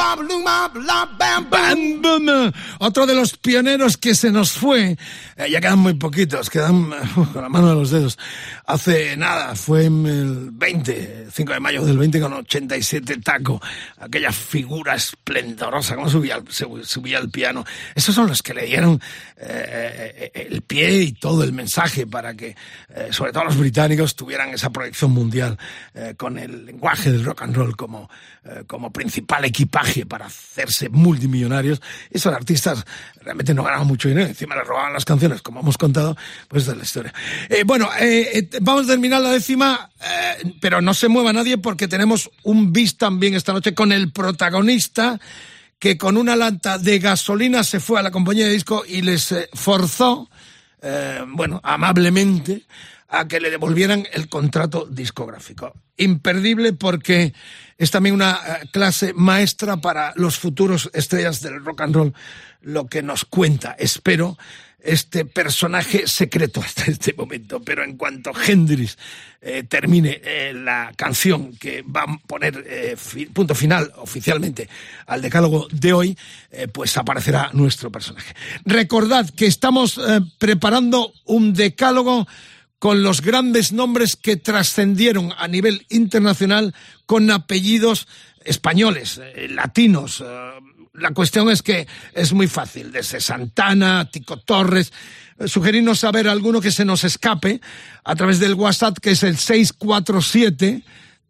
Otro 2.80 3.06
de 3.06 3.14
los 3.16 3.35
pioneros 3.56 3.96
que 3.96 4.16
se 4.16 4.34
nos 4.34 4.52
fue, 4.52 4.98
eh, 5.38 5.50
ya 5.50 5.62
quedan 5.62 5.80
muy 5.80 5.94
poquitos, 5.94 6.50
quedan 6.50 6.92
eh, 6.94 7.26
con 7.32 7.42
la 7.42 7.48
mano 7.48 7.70
de 7.70 7.76
los 7.76 7.90
dedos. 7.90 8.20
Hace 8.66 9.16
nada, 9.16 9.56
fue 9.56 9.86
en 9.86 10.06
el 10.06 10.50
20, 10.52 11.28
5 11.32 11.54
de 11.54 11.60
mayo 11.62 11.86
del 11.86 11.98
20 11.98 12.20
con 12.20 12.34
87 12.34 13.22
taco, 13.24 13.62
aquella 13.98 14.34
figura 14.34 14.96
esplendorosa, 14.96 15.96
como 15.96 16.10
subía, 16.10 16.44
subía 16.84 17.18
al 17.18 17.30
piano. 17.30 17.64
Esos 17.96 18.14
son 18.14 18.28
los 18.28 18.42
que 18.42 18.54
le 18.54 18.66
dieron 18.66 19.00
eh, 19.38 20.32
eh, 20.34 20.48
el 20.50 20.62
pie 20.62 21.04
y 21.04 21.12
todo 21.14 21.44
el 21.44 21.54
mensaje 21.54 22.06
para 22.06 22.36
que, 22.36 22.56
eh, 22.90 23.08
sobre 23.12 23.32
todo 23.32 23.46
los 23.46 23.58
británicos, 23.58 24.16
tuvieran 24.16 24.50
esa 24.50 24.70
proyección 24.70 25.12
mundial 25.12 25.58
eh, 25.94 26.16
con 26.18 26.38
el 26.38 26.66
lenguaje 26.66 27.12
del 27.12 27.24
rock 27.24 27.44
and 27.44 27.56
roll 27.56 27.76
como, 27.76 28.10
eh, 28.44 28.64
como 28.68 28.92
principal 28.92 29.46
equipaje 29.46 30.06
para 30.06 30.26
hacerse 30.26 30.90
multimillonarios. 30.90 31.82
Esos 32.10 32.34
artistas 32.34 32.86
realmente 33.26 33.56
no 33.56 33.64
ganaban 33.64 33.88
mucho 33.88 34.08
dinero, 34.08 34.28
encima 34.28 34.56
le 34.56 34.64
robaban 34.64 34.94
las 34.94 35.04
canciones, 35.04 35.42
como 35.42 35.60
hemos 35.60 35.78
contado, 35.78 36.16
pues 36.48 36.68
es 36.68 36.78
la 36.78 36.84
historia. 36.84 37.14
Eh, 37.50 37.64
bueno, 37.66 37.90
eh, 38.00 38.30
eh, 38.34 38.50
vamos 38.62 38.86
a 38.86 38.90
terminar 38.90 39.22
la 39.22 39.32
décima, 39.32 39.90
pero 40.62 40.80
no 40.80 40.94
se 40.94 41.08
mueva 41.08 41.34
nadie 41.34 41.58
porque 41.58 41.88
tenemos 41.88 42.30
un 42.44 42.72
bis 42.72 42.98
también 42.98 43.34
esta 43.34 43.52
noche 43.52 43.74
con 43.74 43.92
el 43.92 44.12
protagonista 44.12 45.20
que 45.80 45.98
con 45.98 46.18
una 46.18 46.36
lanta 46.36 46.78
de 46.78 47.00
gasolina 47.00 47.64
se 47.64 47.80
fue 47.80 48.00
a 48.00 48.04
la 48.04 48.12
compañía 48.12 48.46
de 48.46 48.52
disco 48.52 48.84
y 48.88 49.02
les 49.02 49.34
forzó, 49.54 50.30
bueno, 51.28 51.60
amablemente, 51.64 52.66
a 53.10 53.28
que 53.28 53.40
le 53.40 53.50
devolvieran 53.50 54.06
el 54.14 54.30
contrato 54.30 54.86
discográfico. 54.86 55.74
Imperdible 55.98 56.74
porque 56.74 57.34
es 57.78 57.92
también 57.92 58.16
una 58.16 58.40
clase 58.72 59.14
maestra 59.14 59.78
para 59.78 60.14
los 60.16 60.38
futuros 60.38 60.90
estrellas 60.94 61.42
del 61.42 61.64
rock 61.64 61.82
and 61.82 61.96
roll, 61.96 62.14
lo 62.66 62.88
que 62.88 63.02
nos 63.02 63.26
cuenta, 63.26 63.76
espero, 63.78 64.38
este 64.80 65.26
personaje 65.26 66.08
secreto 66.08 66.62
hasta 66.62 66.86
este 66.92 67.14
momento. 67.14 67.62
Pero 67.62 67.84
en 67.84 67.98
cuanto 67.98 68.32
Hendrix 68.36 68.98
eh, 69.42 69.64
termine 69.64 70.22
eh, 70.24 70.54
la 70.54 70.92
canción 70.96 71.56
que 71.56 71.84
va 71.84 72.04
a 72.04 72.18
poner 72.28 72.64
eh, 72.68 72.96
punto 73.34 73.56
final 73.56 73.92
oficialmente 73.98 74.68
al 75.08 75.22
decálogo 75.22 75.68
de 75.72 75.94
hoy, 75.94 76.18
pues 76.72 76.96
aparecerá 76.98 77.50
nuestro 77.54 77.92
personaje. 77.92 78.34
Recordad 78.64 79.30
que 79.30 79.46
estamos 79.46 80.00
preparando 80.38 81.12
un 81.26 81.54
decálogo 81.54 82.28
con 82.80 83.04
los 83.04 83.22
grandes 83.22 83.74
nombres 83.74 84.16
que 84.16 84.38
trascendieron 84.38 85.34
a 85.38 85.48
nivel 85.48 85.86
internacional 85.90 86.74
con 87.06 87.30
apellidos 87.30 88.08
españoles, 88.44 89.20
latinos. 89.50 90.24
La 90.98 91.12
cuestión 91.12 91.50
es 91.50 91.62
que 91.62 91.88
es 92.14 92.34
muy 92.34 92.48
fácil, 92.48 92.92
desde 92.92 93.20
Santana, 93.20 94.10
Tico 94.10 94.38
Torres, 94.38 94.92
eh, 95.40 95.48
sugerirnos 95.48 96.00
saber 96.00 96.28
alguno 96.28 96.62
que 96.62 96.72
se 96.72 96.86
nos 96.86 97.04
escape 97.04 97.62
a 98.04 98.16
través 98.16 98.40
del 98.40 98.54
WhatsApp 98.54 98.98
que 99.00 99.12
es 99.12 99.24
el 99.24 99.38
647 99.38 100.84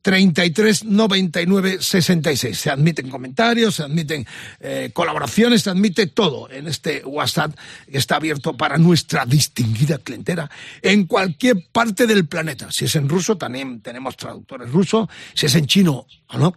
33 0.05 0.83
99 0.83 1.77
66. 1.81 2.55
Se 2.55 2.69
admiten 2.69 3.09
comentarios, 3.09 3.73
se 3.73 3.83
admiten 3.83 4.23
eh, 4.59 4.91
colaboraciones, 4.93 5.63
se 5.63 5.71
admite 5.71 6.05
todo 6.05 6.47
en 6.51 6.67
este 6.67 7.03
WhatsApp 7.03 7.57
que 7.91 7.97
está 7.97 8.17
abierto 8.17 8.55
para 8.55 8.77
nuestra 8.77 9.25
distinguida 9.25 9.97
clientela 9.97 10.47
en 10.83 11.07
cualquier 11.07 11.57
parte 11.71 12.05
del 12.05 12.27
planeta. 12.27 12.67
Si 12.69 12.85
es 12.85 12.95
en 12.95 13.09
ruso, 13.09 13.35
también 13.35 13.81
tenemos 13.81 14.15
traductores 14.15 14.69
rusos. 14.69 15.09
Si 15.33 15.47
es 15.47 15.55
en 15.55 15.65
chino, 15.65 16.05
¿o 16.27 16.37
no? 16.37 16.53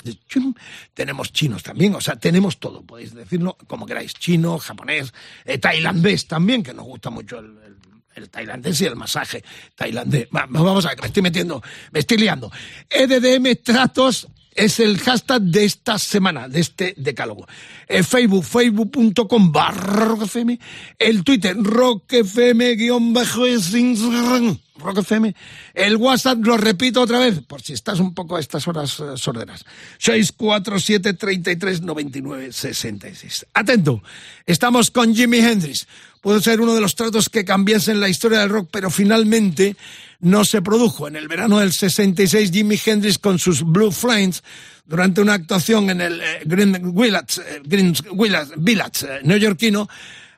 Tenemos 0.93 1.33
chinos 1.33 1.63
también. 1.63 1.95
O 1.95 2.03
sea, 2.03 2.17
tenemos 2.17 2.59
todo. 2.59 2.83
Podéis 2.83 3.15
decirlo 3.15 3.57
como 3.67 3.87
queráis. 3.87 4.13
Chino, 4.13 4.59
japonés, 4.59 5.15
eh, 5.47 5.57
tailandés 5.57 6.27
también, 6.27 6.63
que 6.63 6.75
nos 6.75 6.85
gusta 6.85 7.09
mucho 7.09 7.39
el 7.39 7.79
el 8.19 8.31
tailandés 8.31 8.81
y 8.81 8.87
el 8.87 8.97
masaje 8.97 9.43
tailandés. 9.75 10.29
Va- 10.35 10.47
Vamos 10.49 10.85
a 10.85 10.91
ver, 10.91 11.01
me 11.01 11.07
estoy 11.07 11.23
metiendo, 11.23 11.63
me 11.93 12.01
estoy 12.01 12.19
liando. 12.19 12.51
EDDM 12.91 13.57
Tratos 13.63 14.29
es 14.59 14.81
el 14.81 14.99
hashtag 14.99 15.43
de 15.43 15.65
esta 15.65 15.99
semana, 15.99 16.49
de 16.49 16.61
este 16.61 16.95
decálogo. 16.97 17.47
Eh, 17.87 18.03
Facebook, 18.03 18.45
facebook.com 18.45 19.53
barra. 19.53 20.17
El 20.99 21.23
Twitter, 21.23 21.57
rockfm 21.57 22.75
guion 22.77 23.13
bajo 23.13 23.45
rockfm. 24.79 25.33
El 25.75 25.97
WhatsApp, 25.97 26.39
lo 26.45 26.57
repito 26.57 27.01
otra 27.01 27.19
vez, 27.19 27.41
por 27.41 27.63
si 27.63 27.73
estás 27.73 28.01
un 28.01 28.15
poco 28.15 28.37
a 28.37 28.41
estas 28.41 28.67
horas 28.67 28.99
eh, 29.01 29.17
sorderas. 29.17 29.65
647 29.99 31.15
33 31.15 31.83
99 31.83 32.53
66. 32.53 33.47
Atento, 33.55 34.03
estamos 34.45 34.91
con 34.91 35.15
Jimi 35.15 35.39
Hendrix. 35.39 35.87
Puede 36.21 36.43
ser 36.43 36.61
uno 36.61 36.75
de 36.75 36.81
los 36.81 36.97
tratos 36.97 37.29
que 37.29 37.45
cambiasen 37.45 38.01
la 38.01 38.09
historia 38.09 38.41
del 38.41 38.51
rock, 38.51 38.69
pero 38.73 38.91
finalmente 38.91 39.77
no 40.21 40.45
se 40.45 40.63
produjo. 40.63 41.09
En 41.09 41.17
el 41.17 41.29
verano 41.29 41.59
del 41.59 41.73
66, 41.73 42.51
Jimi 42.51 42.79
Hendrix 42.85 43.19
con 43.19 43.39
sus 43.39 43.63
Blue 43.63 43.93
Flames, 43.93 44.43
durante 44.87 45.21
una 45.21 45.35
actuación 45.35 45.91
en 45.91 46.01
el 46.01 46.21
eh, 46.21 46.41
Green 46.45 46.95
Village, 46.95 47.41
eh, 47.41 47.61
Green 47.65 47.95
Village, 48.15 48.53
Village 48.57 49.07
eh, 49.07 49.21
neoyorquino, 49.23 49.89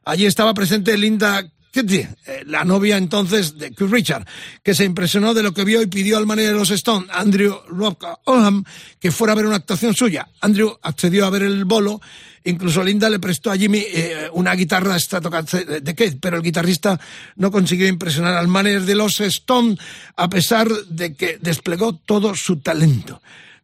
allí 0.04 0.26
estaba 0.26 0.52
presente 0.54 0.96
Linda 0.98 1.44
Kitty, 1.70 1.98
eh, 1.98 2.08
la 2.46 2.64
novia 2.64 2.96
entonces 2.96 3.56
de 3.56 3.70
Keith 3.70 3.90
Richard, 3.90 4.26
que 4.62 4.74
se 4.74 4.84
impresionó 4.84 5.34
de 5.34 5.42
lo 5.42 5.52
que 5.52 5.64
vio 5.64 5.82
y 5.82 5.86
pidió 5.86 6.18
al 6.18 6.26
manager 6.26 6.52
de 6.52 6.58
los 6.58 6.70
Stones, 6.70 7.08
Andrew 7.12 7.60
Rock 7.68 8.04
Oldham, 8.24 8.64
que 8.98 9.12
fuera 9.12 9.32
a 9.32 9.36
ver 9.36 9.46
una 9.46 9.56
actuación 9.56 9.94
suya. 9.94 10.28
Andrew 10.40 10.76
accedió 10.82 11.26
a 11.26 11.30
ver 11.30 11.42
el 11.44 11.64
bolo, 11.64 12.00
incluso 12.44 12.82
Linda 12.82 13.08
le 13.08 13.20
prestó 13.20 13.50
a 13.50 13.56
Jimmy 13.56 13.84
eh, 13.86 14.28
una 14.32 14.54
guitarra 14.54 14.96
de 14.96 15.94
Keith, 15.94 16.18
pero 16.20 16.36
el 16.36 16.42
guitarrista 16.42 17.00
no 17.36 17.50
consiguió 17.50 17.86
impresionar 17.86 18.34
al 18.34 18.48
manager 18.48 18.82
de 18.82 18.94
los 18.96 19.20
Stones, 19.20 19.78
a 20.16 20.28
pesar 20.28 20.68
de 20.68 21.14
que 21.14 21.38
desplegó 21.40 21.94
todo 21.94 22.34
su 22.34 22.56
talento. 22.60 23.20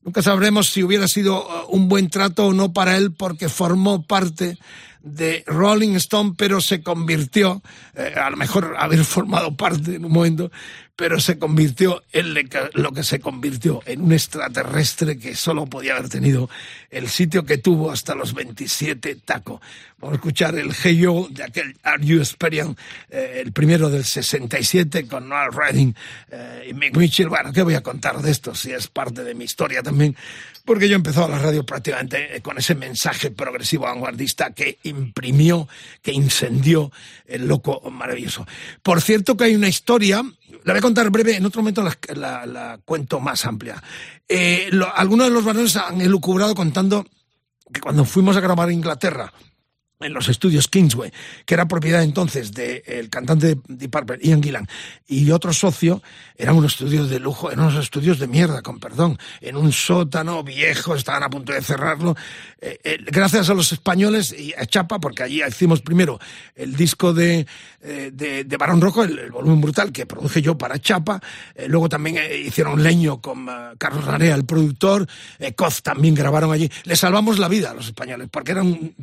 Nunca 0.06 0.22
sabremos 0.22 0.70
si 0.70 0.84
hubiera 0.84 1.08
sido 1.08 1.44
uh, 1.44 1.66
un 1.74 1.88
buen 1.88 2.08
trato 2.08 2.46
o 2.46 2.52
no 2.52 2.72
para 2.72 2.96
él 2.96 3.10
porque 3.10 3.48
formó 3.48 4.04
parte 4.04 4.56
de 5.06 5.44
Rolling 5.46 5.94
Stone, 5.94 6.34
pero 6.36 6.60
se 6.60 6.82
convirtió, 6.82 7.62
eh, 7.94 8.14
a 8.16 8.28
lo 8.28 8.36
mejor 8.36 8.74
haber 8.76 9.04
formado 9.04 9.56
parte 9.56 9.94
en 9.94 10.04
un 10.04 10.12
momento, 10.12 10.50
pero 10.96 11.20
se 11.20 11.38
convirtió 11.38 12.02
en 12.12 12.34
lo 12.72 12.92
que 12.92 13.04
se 13.04 13.20
convirtió, 13.20 13.82
en 13.84 14.00
un 14.00 14.12
extraterrestre 14.12 15.18
que 15.18 15.34
solo 15.34 15.66
podía 15.66 15.94
haber 15.94 16.08
tenido 16.08 16.48
el 16.90 17.08
sitio 17.08 17.44
que 17.44 17.58
tuvo 17.58 17.90
hasta 17.90 18.14
los 18.14 18.32
27 18.32 19.16
taco. 19.16 19.60
Vamos 19.98 20.14
a 20.14 20.16
escuchar 20.16 20.54
el 20.56 20.72
Hey 20.74 20.96
Yo 20.96 21.26
de 21.30 21.44
aquel 21.44 21.76
Are 21.82 22.04
You 22.04 22.18
Experience, 22.18 22.80
eh, 23.10 23.42
el 23.44 23.52
primero 23.52 23.90
del 23.90 24.04
67 24.04 25.06
con 25.06 25.28
Noel 25.28 25.52
Redding 25.52 25.94
eh, 26.30 26.68
y 26.70 26.74
Mick 26.74 26.96
Mitchell. 26.96 27.28
Bueno, 27.28 27.52
¿qué 27.52 27.62
voy 27.62 27.74
a 27.74 27.82
contar 27.82 28.20
de 28.22 28.30
esto? 28.30 28.54
Si 28.54 28.72
es 28.72 28.88
parte 28.88 29.22
de 29.22 29.34
mi 29.34 29.44
historia 29.44 29.82
también, 29.82 30.16
porque 30.66 30.88
yo 30.88 30.96
empezó 30.96 31.24
a 31.24 31.28
la 31.28 31.38
radio 31.38 31.64
prácticamente 31.64 32.36
eh, 32.36 32.40
con 32.40 32.58
ese 32.58 32.74
mensaje 32.74 33.30
progresivo 33.30 33.84
vanguardista 33.84 34.50
que 34.50 34.78
imprimió, 34.82 35.68
que 36.02 36.12
incendió 36.12 36.90
el 37.26 37.46
loco 37.46 37.80
maravilloso. 37.90 38.46
Por 38.82 39.00
cierto 39.00 39.36
que 39.36 39.44
hay 39.44 39.54
una 39.54 39.68
historia, 39.68 40.22
la 40.66 40.72
voy 40.72 40.78
a 40.78 40.82
contar 40.82 41.08
breve, 41.10 41.36
en 41.36 41.46
otro 41.46 41.62
momento 41.62 41.82
la, 41.82 42.44
la- 42.44 42.78
cuento 42.84 43.20
más 43.20 43.46
amplia. 43.46 43.80
Eh, 44.28 44.68
algunos 44.96 45.28
de 45.28 45.32
los 45.32 45.44
varones 45.44 45.76
han 45.76 46.00
elucubrado 46.00 46.54
contando 46.56 47.06
que 47.72 47.80
cuando 47.80 48.04
fuimos 48.04 48.36
a 48.36 48.40
grabar 48.40 48.70
Inglaterra, 48.72 49.32
en 50.00 50.12
los 50.12 50.28
estudios 50.28 50.68
Kingsway, 50.68 51.10
que 51.44 51.54
era 51.54 51.66
propiedad 51.66 52.02
entonces 52.02 52.52
del 52.52 53.08
cantante 53.08 53.54
de 53.54 53.60
Deep 53.68 53.90
Purple, 53.90 54.18
Ian 54.22 54.42
Gillan, 54.42 54.68
y 55.06 55.30
otro 55.30 55.52
socio, 55.52 56.02
eran 56.36 56.56
unos 56.56 56.72
estudios 56.72 57.08
de 57.08 57.18
lujo, 57.18 57.50
eran 57.50 57.66
unos 57.66 57.82
estudios 57.82 58.18
de 58.18 58.26
mierda, 58.26 58.60
con 58.60 58.78
perdón, 58.78 59.18
en 59.40 59.56
un 59.56 59.72
sótano 59.72 60.42
viejo, 60.42 60.94
estaban 60.94 61.22
a 61.22 61.30
punto 61.30 61.52
de 61.52 61.62
cerrarlo. 61.62 62.14
Eh, 62.60 62.78
eh, 62.84 62.98
gracias 63.06 63.48
a 63.48 63.54
los 63.54 63.72
españoles 63.72 64.34
y 64.38 64.52
a 64.52 64.66
Chapa, 64.66 64.98
porque 64.98 65.22
allí 65.22 65.42
hicimos 65.42 65.80
primero 65.80 66.18
el 66.54 66.76
disco 66.76 67.14
de, 67.14 67.46
eh, 67.80 68.10
de, 68.12 68.44
de 68.44 68.56
Barón 68.56 68.80
Rojo, 68.80 69.02
el, 69.02 69.30
volumen 69.30 69.60
brutal 69.60 69.92
que 69.92 70.04
produje 70.04 70.42
yo 70.42 70.58
para 70.58 70.78
Chapa, 70.78 71.20
eh, 71.54 71.66
luego 71.68 71.88
también 71.88 72.18
hicieron 72.44 72.82
Leño 72.82 73.20
con 73.20 73.46
Carlos 73.78 74.04
Rarea, 74.04 74.34
el 74.34 74.44
productor, 74.44 75.06
Coz 75.54 75.82
también 75.82 76.14
grabaron 76.14 76.52
allí. 76.52 76.70
Le 76.84 76.96
salvamos 76.96 77.38
la 77.38 77.48
vida 77.48 77.70
a 77.70 77.74
los 77.74 77.86
españoles, 77.86 78.28
porque 78.30 78.52
era 78.52 78.62
un, 78.62 78.94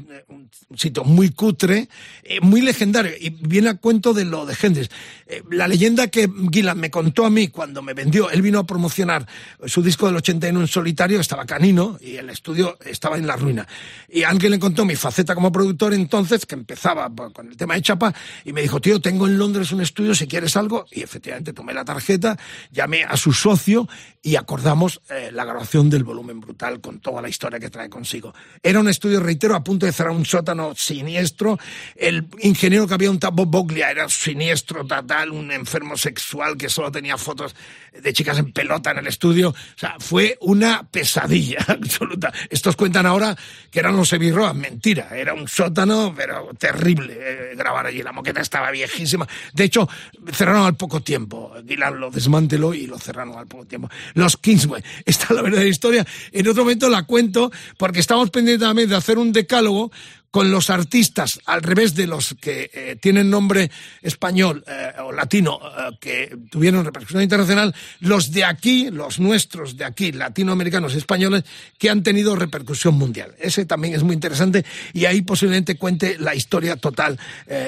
un 0.70 0.78
muy 1.04 1.30
cutre, 1.30 1.88
eh, 2.24 2.40
muy 2.42 2.62
legendario, 2.62 3.12
y 3.20 3.30
viene 3.30 3.70
a 3.70 3.74
cuento 3.76 4.14
de 4.14 4.26
lo 4.26 4.46
de 4.46 4.56
Hendrix. 4.60 4.90
Eh, 5.28 5.44
la 5.52 5.68
leyenda 5.68 6.08
que 6.08 6.30
Gillan 6.52 6.80
me 6.80 6.90
contó 6.90 7.26
a 7.26 7.30
mí 7.30 7.48
cuando 7.48 7.82
me 7.82 7.94
vendió, 7.94 8.30
él 8.30 8.42
vino 8.42 8.60
a 8.60 8.66
promocionar 8.66 9.28
su 9.66 9.82
disco 9.82 10.08
del 10.08 10.18
81 10.18 10.60
en 10.60 10.68
solitario, 10.68 11.20
estaba 11.20 11.46
canino, 11.46 11.98
y 12.02 12.16
el 12.16 12.30
estudio 12.30 12.78
estaba 12.86 13.18
en 13.18 13.28
la 13.28 13.36
ruina. 13.36 13.68
Y 14.10 14.24
alguien 14.24 14.52
le 14.52 14.60
contó 14.60 14.86
mi 14.86 14.96
faceta 14.96 15.36
como 15.36 15.52
productor 15.52 15.94
entonces, 15.94 16.46
que 16.46 16.56
empezaba 16.56 17.12
con 17.34 17.48
el 17.48 17.58
tema 17.58 17.76
de 17.76 17.82
chapa, 17.82 18.14
y 18.46 18.54
me 18.54 18.62
dijo, 18.62 18.82
tío, 18.82 19.00
tengo 19.00 19.28
en 19.28 19.38
Londres 19.38 19.72
un 19.72 19.82
estudio, 19.82 20.16
si 20.16 20.28
quieres 20.28 20.56
algo, 20.58 20.86
y 20.92 21.02
efectivamente 21.02 21.54
tomé 21.54 21.74
la 21.74 21.86
tarjeta, 21.86 22.38
llamé 22.72 23.04
a 23.04 23.18
su 23.18 23.34
socio, 23.34 23.88
y 24.26 24.38
acordamos 24.38 25.02
eh, 25.10 25.32
la 25.34 25.44
grabación 25.44 25.90
del 25.90 26.06
volumen 26.06 26.40
brutal 26.40 26.80
con 26.80 27.00
toda 27.00 27.22
la 27.22 27.28
historia 27.28 27.60
que 27.60 27.70
trae 27.70 27.90
consigo. 27.90 28.34
Era 28.64 28.80
un 28.80 28.88
estudio, 28.88 29.20
reitero, 29.20 29.54
a 29.54 29.64
punto 29.64 29.86
de 29.86 29.92
cerrar 29.92 30.14
un 30.14 30.26
sótano 30.26 30.73
siniestro. 30.76 31.60
El 31.96 32.28
ingeniero 32.40 32.88
que 32.88 32.94
había 32.94 33.12
un 33.12 33.20
Bob 33.20 33.48
Boglia 33.48 33.90
era 33.92 34.10
siniestro 34.10 34.86
total, 34.86 35.32
un 35.32 35.52
enfermo 35.52 35.98
sexual 35.98 36.58
que 36.58 36.70
solo 36.70 36.92
tenía 36.92 37.18
fotos 37.18 37.56
de 38.02 38.14
chicas 38.14 38.38
en 38.40 38.52
pelota 38.52 38.92
en 38.92 39.00
el 39.00 39.08
estudio. 39.08 39.50
O 39.50 39.56
sea, 39.76 39.96
fue 40.00 40.38
una 40.42 40.84
pesadilla 40.90 41.60
absoluta. 41.68 42.32
Estos 42.50 42.76
cuentan 42.76 43.06
ahora 43.06 43.36
que 43.70 43.80
eran 43.80 43.96
los 43.96 44.12
Evirroas. 44.14 44.56
Mentira, 44.56 45.10
era 45.16 45.34
un 45.34 45.48
sótano, 45.48 46.14
pero 46.16 46.50
terrible 46.58 47.18
eh, 47.18 47.56
grabar 47.56 47.88
allí. 47.88 48.02
La 48.02 48.12
moqueta 48.12 48.42
estaba 48.42 48.72
viejísima. 48.72 49.28
De 49.54 49.64
hecho, 49.64 49.88
cerraron 50.32 50.66
al 50.66 50.76
poco 50.76 51.02
tiempo. 51.02 51.54
Dylan 51.64 52.00
lo 52.00 52.12
desmanteló 52.12 52.74
y 52.74 52.88
lo 52.88 52.98
cerraron 52.98 53.38
al 53.38 53.48
poco 53.48 53.66
tiempo. 53.66 53.90
Los 54.14 54.38
Kingsway. 54.38 54.84
Esta 55.06 55.26
es 55.26 55.32
la 55.32 55.42
verdadera 55.42 55.70
historia. 55.70 56.06
En 56.32 56.48
otro 56.48 56.64
momento 56.64 56.90
la 56.90 57.04
cuento 57.04 57.52
porque 57.78 58.00
estamos 58.00 58.30
pendientes 58.30 58.90
de 58.90 58.96
hacer 58.96 59.18
un 59.18 59.32
decálogo 59.32 59.92
con 60.34 60.50
los 60.50 60.72
artistas, 60.72 61.40
al 61.46 61.62
revés 61.62 61.94
de 61.94 62.08
los 62.08 62.36
que 62.42 62.72
eh, 62.74 62.98
tienen 63.00 63.30
nombre 63.30 63.70
español 64.02 64.64
eh, 64.66 64.94
o 65.04 65.12
latino, 65.12 65.60
eh, 65.62 65.96
que 66.00 66.36
tuvieron 66.50 66.84
repercusión 66.84 67.22
internacional, 67.22 67.76
los 68.00 68.32
de 68.32 68.44
aquí, 68.44 68.90
los 68.90 69.20
nuestros 69.20 69.78
de 69.78 69.86
aquí, 69.86 70.12
latinoamericanos, 70.12 70.96
españoles, 70.96 71.44
que 71.78 71.92
han 71.92 72.02
tenido 72.02 72.36
repercusión 72.36 72.96
mundial. 72.96 73.36
Ese 73.40 73.68
también 73.68 73.94
es 73.94 74.02
muy 74.02 74.16
interesante 74.16 74.66
y 74.92 75.06
ahí 75.06 75.22
posiblemente 75.22 75.78
cuente 75.78 76.18
la 76.18 76.34
historia 76.34 76.78
total 76.78 77.20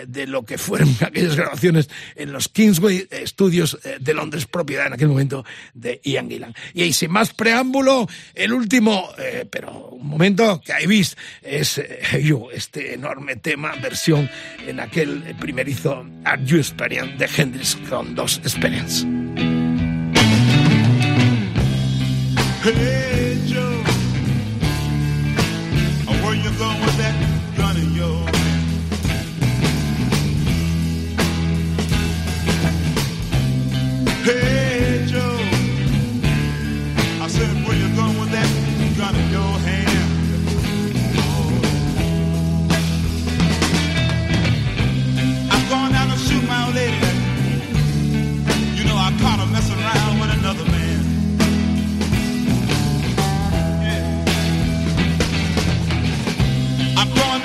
de 0.07 0.25
lo 0.25 0.43
que 0.43 0.57
fueron 0.57 0.89
aquellas 1.01 1.35
grabaciones 1.35 1.87
en 2.15 2.31
los 2.31 2.49
Kingsway 2.49 3.07
Studios 3.27 3.77
de 3.99 4.13
Londres, 4.15 4.47
propiedad 4.47 4.87
en 4.87 4.93
aquel 4.93 5.09
momento 5.09 5.45
de 5.75 6.01
Ian 6.03 6.27
Gillan. 6.29 6.55
Y 6.73 6.81
ahí, 6.81 6.93
sin 6.93 7.11
más 7.11 7.31
preámbulo, 7.31 8.07
el 8.33 8.53
último, 8.53 9.07
pero 9.51 9.89
un 9.89 10.07
momento 10.07 10.59
que 10.65 10.73
ahí 10.73 10.87
vist, 10.87 11.15
es 11.43 11.79
yo 12.23 12.49
este 12.55 12.93
enorme 12.93 13.35
tema, 13.35 13.73
versión 13.81 14.29
en 14.65 14.79
aquel 14.79 15.35
primerizo 15.39 16.05
Are 16.23 16.43
You 16.45 16.57
Experience 16.57 17.17
de 17.17 17.29
Hendrix 17.37 17.75
con 17.89 18.15
dos 18.15 18.37
Experience. 18.39 19.05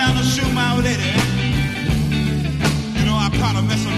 down 0.01 0.16
the 0.16 0.22
shoe, 0.22 0.51
my 0.52 0.74
lady. 0.77 0.97
Eh? 0.97 1.20
You 2.97 3.05
know, 3.05 3.16
I 3.24 3.28
probably 3.39 3.68
mess 3.68 3.90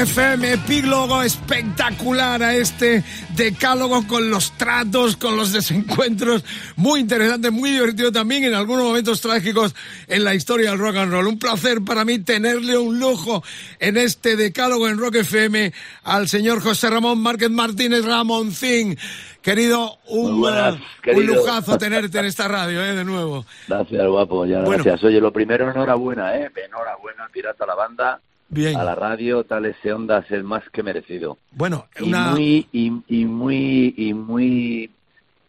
FM, 0.00 0.52
epílogo 0.54 1.22
espectacular 1.22 2.42
a 2.42 2.54
este 2.54 3.04
decálogo 3.36 4.06
con 4.06 4.30
los 4.30 4.52
tratos, 4.52 5.16
con 5.16 5.36
los 5.36 5.52
desencuentros, 5.52 6.42
muy 6.76 7.00
interesante, 7.00 7.50
muy 7.50 7.70
divertido 7.72 8.10
también 8.10 8.44
en 8.44 8.54
algunos 8.54 8.84
momentos 8.84 9.20
trágicos 9.20 9.74
en 10.08 10.24
la 10.24 10.34
historia 10.34 10.70
del 10.70 10.78
rock 10.78 10.96
and 10.96 11.12
roll. 11.12 11.26
Un 11.26 11.38
placer 11.38 11.82
para 11.82 12.04
mí 12.06 12.18
tenerle 12.18 12.78
un 12.78 12.98
lujo 12.98 13.42
en 13.78 13.98
este 13.98 14.36
decálogo 14.36 14.88
en 14.88 14.96
Rock 14.98 15.16
FM 15.16 15.72
al 16.04 16.28
señor 16.28 16.62
José 16.62 16.88
Ramón 16.88 17.20
Márquez 17.20 17.50
Martínez 17.50 18.04
Ramoncín. 18.04 18.96
Querido, 19.42 19.98
un, 20.08 20.40
buenas, 20.40 20.74
uh, 20.74 20.76
un 20.76 20.82
querido. 21.02 21.34
lujazo 21.34 21.76
tenerte 21.78 22.18
en 22.18 22.24
esta 22.26 22.46
radio, 22.48 22.82
¿eh? 22.84 22.94
De 22.94 23.04
nuevo. 23.04 23.44
Gracias, 23.68 24.06
guapo, 24.06 24.46
ya, 24.46 24.60
Bueno. 24.60 24.82
gracias. 24.84 25.04
Oye, 25.04 25.20
lo 25.20 25.32
primero, 25.32 25.70
enhorabuena, 25.70 26.36
¿eh? 26.36 26.50
Enhorabuena, 26.66 27.28
Pirata 27.32 27.64
la 27.66 27.74
banda, 27.74 28.20
Bien. 28.50 28.76
a 28.76 28.84
la 28.84 28.96
radio, 28.96 29.44
tal 29.44 29.66
ese 29.66 29.92
ondas, 29.92 30.28
es 30.30 30.42
más 30.42 30.68
que 30.70 30.82
merecido. 30.82 31.38
Bueno, 31.52 31.86
Y 32.00 32.12
muy, 32.12 32.66
y, 32.72 32.92
y 33.08 33.24
muy, 33.24 33.94
y 33.96 34.12
muy, 34.12 34.90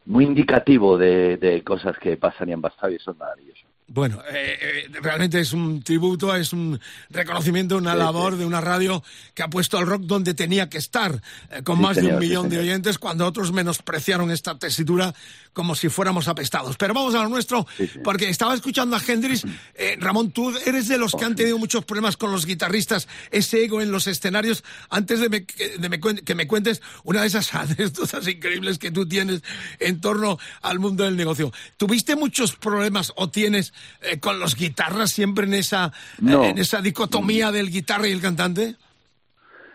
muy 0.06 0.26
indicativo 0.26 0.98
de, 0.98 1.38
de 1.38 1.64
cosas 1.64 1.98
que 1.98 2.16
pasan 2.16 2.50
y 2.50 2.54
han 2.54 2.62
pasado 2.62 2.92
y 2.92 2.96
eso 2.96 3.12
es 3.12 3.18
maravilloso. 3.18 3.66
Bueno, 3.94 4.22
eh, 4.32 4.58
eh, 4.62 5.00
realmente 5.02 5.40
es 5.42 5.52
un 5.52 5.84
tributo, 5.84 6.34
es 6.34 6.54
un 6.54 6.80
reconocimiento, 7.10 7.76
una 7.76 7.94
labor 7.94 8.38
de 8.38 8.46
una 8.46 8.62
radio 8.62 9.04
que 9.34 9.44
ha 9.44 9.50
puesto 9.50 9.78
al 9.78 9.86
rock 9.86 10.04
donde 10.04 10.34
tenía 10.34 10.70
que 10.70 10.78
estar, 10.78 11.22
eh, 11.52 11.62
con 11.64 11.76
Sí, 11.78 11.82
más 11.84 11.96
de 11.98 12.04
un 12.08 12.14
sí, 12.22 12.28
millón 12.28 12.48
de 12.50 12.60
oyentes, 12.60 12.98
cuando 12.98 13.26
otros 13.26 13.52
menospreciaron 13.52 14.32
esta 14.32 14.58
tesitura 14.58 15.14
como 15.54 15.76
si 15.76 15.90
fuéramos 15.90 16.30
apestados. 16.30 16.78
Pero 16.78 16.94
vamos 16.94 17.16
a 17.16 17.24
lo 17.24 17.28
nuestro, 17.30 17.68
Sí, 17.78 17.90
porque 18.02 18.30
estaba 18.30 18.54
escuchando 18.56 18.96
a 18.96 19.02
Hendrix. 19.06 19.44
Eh, 19.76 19.98
Ramón, 20.00 20.32
tú 20.32 20.54
eres 20.66 20.88
de 20.88 20.98
los 20.98 21.14
que 21.14 21.26
han 21.26 21.36
tenido 21.36 21.58
muchos 21.58 21.84
problemas 21.84 22.16
con 22.16 22.32
los 22.32 22.46
guitarristas, 22.46 23.10
ese 23.32 23.66
ego 23.66 23.82
en 23.82 23.92
los 23.92 24.08
escenarios. 24.08 24.64
Antes 24.90 25.20
de, 25.20 25.28
me- 25.28 25.46
que- 25.46 25.78
de 25.78 25.90
me 25.90 26.00
que 26.00 26.36
me 26.36 26.48
cuentes 26.48 26.82
una 27.04 27.22
de 27.22 27.28
esas 27.28 27.54
anécdotas 27.56 28.26
increíbles 28.28 28.80
que 28.80 28.92
tú 28.92 29.06
tienes 29.06 29.42
en 29.80 30.00
torno 30.00 30.40
al 30.62 30.80
mundo 30.80 31.04
del 31.04 31.18
negocio. 31.18 31.52
¿Tuviste 31.76 32.16
muchos 32.16 32.56
problemas 32.56 33.12
o 33.18 33.30
tienes 33.30 33.74
eh, 34.02 34.20
con 34.20 34.40
los 34.40 34.56
guitarras 34.56 35.12
siempre 35.12 35.46
en 35.46 35.54
esa, 35.54 35.92
No. 36.20 36.44
eh, 36.44 36.50
en 36.50 36.58
esa 36.58 36.82
dicotomía 36.82 37.52
del 37.52 37.70
guitarra 37.70 38.08
y 38.08 38.12
el 38.12 38.22
cantante? 38.22 38.76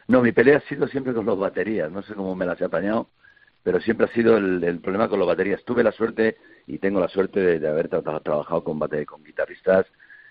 No, 0.09 0.23
mi 0.23 0.33
pelea 0.33 0.59
ha 0.59 0.69
sido 0.69 0.87
siempre 0.89 1.13
con 1.13 1.27
los 1.27 1.39
baterías, 1.39 1.91
no 1.91 2.03
sé 2.03 2.15
cómo 2.15 2.35
me 2.37 2.47
las 2.47 2.61
he 2.61 2.65
apañado, 2.65 3.09
pero 3.63 3.81
siempre 3.81 4.07
ha 4.07 4.13
sido 4.15 4.37
el, 4.37 4.63
el 4.63 4.79
problema 4.79 5.09
con 5.09 5.19
los 5.19 5.27
baterías. 5.27 5.65
Tuve 5.65 5.83
la 5.83 5.91
suerte 5.93 6.37
y 6.69 6.79
tengo 6.79 7.01
la 7.01 7.09
suerte 7.09 7.41
de, 7.41 7.59
de 7.59 7.69
haber 7.69 7.91
tra- 7.91 8.23
trabajado 8.23 8.63
con, 8.63 8.79
bate- 8.79 9.05
con 9.05 9.25
guitarristas 9.25 9.87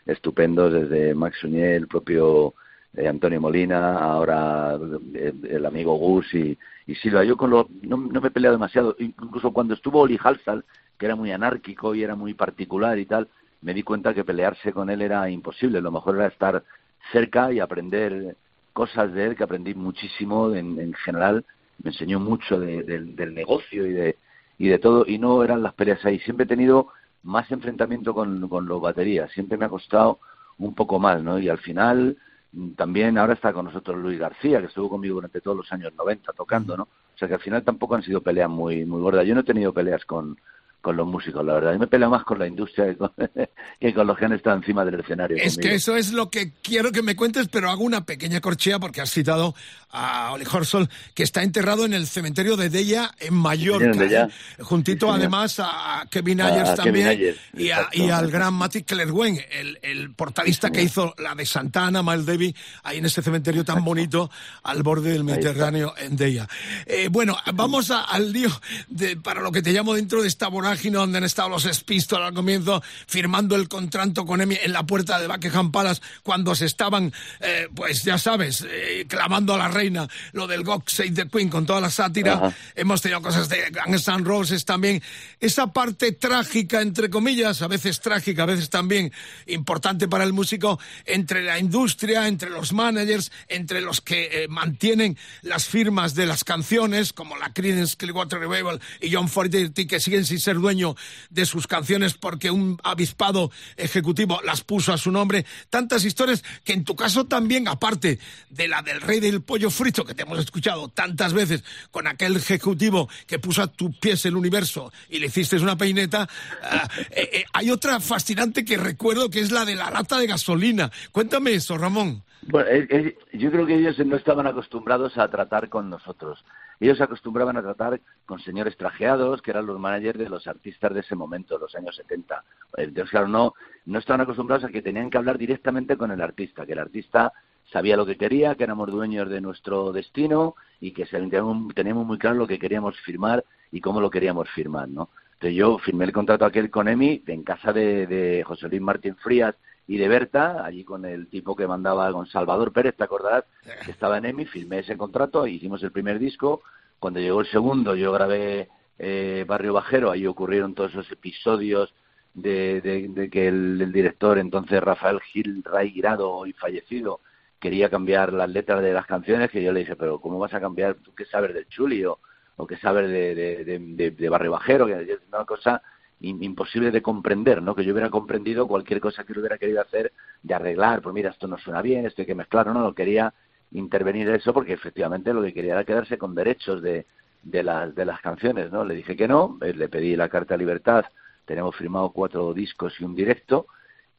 estupendos, 0.05 0.71
desde 0.71 1.13
Max 1.15 1.37
Suñé, 1.41 1.75
el 1.75 1.87
propio 1.87 2.53
eh, 2.95 3.07
Antonio 3.07 3.41
Molina, 3.41 3.97
ahora 3.97 4.77
eh, 5.13 5.33
el 5.49 5.65
amigo 5.65 5.95
Gus 5.97 6.33
y, 6.35 6.57
y 6.87 6.95
Silva. 6.95 7.23
Yo 7.25 7.35
con 7.35 7.49
lo, 7.49 7.67
no, 7.81 7.97
no 7.97 8.21
me 8.21 8.27
he 8.27 8.31
peleado 8.31 8.55
demasiado, 8.55 8.95
incluso 8.99 9.51
cuando 9.51 9.73
estuvo 9.73 9.99
Oli 10.01 10.17
Halsall, 10.23 10.63
que 10.97 11.05
era 11.07 11.15
muy 11.15 11.31
anárquico 11.31 11.93
y 11.95 12.03
era 12.03 12.15
muy 12.15 12.33
particular 12.33 12.97
y 12.99 13.05
tal, 13.05 13.27
me 13.65 13.73
di 13.73 13.83
cuenta 13.83 14.13
que 14.13 14.23
pelearse 14.23 14.71
con 14.71 14.89
él 14.89 15.01
era 15.01 15.29
imposible. 15.29 15.81
Lo 15.81 15.91
mejor 15.91 16.15
era 16.17 16.27
estar 16.27 16.63
cerca 17.11 17.51
y 17.51 17.59
aprender 17.59 18.35
cosas 18.73 19.11
de 19.13 19.25
él 19.27 19.35
que 19.35 19.43
aprendí 19.43 19.73
muchísimo 19.73 20.53
en, 20.53 20.79
en 20.79 20.93
general. 20.93 21.43
Me 21.83 21.89
enseñó 21.91 22.19
mucho 22.19 22.59
de- 22.59 22.83
del- 22.83 23.15
del 23.15 23.33
negocio 23.33 23.85
y 23.87 23.91
de, 23.93 24.17
y 24.57 24.67
de 24.67 24.79
todo, 24.79 25.05
y 25.07 25.17
no 25.17 25.43
eran 25.43 25.63
las 25.63 25.73
peleas 25.73 26.03
ahí. 26.05 26.19
Siempre 26.19 26.45
he 26.45 26.47
tenido 26.47 26.89
más 27.23 27.51
enfrentamiento 27.51 28.13
con, 28.13 28.47
con 28.47 28.67
los 28.67 28.79
baterías, 28.81 29.31
siempre 29.31 29.57
me 29.57 29.65
ha 29.65 29.69
costado 29.69 30.19
un 30.59 30.73
poco 30.75 30.99
más, 30.99 31.21
¿no? 31.23 31.39
Y 31.39 31.49
al 31.49 31.57
final, 31.57 32.17
mm, 32.53 32.71
también 32.73 33.17
ahora 33.17 33.33
está 33.33 33.51
con 33.51 33.65
nosotros 33.65 33.97
Luis 33.97 34.19
García, 34.19 34.59
que 34.61 34.67
estuvo 34.67 34.89
conmigo 34.89 35.15
durante 35.15 35.41
todos 35.41 35.57
los 35.57 35.71
años 35.73 35.91
90 35.97 36.31
tocando, 36.33 36.77
¿no? 36.77 36.83
O 36.83 37.17
sea 37.17 37.27
que 37.27 37.33
al 37.33 37.39
final 37.41 37.63
tampoco 37.63 37.95
han 37.95 38.03
sido 38.03 38.21
peleas 38.21 38.49
muy, 38.49 38.85
muy 38.85 39.01
gordas. 39.01 39.25
Yo 39.25 39.33
no 39.33 39.41
he 39.41 39.43
tenido 39.43 39.73
peleas 39.73 40.05
con, 40.05 40.37
con 40.85 40.95
los 40.97 41.07
músicos, 41.07 41.43
la 41.43 41.53
verdad. 41.55 41.73
Yo 41.73 41.79
me 41.79 41.87
peleo 41.87 42.11
más 42.11 42.23
con 42.23 42.37
la 42.37 42.45
industria 42.47 42.85
que 42.85 42.95
con, 42.97 43.11
que 43.79 43.93
con 43.93 44.05
los 44.05 44.15
que 44.17 44.25
han 44.25 44.33
estado 44.33 44.55
encima 44.57 44.85
del 44.85 44.99
escenario. 44.99 45.35
Es 45.37 45.55
conmigo. 45.55 45.69
que 45.71 45.75
eso 45.75 45.95
es 45.97 46.11
lo 46.11 46.29
que 46.29 46.53
quiero 46.61 46.91
que 46.91 47.01
me 47.01 47.15
cuentes, 47.15 47.47
pero 47.49 47.71
hago 47.71 47.83
una 47.83 48.05
pequeña 48.05 48.39
corchea 48.39 48.77
porque 48.79 49.01
has 49.01 49.09
citado 49.09 49.55
a 49.89 50.31
Oli 50.33 50.45
Horsol, 50.51 50.87
que 51.15 51.23
está 51.23 51.41
enterrado 51.41 51.85
en 51.85 51.93
el 51.93 52.05
cementerio 52.05 52.55
de 52.57 52.69
Della 52.69 53.11
en 53.19 53.33
Mallorca, 53.33 53.93
Sí, 53.93 53.99
Della. 53.99 54.25
¿eh? 54.25 54.61
juntito 54.63 55.07
Sí, 55.07 55.13
además 55.15 55.55
a 55.59 56.05
Kevin 56.11 56.41
Ayers 56.41 56.69
a 56.69 56.75
también 56.75 57.07
Kevin 57.07 57.19
Ayers, 57.21 57.39
y, 57.55 57.71
a- 57.71 57.89
y 57.93 58.09
al 58.11 58.29
gran 58.29 58.53
Matty 58.53 58.83
Clerwen, 58.83 59.39
el, 59.51 59.79
el 59.81 60.13
portadista 60.13 60.69
que 60.69 60.83
hizo 60.83 61.15
la 61.17 61.33
de 61.33 61.45
Santana, 61.47 62.03
Miles 62.03 62.25
Davis, 62.27 62.53
ahí 62.83 62.99
en 62.99 63.05
ese 63.05 63.23
cementerio 63.23 63.65
tan 63.65 63.83
bonito 63.83 64.29
al 64.63 64.83
borde 64.83 65.11
del. 65.13 65.23
Mediterráneo 65.25 65.93
en 65.97 66.15
Della. 66.15 66.47
Eh, 66.85 67.07
bueno, 67.09 67.35
vamos 67.55 67.89
a- 67.89 68.03
al 68.03 68.31
lío 68.31 68.49
de, 68.87 69.17
para 69.17 69.41
lo 69.41 69.51
que 69.51 69.61
te 69.63 69.71
llamo 69.71 69.95
dentro 69.95 70.21
de 70.21 70.27
esta 70.27 70.47
vorágine 70.49 70.74
donde 70.83 71.17
han 71.17 71.23
estado 71.23 71.49
los 71.49 71.63
Spistols 71.63 72.25
al 72.25 72.33
comienzo 72.33 72.81
firmando 73.07 73.55
el 73.55 73.67
contrato 73.67 74.25
con 74.25 74.41
Emi 74.41 74.57
en 74.61 74.73
la 74.73 74.83
puerta 74.83 75.19
de 75.19 75.27
Buckingham 75.27 75.71
Palace 75.71 76.01
cuando 76.23 76.55
se 76.55 76.65
estaban, 76.65 77.11
eh, 77.39 77.67
pues 77.73 78.03
ya 78.03 78.17
sabes, 78.17 78.65
eh, 78.67 79.05
clamando 79.07 79.53
a 79.53 79.57
la 79.57 79.67
reina 79.67 80.07
lo 80.33 80.47
del 80.47 80.63
God 80.63 80.83
Save 80.87 81.11
the 81.11 81.27
Queen 81.27 81.49
con 81.49 81.65
toda 81.65 81.81
la 81.81 81.89
sátira. 81.89 82.33
Ajá. 82.33 82.53
Hemos 82.75 83.01
tenido 83.01 83.21
cosas 83.21 83.49
de 83.49 83.71
Guns 83.71 84.07
N' 84.07 84.23
Roses 84.23 84.65
también. 84.65 85.01
Esa 85.39 85.67
parte 85.67 86.11
trágica, 86.11 86.81
entre 86.81 87.09
comillas, 87.09 87.61
a 87.61 87.67
veces 87.67 87.99
trágica, 87.99 88.43
a 88.43 88.47
veces 88.47 88.69
también 88.69 89.11
importante 89.47 90.07
para 90.07 90.23
el 90.23 90.33
músico, 90.33 90.79
entre 91.05 91.43
la 91.43 91.59
industria, 91.59 92.27
entre 92.27 92.49
los 92.49 92.73
managers, 92.73 93.31
entre 93.47 93.81
los 93.81 94.01
que 94.01 94.43
eh, 94.43 94.47
mantienen 94.47 95.17
las 95.41 95.65
firmas 95.65 96.15
de 96.15 96.25
las 96.25 96.43
canciones, 96.43 97.13
como 97.13 97.37
la 97.37 97.53
Creedence 97.53 97.95
Clearwater 97.97 98.39
Revival 98.39 98.79
y 99.01 99.13
John 99.13 99.29
Fogerty, 99.29 99.87
que 99.87 99.99
siguen 99.99 100.25
sin 100.25 100.39
ser 100.39 100.57
dueño 100.65 100.95
de 101.29 101.45
sus 101.45 101.67
canciones 101.67 102.15
porque 102.15 102.49
un 102.49 102.79
avispado 102.83 103.51
ejecutivo 103.77 104.39
las 104.43 104.63
puso 104.63 104.91
a 104.93 104.97
su 104.97 105.11
nombre. 105.11 105.45
Tantas 105.69 106.05
historias 106.05 106.43
que 106.63 106.73
en 106.73 106.83
tu 106.83 106.95
caso 106.95 107.25
también, 107.25 107.67
aparte 107.67 108.17
de 108.49 108.67
la 108.67 108.81
del 108.81 108.99
rey 109.01 109.19
del 109.19 109.43
pollo 109.43 109.69
frito, 109.69 110.05
que 110.05 110.15
te 110.15 110.23
hemos 110.23 110.39
escuchado 110.39 110.89
tantas 110.89 111.33
veces 111.33 111.63
con 111.91 112.07
aquel 112.07 112.35
ejecutivo 112.35 113.07
que 113.27 113.37
puso 113.37 113.61
a 113.61 113.67
tus 113.67 113.95
pies 113.97 114.25
el 114.25 114.35
universo 114.35 114.91
y 115.07 115.19
le 115.19 115.27
hiciste 115.27 115.57
una 115.57 115.77
peineta, 115.77 116.27
ah, 116.63 116.89
eh, 117.11 117.29
eh, 117.31 117.45
hay 117.53 117.69
otra 117.69 117.99
fascinante 117.99 118.65
que 118.65 118.77
recuerdo 118.77 119.29
que 119.29 119.39
es 119.39 119.51
la 119.51 119.65
de 119.65 119.75
la 119.75 119.91
lata 119.91 120.17
de 120.17 120.27
gasolina. 120.27 120.91
Cuéntame 121.11 121.53
eso, 121.53 121.77
Ramón. 121.77 122.23
Eh, 122.53 122.87
eh, 122.89 123.17
yo 123.33 123.51
creo 123.51 123.65
que 123.65 123.75
ellos 123.75 123.97
no 124.05 124.15
estaban 124.15 124.45
acostumbrados 124.47 125.17
a 125.17 125.27
tratar 125.29 125.69
con 125.69 125.89
nosotros. 125.89 126.43
Ellos 126.79 126.97
se 126.97 127.03
acostumbraban 127.03 127.57
a 127.57 127.61
tratar 127.61 127.99
con 128.25 128.39
señores 128.39 128.75
trajeados, 128.77 129.41
que 129.41 129.51
eran 129.51 129.65
los 129.65 129.79
managers 129.79 130.19
de 130.19 130.29
los 130.29 130.47
artistas 130.47 130.93
de 130.93 130.99
ese 130.99 131.15
momento, 131.15 131.57
los 131.57 131.75
años 131.75 131.95
70. 131.95 132.43
Entonces, 132.77 133.11
claro, 133.11 133.27
no, 133.27 133.53
no 133.85 133.99
estaban 133.99 134.21
acostumbrados 134.21 134.65
a 134.65 134.69
que 134.69 134.81
tenían 134.81 135.09
que 135.09 135.17
hablar 135.17 135.37
directamente 135.37 135.97
con 135.97 136.11
el 136.11 136.21
artista, 136.21 136.65
que 136.65 136.73
el 136.73 136.79
artista 136.79 137.33
sabía 137.71 137.97
lo 137.97 138.05
que 138.05 138.17
quería, 138.17 138.55
que 138.55 138.63
éramos 138.63 138.91
dueños 138.91 139.29
de 139.29 139.41
nuestro 139.41 139.91
destino 139.91 140.55
y 140.79 140.91
que 140.91 141.05
teníamos 141.05 142.05
muy 142.05 142.17
claro 142.17 142.35
lo 142.35 142.47
que 142.47 142.59
queríamos 142.59 142.99
firmar 143.01 143.43
y 143.71 143.81
cómo 143.81 144.01
lo 144.01 144.09
queríamos 144.09 144.49
firmar, 144.51 144.87
¿no? 144.87 145.09
Entonces 145.33 145.55
yo 145.55 145.77
firmé 145.79 146.05
el 146.05 146.13
contrato 146.13 146.45
aquel 146.45 146.69
con 146.69 146.87
EMI 146.87 147.23
en 147.27 147.43
casa 147.43 147.73
de, 147.73 148.07
de 148.07 148.43
José 148.43 148.69
Luis 148.69 148.81
Martín 148.81 149.15
Frías 149.17 149.55
y 149.87 149.97
de 149.97 150.07
Berta, 150.07 150.65
allí 150.65 150.83
con 150.83 151.05
el 151.05 151.27
tipo 151.27 151.55
que 151.55 151.67
mandaba 151.67 152.11
con 152.11 152.25
Salvador 152.25 152.71
Pérez, 152.73 152.95
¿te 152.95 153.03
acordarás? 153.03 153.43
Que 153.85 153.91
estaba 153.91 154.17
en 154.17 154.25
EMI, 154.25 154.45
firmé 154.45 154.79
ese 154.79 154.97
contrato, 154.97 155.45
hicimos 155.45 155.83
el 155.83 155.91
primer 155.91 156.17
disco. 156.19 156.61
Cuando 156.99 157.19
llegó 157.19 157.41
el 157.41 157.47
segundo, 157.47 157.95
yo 157.95 158.11
grabé 158.11 158.69
eh, 158.97 159.45
Barrio 159.47 159.73
Bajero, 159.73 160.09
ahí 160.11 160.25
ocurrieron 160.25 160.73
todos 160.73 160.91
esos 160.91 161.11
episodios 161.11 161.93
de, 162.33 162.81
de- 162.81 163.07
de 163.09 163.29
que 163.29 163.47
el, 163.47 163.91
director, 163.91 164.37
entonces 164.37 164.81
Rafael 164.81 165.19
Gil 165.21 165.63
Ray 165.63 166.01
hoy 166.19 166.53
fallecido, 166.53 167.21
quería 167.59 167.89
cambiar 167.89 168.33
las 168.33 168.49
letras 168.49 168.81
de 168.81 168.93
las 168.93 169.05
canciones, 169.05 169.49
que 169.49 169.63
yo 169.63 169.71
le 169.71 169.81
dije, 169.81 169.95
pero 169.95 170.19
¿cómo 170.19 170.37
vas 170.39 170.53
a 170.53 170.59
cambiar? 170.59 170.95
¿Tú 170.95 171.13
qué 171.15 171.25
sabes 171.25 171.53
del 171.53 171.67
Chuli 171.67 172.05
o, 172.05 172.19
o 172.57 172.67
qué 172.67 172.77
sabes 172.77 173.09
de, 173.09 174.11
de, 174.11 174.29
Barrio 174.29 174.51
Bajero? 174.51 174.85
Que 174.85 175.01
es 175.01 175.19
una 175.29 175.45
cosa 175.45 175.81
imposible 176.19 176.91
de 176.91 177.01
comprender, 177.01 177.61
¿no? 177.61 177.75
Que 177.75 177.83
yo 177.83 177.91
hubiera 177.93 178.09
comprendido 178.09 178.67
cualquier 178.67 178.99
cosa 178.99 179.23
que 179.23 179.37
hubiera 179.37 179.57
querido 179.57 179.81
hacer, 179.81 180.13
de 180.41 180.53
arreglar, 180.53 181.01
pues 181.01 181.13
mira, 181.13 181.29
esto 181.29 181.47
no 181.47 181.57
suena 181.57 181.81
bien, 181.81 182.05
esto 182.05 182.21
hay 182.21 182.25
que 182.25 182.35
mezclar, 182.35 182.67
no, 182.67 182.73
no, 182.73 182.93
quería 182.93 183.33
intervenir 183.71 184.29
en 184.29 184.35
eso 184.35 184.53
porque 184.53 184.73
efectivamente 184.73 185.33
lo 185.33 185.41
que 185.41 185.53
quería 185.53 185.73
era 185.73 185.83
quedarse 185.83 186.17
con 186.17 186.33
derechos 186.33 186.81
de, 186.81 187.05
de, 187.43 187.63
las, 187.63 187.93
de 187.93 188.05
las 188.05 188.21
canciones, 188.21 188.71
¿no? 188.71 188.85
Le 188.85 188.95
dije 188.95 189.15
que 189.15 189.27
no, 189.27 189.57
eh, 189.61 189.73
le 189.73 189.89
pedí 189.89 190.15
la 190.15 190.29
carta 190.29 190.53
de 190.53 190.59
libertad, 190.59 191.05
tenemos 191.45 191.75
firmado 191.75 192.11
cuatro 192.11 192.53
discos 192.53 192.93
y 192.99 193.03
un 193.03 193.15
directo, 193.15 193.67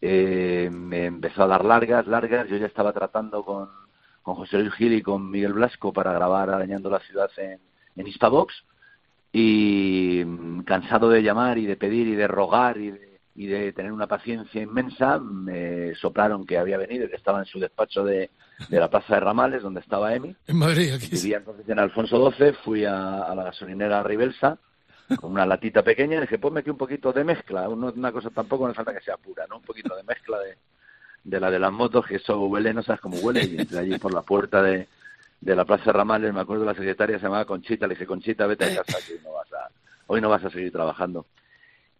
eh, 0.01 0.69
me 0.71 1.07
empezó 1.07 1.45
a 1.45 1.47
dar 1.47 1.65
largas, 1.65 2.07
largas, 2.07 2.49
yo 2.49 2.57
ya 2.57 2.67
estaba 2.67 2.93
tratando 2.93 3.43
con, 3.45 3.69
con 4.23 4.35
José 4.35 4.59
Luis 4.59 4.75
Gil 4.75 4.93
y 4.93 5.03
con 5.03 5.31
Miguel 5.31 5.55
Blasco 5.55 5.93
para 5.93 6.13
grabar 6.13 6.51
Arañando 6.51 6.91
la 6.91 7.01
Ciudad 7.01 7.31
en, 7.39 7.59
en 7.97 8.07
Instabox 8.07 8.65
y 9.41 10.25
mm, 10.25 10.63
cansado 10.63 11.11
de 11.11 11.23
llamar 11.23 11.59
y 11.59 11.67
de 11.67 11.77
pedir 11.77 12.07
y 12.09 12.15
de 12.15 12.27
rogar 12.27 12.79
y 12.79 12.91
de, 12.91 13.19
y 13.35 13.47
de 13.47 13.73
tener 13.75 13.93
una 13.93 14.07
paciencia 14.07 14.63
inmensa, 14.63 15.19
me 15.19 15.95
soplaron 15.97 16.47
que 16.47 16.57
había 16.57 16.79
venido 16.79 17.05
y 17.05 17.11
que 17.11 17.17
estaba 17.17 17.41
en 17.41 17.45
su 17.45 17.59
despacho 17.61 18.03
de, 18.03 18.31
de 18.71 18.81
la 18.81 18.89
Plaza 18.89 19.15
de 19.15 19.21
Ramales, 19.21 19.63
donde 19.63 19.81
estaba 19.81 20.15
Emi. 20.15 20.35
En 20.47 20.57
Madrid, 20.57 20.95
aquí. 20.95 21.09
Vivía 21.11 21.37
entonces 21.39 21.69
en 21.69 21.79
Alfonso 21.79 22.31
XII, 22.33 22.53
fui 22.65 22.87
a, 22.87 23.25
a 23.25 23.35
la 23.35 23.45
gasolinera 23.45 24.03
Ribelsa 24.03 24.57
con 25.21 25.33
una 25.33 25.45
latita 25.47 25.83
pequeña 25.83 26.17
y 26.17 26.21
dije, 26.23 26.39
ponme 26.39 26.61
aquí 26.61 26.71
un 26.71 26.79
poquito 26.79 27.13
de 27.13 27.23
mezcla, 27.25 27.69
no- 27.69 27.93
una 27.95 28.11
cosa 28.13 28.31
tampoco 28.31 28.67
no 28.67 28.73
falta 28.75 28.95
que 28.95 29.05
sea 29.05 29.19
pura, 29.19 29.47
¿no? 29.49 29.57
Un 29.59 29.63
poquito 29.63 29.95
de 29.95 30.03
mezcla 30.03 30.39
de, 30.41 30.57
de 31.25 31.41
la 31.41 31.51
de 31.51 31.59
las 31.59 31.71
motos, 31.73 32.07
que 32.07 32.17
eso 32.17 32.41
huele, 32.47 32.73
no 32.73 32.83
sabes 32.83 33.03
cómo 33.03 33.19
huele, 33.19 33.45
y 33.45 33.59
entré 33.59 33.79
allí 33.81 33.99
por 33.99 34.13
la 34.15 34.23
puerta 34.23 34.63
de, 34.63 34.89
de 35.41 35.57
la 35.57 35.65
Plaza 35.65 35.93
Ramales, 35.93 36.33
me 36.33 36.41
acuerdo 36.41 36.65
la 36.65 36.75
secretaria 36.75 37.19
se 37.19 37.25
llamaba 37.25 37.45
Conchita, 37.45 37.87
le 37.87 37.95
dije, 37.95 38.07
Conchita, 38.07 38.47
vete 38.47 38.65
a 38.65 38.83
casa, 38.83 38.99
que 39.07 39.15
hoy 39.15 39.21
no 39.25 39.33
vas 39.33 39.53
a, 39.53 39.71
hoy 40.07 40.21
no 40.21 40.29
vas 40.29 40.45
a 40.45 40.51
seguir 40.51 40.73
trabajando. 40.73 41.27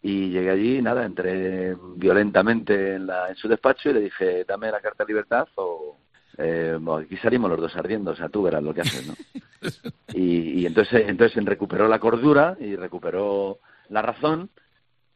Y 0.03 0.31
llegué 0.31 0.51
allí, 0.51 0.83
nada, 0.83 1.05
entré 1.05 1.77
violentamente 1.97 2.95
en, 2.95 3.07
la, 3.07 3.29
en 3.29 3.37
su 3.37 3.49
despacho 3.49 3.91
y 3.91 3.95
le 3.95 4.01
dije, 4.01 4.45
dame 4.45 4.71
la 4.71 4.81
carta 4.81 5.05
de 5.05 5.09
libertad 5.09 5.49
o 5.57 5.97
eh, 6.39 6.79
aquí 7.03 7.17
salimos 7.17 7.51
los 7.51 7.61
dos 7.61 7.77
ardiendo, 7.77 8.11
o 8.13 8.17
sea, 8.17 8.29
tú 8.29 8.43
verás 8.43 8.63
lo 8.63 8.75
que 8.75 8.83
haces, 8.83 9.07
¿no? 9.07 9.15
Y, 10.13 10.61
y 10.61 10.67
entonces, 10.67 11.09
entonces 11.09 11.45
recuperó 11.45 11.89
la 11.89 11.99
cordura 11.99 12.57
y 12.61 12.77
recuperó 12.77 13.59
la 13.89 14.01
razón 14.01 14.49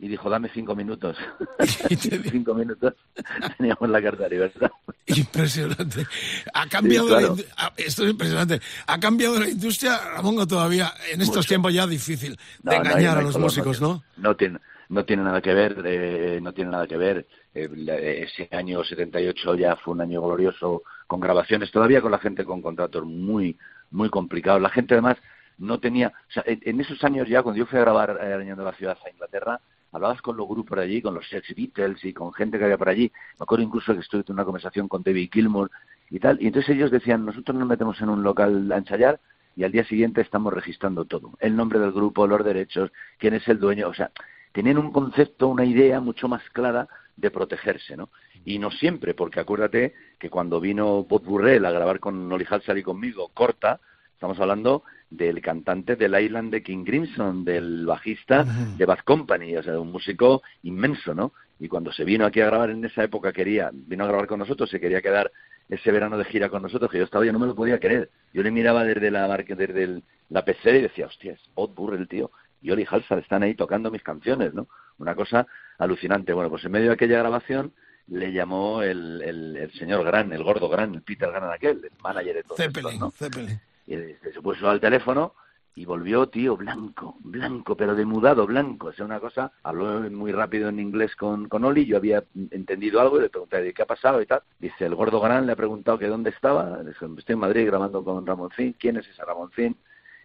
y 0.00 0.08
dijo, 0.08 0.30
dame 0.30 0.48
cinco 0.54 0.74
minutos. 0.74 1.16
cinco 2.30 2.54
minutos 2.54 2.94
teníamos 3.58 3.88
la 3.90 4.02
carta 4.02 4.24
de 4.24 4.30
libertad. 4.30 4.70
Impresionante. 5.06 6.06
Ha 6.54 6.66
cambiado 6.68 7.08
Sí, 7.08 7.14
claro. 7.14 7.36
la 7.36 7.44
ah, 7.58 7.72
Esto 7.76 8.04
es 8.04 8.10
impresionante. 8.10 8.60
¿Ha 8.86 8.98
cambiado 8.98 9.38
la 9.38 9.48
industria, 9.48 9.98
Ramón, 10.16 10.48
todavía 10.48 10.92
en 11.12 11.20
estos 11.20 11.36
Mucho. 11.36 11.48
tiempos 11.48 11.74
ya 11.74 11.86
difícil 11.86 12.32
de 12.32 12.38
No, 12.62 12.72
engañar 12.72 13.14
no 13.14 13.20
a 13.20 13.22
los 13.24 13.38
músicos, 13.38 13.80
¿no? 13.82 14.02
No 14.16 14.34
tiene, 14.36 14.58
no 14.88 15.04
tiene 15.04 15.22
nada 15.22 15.42
que 15.42 15.52
ver, 15.52 15.76
eh, 15.84 16.40
no 16.40 16.54
tiene 16.54 16.70
nada 16.70 16.86
que 16.86 16.96
ver. 16.96 17.26
Eh, 17.54 18.26
ese 18.26 18.48
año 18.56 18.82
78 18.82 19.54
ya 19.56 19.76
fue 19.76 19.92
un 19.92 20.00
año 20.00 20.22
glorioso 20.22 20.82
con 21.06 21.20
grabaciones, 21.20 21.70
todavía 21.70 22.00
con 22.00 22.12
la 22.12 22.18
gente 22.18 22.44
con 22.46 22.62
contratos 22.62 23.04
muy, 23.04 23.58
muy 23.90 24.08
complicados. 24.08 24.62
La 24.62 24.70
gente 24.70 24.94
además 24.94 25.18
no 25.58 25.78
tenía, 25.78 26.08
o 26.08 26.32
sea, 26.32 26.42
en, 26.46 26.80
esos 26.80 27.04
años 27.04 27.28
ya, 27.28 27.42
cuando 27.42 27.58
yo 27.58 27.66
fui 27.66 27.78
a 27.78 27.82
grabar 27.82 28.18
eh, 28.22 28.32
Arañando 28.32 28.64
la 28.64 28.72
Ciudad 28.72 28.96
a 29.04 29.10
Inglaterra, 29.10 29.60
hablabas 29.92 30.22
con 30.22 30.36
los 30.36 30.48
grupos 30.48 30.78
de 30.78 30.84
allí, 30.84 31.02
con 31.02 31.14
los 31.14 31.28
Sex 31.28 31.54
Beatles 31.54 32.04
y 32.04 32.12
con 32.12 32.32
gente 32.32 32.58
que 32.58 32.64
había 32.64 32.78
por 32.78 32.88
allí. 32.88 33.10
Me 33.38 33.44
acuerdo 33.44 33.64
incluso 33.64 33.94
que 33.94 34.00
estuve 34.00 34.24
en 34.26 34.34
una 34.34 34.44
conversación 34.44 34.88
con 34.88 35.02
David 35.02 35.30
Gilmour 35.32 35.70
y 36.10 36.18
tal, 36.18 36.40
y 36.40 36.46
entonces 36.46 36.74
ellos 36.74 36.90
decían, 36.90 37.24
nosotros 37.24 37.56
nos 37.56 37.68
metemos 37.68 38.00
en 38.00 38.08
un 38.08 38.22
local 38.22 38.70
a 38.72 38.78
ensayar 38.78 39.20
y 39.56 39.64
al 39.64 39.72
día 39.72 39.84
siguiente 39.84 40.20
estamos 40.20 40.52
registrando 40.52 41.04
todo. 41.04 41.32
El 41.40 41.56
nombre 41.56 41.78
del 41.78 41.92
grupo, 41.92 42.26
los 42.26 42.44
derechos, 42.44 42.90
quién 43.18 43.34
es 43.34 43.46
el 43.48 43.58
dueño, 43.58 43.88
o 43.88 43.94
sea, 43.94 44.10
tenían 44.52 44.78
un 44.78 44.92
concepto, 44.92 45.48
una 45.48 45.64
idea 45.64 46.00
mucho 46.00 46.28
más 46.28 46.42
clara 46.50 46.88
de 47.16 47.30
protegerse, 47.30 47.96
¿no? 47.96 48.08
Y 48.44 48.58
no 48.58 48.70
siempre, 48.70 49.14
porque 49.14 49.40
acuérdate 49.40 49.94
que 50.18 50.30
cuando 50.30 50.60
vino 50.60 51.04
Bob 51.04 51.24
Burrell 51.24 51.64
a 51.66 51.70
grabar 51.70 52.00
con 52.00 52.28
Nolly 52.28 52.46
Halsall 52.48 52.78
y 52.78 52.82
conmigo, 52.82 53.28
corta, 53.34 53.80
estamos 54.14 54.40
hablando 54.40 54.82
del 55.10 55.40
cantante 55.42 55.96
del 55.96 56.18
Island 56.20 56.52
de 56.52 56.62
King 56.62 56.84
Crimson, 56.84 57.44
del 57.44 57.84
bajista 57.84 58.44
de 58.78 58.86
Bad 58.86 59.00
Company, 59.00 59.56
o 59.56 59.62
sea, 59.62 59.78
un 59.78 59.90
músico 59.90 60.42
inmenso, 60.62 61.14
¿no? 61.14 61.32
Y 61.58 61.68
cuando 61.68 61.92
se 61.92 62.04
vino 62.04 62.24
aquí 62.24 62.40
a 62.40 62.46
grabar 62.46 62.70
en 62.70 62.84
esa 62.84 63.02
época, 63.04 63.32
quería, 63.32 63.70
vino 63.72 64.04
a 64.04 64.06
grabar 64.06 64.26
con 64.26 64.38
nosotros, 64.38 64.70
se 64.70 64.80
quería 64.80 65.02
quedar 65.02 65.30
ese 65.68 65.90
verano 65.92 66.16
de 66.16 66.24
gira 66.24 66.48
con 66.48 66.62
nosotros, 66.62 66.90
que 66.90 66.98
yo 66.98 67.04
estaba, 67.04 67.24
yo 67.26 67.32
no 67.32 67.38
me 67.38 67.46
lo 67.46 67.54
podía 67.54 67.78
creer. 67.78 68.08
Yo 68.32 68.42
le 68.42 68.50
miraba 68.50 68.84
desde 68.84 69.10
la 69.10 69.26
marca, 69.28 69.54
desde 69.54 69.82
el- 69.84 70.02
la 70.28 70.44
pecera 70.44 70.78
y 70.78 70.82
decía, 70.82 71.06
hostia, 71.06 71.32
es 71.32 71.40
Bob 71.54 71.74
Burrell, 71.74 72.08
tío. 72.08 72.30
Y 72.62 72.70
Oli 72.70 72.86
Halsall 72.88 73.18
están 73.20 73.42
ahí 73.42 73.54
tocando 73.54 73.90
mis 73.90 74.02
canciones, 74.02 74.54
¿no? 74.54 74.68
Una 74.98 75.14
cosa 75.14 75.46
alucinante. 75.78 76.32
Bueno, 76.32 76.50
pues 76.50 76.64
en 76.64 76.72
medio 76.72 76.88
de 76.88 76.94
aquella 76.94 77.18
grabación 77.18 77.72
le 78.08 78.32
llamó 78.32 78.82
el, 78.82 79.22
el, 79.22 79.56
el 79.56 79.72
señor 79.72 80.04
Gran, 80.04 80.32
el 80.32 80.42
gordo 80.42 80.68
Gran, 80.68 80.94
el 80.94 81.02
Peter 81.02 81.30
Gran 81.30 81.50
aquel, 81.52 81.78
el 81.84 81.90
manager 82.02 82.34
de 82.36 82.42
todo 82.42 82.56
esto, 82.56 82.80
Zeppelin, 82.80 83.00
¿no? 83.00 83.10
Zeppelin. 83.10 83.60
Este, 83.90 84.32
se 84.32 84.40
puso 84.40 84.70
al 84.70 84.78
teléfono 84.78 85.34
y 85.74 85.84
volvió, 85.84 86.28
tío, 86.28 86.56
blanco, 86.56 87.16
blanco, 87.24 87.76
pero 87.76 87.96
demudado, 87.96 88.46
blanco. 88.46 88.88
O 88.88 88.92
sea, 88.92 89.04
una 89.04 89.18
cosa, 89.18 89.50
habló 89.64 90.08
muy 90.12 90.30
rápido 90.30 90.68
en 90.68 90.78
inglés 90.78 91.16
con, 91.16 91.48
con 91.48 91.64
Oli, 91.64 91.86
yo 91.86 91.96
había 91.96 92.22
entendido 92.52 93.00
algo 93.00 93.18
y 93.18 93.22
le 93.22 93.30
pregunté, 93.30 93.60
¿de 93.60 93.74
qué 93.74 93.82
ha 93.82 93.86
pasado 93.86 94.22
y 94.22 94.26
tal? 94.26 94.42
Dice, 94.60 94.86
el 94.86 94.94
gordo 94.94 95.20
gran 95.20 95.44
le 95.44 95.52
ha 95.52 95.56
preguntado 95.56 95.98
que 95.98 96.06
dónde 96.06 96.30
estaba. 96.30 96.80
Le 96.84 96.92
estoy 96.92 97.32
en 97.32 97.38
Madrid 97.40 97.66
grabando 97.66 98.04
con 98.04 98.24
Ramoncín. 98.24 98.76
¿Quién 98.78 98.96
es 98.96 99.08
ese 99.08 99.24
Ramoncín? 99.24 99.76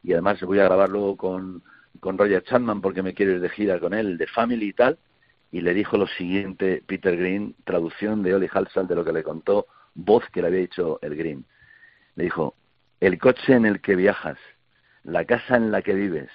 Y 0.04 0.14
además 0.14 0.40
voy 0.42 0.60
a 0.60 0.66
grabar 0.66 0.90
luego 0.90 1.18
con, 1.18 1.64
con 2.00 2.20
Roger 2.20 2.44
Chapman 2.44 2.82
porque 2.82 3.02
me 3.02 3.16
quiero 3.16 3.32
ir 3.32 3.40
de 3.40 3.50
gira 3.50 3.80
con 3.80 3.96
él, 3.96 4.20
de 4.20 4.28
Family 4.28 4.68
y 4.68 4.74
tal. 4.74 5.00
Y 5.52 5.62
le 5.62 5.74
dijo 5.74 5.98
lo 5.98 6.06
siguiente, 6.06 6.84
Peter 6.86 7.18
Green, 7.18 7.56
traducción 7.64 8.22
de 8.22 8.36
Oli 8.36 8.48
Halsall 8.52 8.88
de 8.88 8.96
lo 8.96 9.04
que 9.04 9.14
le 9.14 9.24
contó, 9.24 9.66
voz 9.96 10.24
que 10.32 10.42
le 10.44 10.50
había 10.50 10.60
dicho 10.60 11.00
el 11.02 11.16
Green. 11.16 11.46
Le 12.16 12.26
dijo, 12.26 12.56
el 13.00 13.18
coche 13.20 13.54
en 13.54 13.66
el 13.66 13.82
que 13.82 13.96
viajas, 13.96 14.38
la 15.04 15.26
casa 15.26 15.56
en 15.58 15.72
la 15.72 15.82
que 15.82 15.94
vives, 15.94 16.30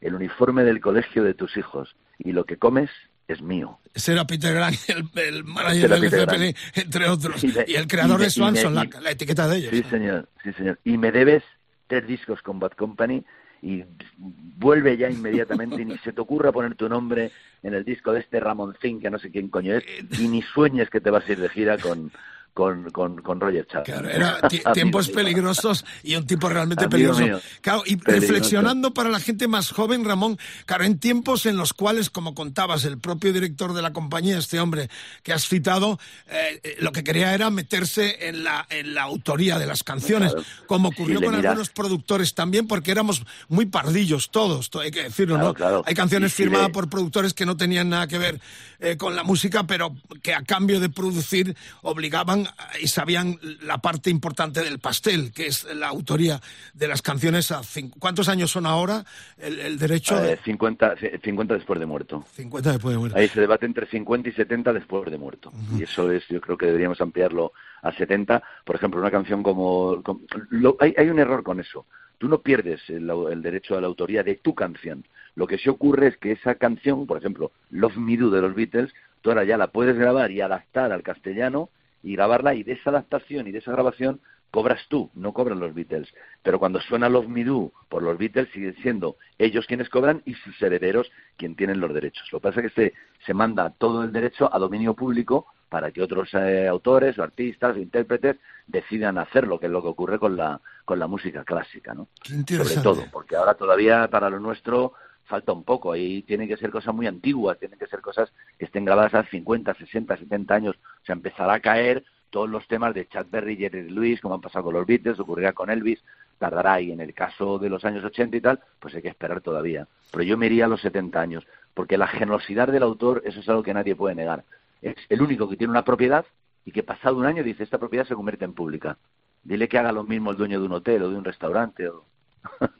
el 0.00 0.14
uniforme 0.14 0.64
del 0.64 0.80
colegio 0.80 1.24
de 1.24 1.34
tus 1.34 1.56
hijos 1.56 1.96
y 2.18 2.32
lo 2.32 2.44
que 2.44 2.56
comes 2.56 2.90
es 3.26 3.40
mío. 3.40 3.78
Ese 3.94 4.12
era 4.12 4.26
Peter 4.26 4.52
Grant, 4.54 4.76
el, 4.88 5.08
el 5.16 5.44
manager 5.44 5.76
Ese 5.76 5.86
era 5.86 5.94
de 5.96 6.00
Peter 6.02 6.20
Zeppelin, 6.20 6.54
entre 6.74 7.08
otros. 7.08 7.42
Y 7.44 7.48
me- 7.48 7.64
Y 7.66 7.74
el 7.74 7.86
creador 7.88 8.16
y 8.16 8.18
me- 8.18 8.24
de 8.24 8.30
Swanson, 8.30 8.74
y 8.74 8.76
me- 8.78 8.86
la, 8.94 9.00
la 9.00 9.10
etiqueta 9.10 9.48
de 9.48 9.56
ellos. 9.56 9.70
Sí, 9.72 9.82
señor, 9.90 10.28
sí, 10.42 10.52
señor. 10.52 10.78
Y 10.84 10.98
me 10.98 11.10
debes 11.10 11.42
tres 11.86 12.06
discos 12.06 12.42
con 12.42 12.58
Bad 12.58 12.72
Company 12.72 13.24
y 13.62 13.82
vuelve 14.18 14.96
ya 14.98 15.08
inmediatamente 15.10 15.80
y 15.80 15.84
ni 15.86 15.96
se 15.98 16.12
te 16.12 16.20
ocurra 16.20 16.52
poner 16.52 16.74
tu 16.74 16.86
nombre 16.88 17.30
en 17.62 17.72
el 17.72 17.82
disco 17.84 18.12
de 18.12 18.20
este 18.20 18.38
Ramoncín, 18.40 19.00
que 19.00 19.08
no 19.10 19.18
sé 19.18 19.30
quién 19.30 19.48
coño 19.48 19.74
es, 19.74 19.84
y 20.20 20.28
ni 20.28 20.42
sueñes 20.42 20.90
que 20.90 21.00
te 21.00 21.08
vas 21.10 21.26
a 21.26 21.32
ir 21.32 21.40
de 21.40 21.48
gira 21.48 21.78
con, 21.78 22.12
con, 22.54 22.88
con, 22.90 23.20
con 23.20 23.40
Roger 23.40 23.66
Chapman. 23.66 23.84
Claro, 23.84 24.08
era 24.08 24.40
tiempos 24.72 25.08
peligrosos 25.10 25.84
y 26.04 26.14
un 26.14 26.24
tipo 26.26 26.48
realmente 26.48 26.84
Amigo 26.84 26.90
peligroso. 27.14 27.22
mío. 27.22 27.40
Claro, 27.60 27.82
y 27.84 27.96
Peligroso. 27.96 28.20
reflexionando 28.32 28.94
para 28.94 29.10
la 29.10 29.18
gente 29.20 29.48
más 29.48 29.70
joven, 29.72 30.04
Ramón, 30.04 30.38
claro, 30.64 30.84
en 30.84 30.98
tiempos 31.00 31.46
en 31.46 31.56
los 31.56 31.72
cuales, 31.72 32.10
como 32.10 32.34
contabas, 32.34 32.84
el 32.84 32.98
propio 32.98 33.32
director 33.32 33.72
de 33.74 33.82
la 33.82 33.92
compañía, 33.92 34.38
este 34.38 34.60
hombre 34.60 34.88
que 35.24 35.32
has 35.32 35.48
citado, 35.48 35.98
eh, 36.28 36.60
eh, 36.62 36.76
lo 36.78 36.92
que 36.92 37.02
quería 37.02 37.34
era 37.34 37.50
meterse 37.50 38.28
en 38.28 38.44
la, 38.44 38.64
en 38.70 38.94
la 38.94 39.02
autoría 39.02 39.58
de 39.58 39.66
las 39.66 39.82
canciones, 39.82 40.32
Claro. 40.32 40.46
como 40.66 40.88
ocurrió 40.90 41.18
Sí, 41.18 41.24
con 41.24 41.36
mira- 41.36 41.50
algunos 41.50 41.70
productores 41.70 42.34
también, 42.34 42.68
porque 42.68 42.92
éramos 42.92 43.24
muy 43.48 43.66
pardillos 43.66 44.30
todos, 44.30 44.70
to- 44.70 44.78
hay 44.80 44.92
que 44.92 45.02
decirlo, 45.02 45.38
¿no? 45.38 45.54
claro. 45.54 45.82
Hay 45.86 45.94
canciones 45.94 46.32
firmadas 46.32 46.70
por 46.70 46.88
productores 46.88 47.34
que 47.34 47.44
no 47.46 47.56
tenían 47.56 47.88
nada 47.88 48.06
que 48.06 48.18
ver 48.18 48.40
eh, 48.78 48.96
con 48.96 49.16
la 49.16 49.24
música, 49.24 49.66
pero 49.66 49.92
que 50.22 50.34
a 50.34 50.42
cambio 50.42 50.78
de 50.78 50.88
producir 50.88 51.56
obligaban 51.82 52.43
eh, 52.46 52.78
y 52.82 52.88
sabían 52.88 53.38
la 53.62 53.78
parte 53.78 54.10
importante 54.10 54.62
del 54.62 54.78
pastel, 54.78 55.32
que 55.32 55.46
es 55.46 55.64
la 55.74 55.88
autoría 55.88 56.40
de 56.72 56.88
las 56.88 57.02
canciones. 57.02 57.50
A 57.52 57.62
¿Cuántos 57.98 58.28
años 58.28 58.50
son 58.50 58.66
ahora 58.66 59.04
el, 59.38 59.58
el 59.60 59.78
derecho? 59.78 60.18
Eh, 60.22 60.30
de 60.30 60.36
50, 60.38 60.94
50 61.22 61.54
después 61.54 61.80
de 61.80 61.86
muerto. 61.86 62.24
50 62.34 62.72
después 62.72 62.94
de 62.94 62.98
muerte. 62.98 63.18
Ahí 63.18 63.28
se 63.28 63.40
debate 63.40 63.66
entre 63.66 63.86
50 63.86 64.28
y 64.28 64.32
70 64.32 64.72
después 64.72 65.10
de 65.10 65.18
muerto. 65.18 65.52
Y 65.78 65.82
eso 65.82 66.10
es, 66.10 66.26
yo 66.28 66.40
creo 66.40 66.56
que 66.56 66.66
deberíamos 66.66 67.00
ampliarlo 67.00 67.52
a 67.82 67.92
70. 67.92 68.42
Por 68.64 68.76
ejemplo, 68.76 69.00
una 69.00 69.10
canción 69.10 69.42
como... 69.42 70.02
com- 70.02 70.20
lo- 70.50 70.76
hay, 70.80 70.94
hay 70.96 71.08
un 71.08 71.18
error 71.18 71.42
con 71.42 71.60
eso. 71.60 71.86
Tú 72.18 72.28
no 72.28 72.40
pierdes 72.40 72.80
el, 72.88 73.10
el 73.30 73.42
derecho 73.42 73.76
a 73.76 73.80
la 73.80 73.86
autoría 73.88 74.22
de 74.22 74.36
tu 74.36 74.54
canción. 74.54 75.04
Lo 75.34 75.46
que 75.46 75.58
sí 75.58 75.68
ocurre 75.68 76.06
es 76.08 76.16
que 76.16 76.32
esa 76.32 76.54
canción, 76.54 77.06
por 77.06 77.18
ejemplo, 77.18 77.50
Love 77.70 77.96
Me 77.96 78.16
Do 78.16 78.30
de 78.30 78.40
los 78.40 78.54
Beatles, 78.54 78.92
tú 79.20 79.30
ahora 79.30 79.42
ya 79.44 79.56
la 79.56 79.66
puedes 79.66 79.96
grabar 79.96 80.30
y 80.30 80.40
adaptar 80.40 80.92
al 80.92 81.02
castellano 81.02 81.70
y 82.04 82.14
grabarla 82.14 82.54
y 82.54 82.62
de 82.62 82.72
esa 82.72 82.90
adaptación 82.90 83.48
y 83.48 83.52
de 83.52 83.58
esa 83.58 83.72
grabación 83.72 84.20
cobras 84.50 84.86
tú, 84.88 85.10
no 85.14 85.32
cobran 85.32 85.58
los 85.58 85.74
Beatles. 85.74 86.08
Pero 86.44 86.60
cuando 86.60 86.80
suena 86.80 87.08
Love 87.08 87.26
Me 87.26 87.44
Do 87.44 87.72
por 87.88 88.04
los 88.04 88.16
Beatles 88.16 88.48
siguen 88.52 88.76
siendo 88.82 89.16
ellos 89.36 89.66
quienes 89.66 89.88
cobran 89.88 90.22
y 90.24 90.34
sus 90.34 90.62
herederos 90.62 91.10
quien 91.36 91.56
tienen 91.56 91.80
los 91.80 91.92
derechos. 91.92 92.28
Lo 92.30 92.38
que 92.38 92.42
pasa 92.44 92.60
es 92.60 92.72
que 92.72 92.90
se, 92.90 92.94
se 93.26 93.34
manda 93.34 93.70
todo 93.70 94.04
el 94.04 94.12
derecho 94.12 94.48
a 94.54 94.58
dominio 94.60 94.94
público 94.94 95.46
para 95.68 95.90
que 95.90 96.02
otros 96.02 96.32
eh, 96.34 96.68
autores 96.68 97.18
o 97.18 97.24
artistas 97.24 97.74
o 97.74 97.80
intérpretes 97.80 98.36
decidan 98.68 99.18
hacerlo, 99.18 99.58
que 99.58 99.66
es 99.66 99.72
lo 99.72 99.82
que 99.82 99.88
ocurre 99.88 100.20
con 100.20 100.36
la, 100.36 100.60
con 100.84 101.00
la 101.00 101.08
música 101.08 101.42
clásica, 101.42 101.94
¿no? 101.94 102.06
Sobre 102.22 102.76
todo, 102.80 103.04
porque 103.10 103.34
ahora 103.34 103.54
todavía 103.54 104.06
para 104.08 104.30
lo 104.30 104.38
nuestro 104.38 104.92
falta 105.24 105.52
un 105.52 105.64
poco. 105.64 105.92
Ahí 105.92 106.22
tienen 106.22 106.48
que 106.48 106.56
ser 106.56 106.70
cosas 106.70 106.94
muy 106.94 107.06
antiguas, 107.06 107.58
tienen 107.58 107.78
que 107.78 107.86
ser 107.86 108.00
cosas 108.00 108.32
que 108.58 108.66
estén 108.66 108.84
grabadas 108.84 109.14
hace 109.14 109.30
50, 109.30 109.74
60, 109.74 110.16
70 110.16 110.54
años. 110.54 110.76
O 110.76 111.04
sea, 111.04 111.14
empezará 111.14 111.54
a 111.54 111.60
caer 111.60 112.04
todos 112.30 112.50
los 112.50 112.66
temas 112.66 112.92
de 112.94 113.06
Chad 113.06 113.26
Berry 113.30 113.56
Jerry 113.56 113.88
Lewis, 113.88 114.20
como 114.20 114.34
han 114.34 114.40
pasado 114.40 114.64
con 114.64 114.74
los 114.74 114.84
Beatles, 114.86 115.20
ocurrirá 115.20 115.52
con 115.52 115.70
Elvis, 115.70 116.02
tardará 116.36 116.80
y 116.80 116.90
en 116.90 117.00
el 117.00 117.14
caso 117.14 117.60
de 117.60 117.68
los 117.68 117.84
años 117.84 118.04
80 118.04 118.36
y 118.36 118.40
tal, 118.40 118.60
pues 118.80 118.92
hay 118.94 119.02
que 119.02 119.08
esperar 119.08 119.40
todavía. 119.40 119.86
Pero 120.10 120.24
yo 120.24 120.36
me 120.36 120.46
iría 120.46 120.64
a 120.64 120.68
los 120.68 120.80
70 120.80 121.20
años, 121.20 121.46
porque 121.74 121.96
la 121.96 122.08
generosidad 122.08 122.66
del 122.66 122.82
autor, 122.82 123.22
eso 123.24 123.38
es 123.38 123.48
algo 123.48 123.62
que 123.62 123.72
nadie 123.72 123.94
puede 123.94 124.16
negar. 124.16 124.44
Es 124.82 124.96
el 125.08 125.22
único 125.22 125.48
que 125.48 125.56
tiene 125.56 125.70
una 125.70 125.84
propiedad 125.84 126.26
y 126.64 126.72
que 126.72 126.82
pasado 126.82 127.16
un 127.16 127.26
año 127.26 127.44
dice, 127.44 127.62
esta 127.62 127.78
propiedad 127.78 128.04
se 128.04 128.16
convierte 128.16 128.44
en 128.44 128.54
pública. 128.54 128.98
Dile 129.44 129.68
que 129.68 129.78
haga 129.78 129.92
lo 129.92 130.02
mismo 130.02 130.32
el 130.32 130.36
dueño 130.36 130.58
de 130.58 130.66
un 130.66 130.72
hotel 130.72 131.04
o 131.04 131.10
de 131.10 131.16
un 131.16 131.24
restaurante 131.24 131.88
o 131.88 132.04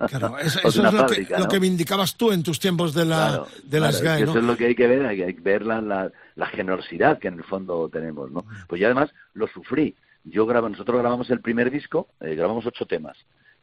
Claro, 0.08 0.38
eso, 0.40 0.58
eso 0.60 0.68
es 0.68 0.76
lo, 0.76 0.92
fábrica, 0.92 1.26
que, 1.26 1.32
lo 1.34 1.44
¿no? 1.44 1.48
que 1.48 1.58
vindicabas 1.58 2.16
tú 2.16 2.32
en 2.32 2.42
tus 2.42 2.58
tiempos 2.60 2.94
de, 2.94 3.04
la, 3.04 3.28
Claro, 3.28 3.46
de 3.64 3.80
las 3.80 4.00
claro, 4.00 4.00
es 4.00 4.02
GAE, 4.02 4.18
que 4.18 4.24
¿no? 4.24 4.30
Eso 4.30 4.38
es 4.40 4.44
lo 4.46 4.56
que 4.56 4.66
hay 4.66 4.74
que 4.74 4.86
ver, 4.86 5.06
hay 5.06 5.34
que 5.34 5.40
ver 5.40 5.66
la, 5.66 5.80
la, 5.80 6.10
la 6.36 6.46
generosidad 6.46 7.18
que 7.18 7.28
en 7.28 7.34
el 7.34 7.44
fondo 7.44 7.88
tenemos, 7.88 8.30
¿no? 8.30 8.44
Pues 8.68 8.80
yo 8.80 8.86
además 8.86 9.10
lo 9.34 9.46
sufrí. 9.48 9.94
Yo 10.24 10.46
grabo, 10.46 10.68
nosotros 10.68 10.98
grabamos 10.98 11.28
el 11.30 11.40
primer 11.40 11.70
disco, 11.70 12.08
eh, 12.20 12.34
grabamos 12.34 12.64
ocho 12.66 12.86
temas. 12.86 13.16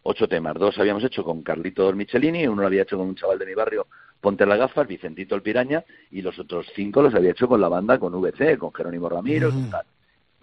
Ocho 0.04 0.28
temas, 0.28 0.56
dos 0.56 0.78
habíamos 0.80 1.04
hecho 1.04 1.24
con 1.24 1.44
Carlito 1.44 1.92
Michelini, 1.94 2.48
uno 2.48 2.62
lo 2.62 2.68
había 2.68 2.84
hecho 2.84 2.98
con 2.98 3.08
un 3.08 3.16
chaval 3.16 3.38
de 3.38 3.46
mi 3.46 3.54
barrio, 3.54 3.86
Ponte 4.22 4.46
las 4.46 4.60
gafas, 4.60 4.88
Vicentito 4.88 5.34
el 5.36 5.42
Piraña, 5.42 5.84
y 6.12 6.22
los 6.22 6.38
otros 6.38 6.68
cinco 6.76 7.02
los 7.02 7.16
había 7.16 7.32
hecho 7.32 7.48
con 7.48 7.60
la 7.60 7.68
banda, 7.68 7.98
con 7.98 8.14
VC, 8.14 8.58
con 8.58 8.72
Jerónimo 8.72 9.10
Ramiro, 9.10 9.50
y 9.50 9.70
tal. 9.70 9.84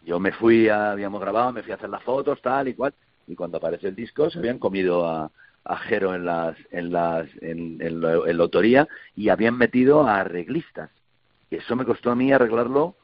Yo 0.05 0.19
me 0.19 0.33
fui, 0.33 0.69
a, 0.69 0.91
habíamos 0.91 1.21
grabado, 1.21 1.53
me 1.53 1.63
fui 1.63 1.71
a 1.71 1.77
hacer 1.77 1.89
las 1.89 2.03
fotos, 2.03 2.43
tal 2.43 2.67
y 2.67 2.75
cual, 2.75 2.93
y 3.29 3.37
cuando 3.37 3.59
aparece 3.59 3.89
el 3.89 3.95
disco 3.95 4.29
se 4.31 4.41
habían 4.41 4.59
comido 4.59 5.07
a, 5.07 5.31
a 5.65 5.77
Jero 5.77 6.15
en 6.15 6.25
las, 6.25 6.57
en 6.71 6.93
las, 6.93 7.29
en, 7.41 7.79
en 7.81 8.01
la, 8.01 8.15
en 8.27 8.37
la 8.37 8.43
autoría 8.43 8.89
y 9.15 9.29
habían 9.29 9.59
metido 9.59 10.07
a 10.07 10.21
arreglistas. 10.21 10.91
Y 11.51 11.57
eso 11.57 11.77
me 11.77 11.85
costó 11.85 12.11
a 12.11 12.17
mí 12.17 12.33
arreglarlo 12.33 12.97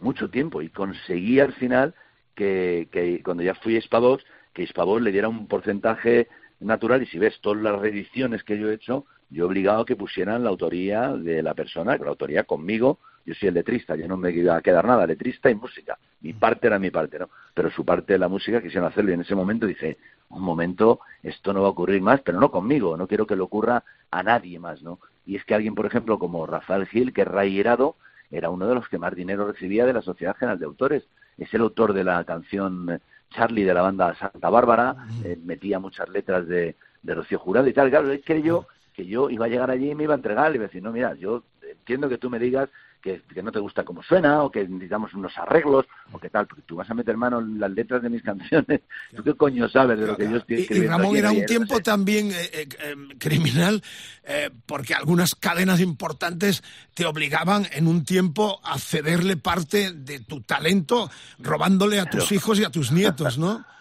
mucho 0.00 0.28
tiempo 0.28 0.62
y 0.62 0.68
conseguí 0.68 1.40
al 1.40 1.52
final 1.54 1.94
que, 2.34 2.88
que 2.92 3.22
cuando 3.22 3.42
ya 3.42 3.54
fui 3.54 3.74
a 3.74 3.78
Hispavox, 3.78 4.24
que 4.52 4.62
Hispavox 4.62 5.02
le 5.02 5.12
diera 5.12 5.28
un 5.28 5.46
porcentaje 5.48 6.28
natural 6.60 7.02
y 7.02 7.06
si 7.06 7.18
ves 7.18 7.40
todas 7.40 7.62
las 7.62 7.80
reediciones 7.80 8.42
que 8.44 8.58
yo 8.58 8.70
he 8.70 8.74
hecho, 8.74 9.06
yo 9.30 9.44
he 9.44 9.46
obligado 9.46 9.82
a 9.82 9.86
que 9.86 9.96
pusieran 9.96 10.44
la 10.44 10.50
autoría 10.50 11.12
de 11.12 11.42
la 11.42 11.54
persona, 11.54 11.96
la 11.96 12.08
autoría 12.08 12.44
conmigo, 12.44 12.98
yo 13.26 13.34
soy 13.34 13.48
el 13.48 13.54
letrista, 13.54 13.94
yo 13.94 14.08
no 14.08 14.16
me 14.16 14.30
iba 14.30 14.56
a 14.56 14.62
quedar 14.62 14.86
nada, 14.86 15.06
letrista 15.06 15.50
y 15.50 15.54
música. 15.54 15.98
Mi 16.22 16.32
parte 16.32 16.66
era 16.66 16.78
mi 16.78 16.90
parte, 16.90 17.18
¿no? 17.18 17.28
Pero 17.52 17.70
su 17.70 17.84
parte 17.84 18.14
de 18.14 18.18
la 18.18 18.28
música 18.28 18.62
quisieron 18.62 18.88
hacerlo 18.88 19.10
y 19.10 19.14
en 19.14 19.20
ese 19.20 19.34
momento 19.34 19.66
dice, 19.66 19.98
un 20.30 20.42
momento, 20.42 21.00
esto 21.22 21.52
no 21.52 21.60
va 21.60 21.68
a 21.68 21.70
ocurrir 21.70 22.00
más, 22.00 22.20
pero 22.22 22.40
no 22.40 22.50
conmigo, 22.50 22.96
no 22.96 23.06
quiero 23.06 23.26
que 23.26 23.36
le 23.36 23.42
ocurra 23.42 23.84
a 24.10 24.22
nadie 24.22 24.58
más, 24.58 24.82
¿no? 24.82 24.98
Y 25.26 25.36
es 25.36 25.44
que 25.44 25.54
alguien, 25.54 25.74
por 25.74 25.84
ejemplo, 25.84 26.18
como 26.18 26.46
Rafael 26.46 26.86
Gil, 26.86 27.12
que 27.12 27.22
es 27.22 27.28
Rayerado, 27.28 27.96
era 28.30 28.48
uno 28.48 28.66
de 28.66 28.74
los 28.74 28.88
que 28.88 28.98
más 28.98 29.14
dinero 29.14 29.46
recibía 29.46 29.84
de 29.84 29.92
la 29.92 30.02
Sociedad 30.02 30.36
General 30.36 30.58
de 30.58 30.64
Autores. 30.64 31.06
Es 31.36 31.52
el 31.52 31.60
autor 31.60 31.92
de 31.92 32.04
la 32.04 32.24
canción 32.24 32.90
eh, 32.90 32.98
Charlie 33.30 33.64
de 33.64 33.74
la 33.74 33.82
banda 33.82 34.14
Santa 34.14 34.48
Bárbara, 34.48 34.96
eh, 35.24 35.38
metía 35.44 35.78
muchas 35.78 36.08
letras 36.08 36.46
de, 36.46 36.76
de 37.02 37.14
Rocío 37.14 37.38
Jurado 37.38 37.68
y 37.68 37.74
tal. 37.74 37.90
Claro, 37.90 38.10
él 38.10 38.22
creyó 38.24 38.66
que 38.98 39.06
yo 39.06 39.30
iba 39.30 39.46
a 39.46 39.48
llegar 39.48 39.70
allí 39.70 39.92
y 39.92 39.94
me 39.94 40.02
iba 40.02 40.14
a 40.14 40.16
entregar 40.16 40.50
y 40.50 40.56
iba 40.56 40.64
a 40.64 40.66
decir, 40.66 40.82
no, 40.82 40.90
mira, 40.90 41.14
yo 41.14 41.44
entiendo 41.62 42.08
que 42.08 42.18
tú 42.18 42.28
me 42.28 42.40
digas 42.40 42.68
que, 43.00 43.22
que 43.32 43.44
no 43.44 43.52
te 43.52 43.60
gusta 43.60 43.84
cómo 43.84 44.02
suena 44.02 44.42
o 44.42 44.50
que 44.50 44.66
necesitamos 44.66 45.14
unos 45.14 45.38
arreglos 45.38 45.86
o 46.10 46.18
que 46.18 46.30
tal, 46.30 46.48
porque 46.48 46.64
tú 46.66 46.74
vas 46.74 46.90
a 46.90 46.94
meter 46.94 47.16
mano 47.16 47.38
en 47.38 47.60
las 47.60 47.70
letras 47.70 48.02
de 48.02 48.10
mis 48.10 48.22
canciones. 48.30 48.80
¿Tú 49.14 49.22
qué 49.22 49.34
coño 49.34 49.68
sabes 49.68 50.00
de 50.00 50.06
lo 50.08 50.16
que 50.16 50.28
yo 50.28 50.38
estoy 50.38 50.56
Y, 50.56 50.58
y 50.58 50.62
escribiendo? 50.62 50.98
Ramón 50.98 51.16
era 51.16 51.30
un 51.30 51.38
no 51.42 51.46
tiempo 51.46 51.76
sé. 51.76 51.82
también 51.82 52.32
eh, 52.32 52.50
eh, 52.52 52.68
eh, 52.80 52.94
criminal 53.18 53.80
eh, 54.24 54.50
porque 54.66 54.94
algunas 54.94 55.36
cadenas 55.36 55.78
importantes 55.80 56.64
te 56.94 57.06
obligaban 57.06 57.68
en 57.70 57.86
un 57.86 58.04
tiempo 58.04 58.60
a 58.64 58.78
cederle 58.80 59.36
parte 59.36 59.92
de 59.92 60.18
tu 60.18 60.40
talento 60.40 61.08
robándole 61.38 62.00
a 62.00 62.06
tus 62.06 62.22
Claro. 62.24 62.34
hijos 62.34 62.58
y 62.58 62.64
a 62.64 62.70
tus 62.70 62.90
nietos, 62.90 63.38
¿no? 63.38 63.64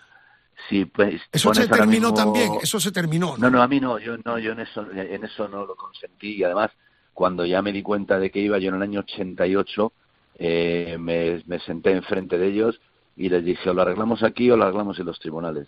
Sí, 0.69 0.85
pues, 0.85 1.21
Eso 1.31 1.53
se 1.53 1.67
terminó 1.67 2.09
mismo- 2.09 2.13
también, 2.13 2.51
eso 2.61 2.79
se 2.79 2.91
terminó. 2.91 3.37
No, 3.37 3.49
no, 3.49 3.61
a 3.61 3.67
mí 3.67 3.79
no, 3.79 3.99
yo 3.99 4.17
no, 4.25 4.37
yo 4.37 4.51
en 4.51 4.59
eso, 4.61 4.85
en 4.91 5.23
eso 5.23 5.47
no 5.47 5.65
lo 5.65 5.75
consentí. 5.75 6.35
Y 6.35 6.43
además 6.43 6.71
cuando 7.13 7.45
ya 7.45 7.61
me 7.61 7.71
di 7.71 7.81
cuenta 7.81 8.19
de 8.19 8.29
que 8.31 8.39
iba 8.39 8.57
yo 8.59 8.69
en 8.69 8.75
el 8.75 8.81
año 8.81 8.99
88 8.99 9.93
eh, 10.39 10.97
me, 10.99 11.41
me 11.47 11.59
senté 11.59 11.91
enfrente 11.91 12.37
de 12.37 12.47
ellos 12.47 12.79
y 13.15 13.29
les 13.29 13.43
dije 13.43 13.69
o 13.69 13.73
lo 13.73 13.81
arreglamos 13.81 14.21
aquí 14.23 14.51
o 14.51 14.57
lo 14.57 14.63
arreglamos 14.65 14.99
en 14.99 15.05
los 15.07 15.19
tribunales 15.19 15.67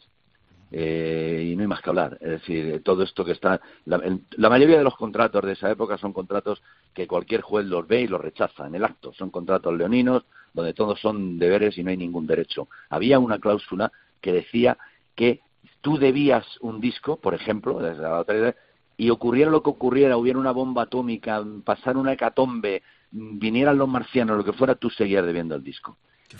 Eh, 0.71 1.49
y 1.51 1.55
no 1.55 1.61
hay 1.63 1.67
más 1.67 1.81
que 1.81 1.89
hablar. 1.89 2.17
Es 2.21 2.29
decir 2.29 2.83
todo 2.83 3.01
esto 3.01 3.25
que 3.25 3.31
está 3.31 3.59
la, 3.85 3.95
el- 3.97 4.21
la 4.37 4.49
mayoría 4.49 4.77
de 4.77 4.83
los 4.83 4.95
contratos 4.95 5.43
de 5.43 5.53
esa 5.53 5.71
época 5.71 5.97
son 5.97 6.13
contratos 6.13 6.61
que 6.93 7.07
cualquier 7.07 7.41
juez 7.41 7.65
los 7.65 7.87
ve 7.87 8.01
y 8.01 8.07
los 8.07 8.21
rechaza 8.21 8.67
en 8.67 8.75
el 8.75 8.83
acto. 8.83 9.11
Son 9.13 9.31
contratos 9.31 9.75
leoninos 9.75 10.25
donde 10.53 10.73
todos 10.75 10.99
son 10.99 11.39
deberes 11.39 11.75
y 11.79 11.83
no 11.83 11.89
hay 11.89 11.97
ningún 11.97 12.27
derecho. 12.27 12.67
Había 12.91 13.17
una 13.17 13.39
cláusula 13.39 13.91
que 14.21 14.31
decía 14.31 14.77
que 15.19 15.41
tú 15.81 15.97
debías 15.97 16.45
un 16.61 16.79
disco, 16.79 17.17
por 17.17 17.33
ejemplo, 17.33 17.79
desde 17.79 18.01
la 18.03 18.19
otra 18.19 18.55
y 18.95 19.09
ocurriera 19.09 19.51
lo 19.51 19.61
que 19.63 19.69
ocurriera, 19.69 20.15
hubiera 20.17 20.39
una 20.39 20.51
bomba 20.51 20.83
atómica, 20.83 21.43
pasara 21.65 21.99
una 21.99 22.13
hecatombe, 22.13 22.81
vinieran 23.11 23.77
los 23.77 23.87
marcianos, 23.89 24.37
lo 24.37 24.43
que 24.45 24.53
fuera, 24.53 24.75
tú 24.75 24.89
seguías 24.89 25.25
debiendo 25.25 25.55
el 25.55 25.63
disco. 25.63 25.97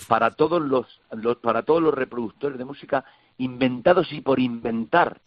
Para 0.07 0.31
todos 0.31 0.61
los, 0.61 0.85
los- 1.11 1.38
para 1.38 1.64
todos 1.64 1.81
los 1.81 1.93
reproductores 1.93 2.57
de 2.57 2.65
música 2.65 3.03
inventados 3.38 4.11
y 4.14 4.22
por 4.22 4.39
inventar, 4.39 5.19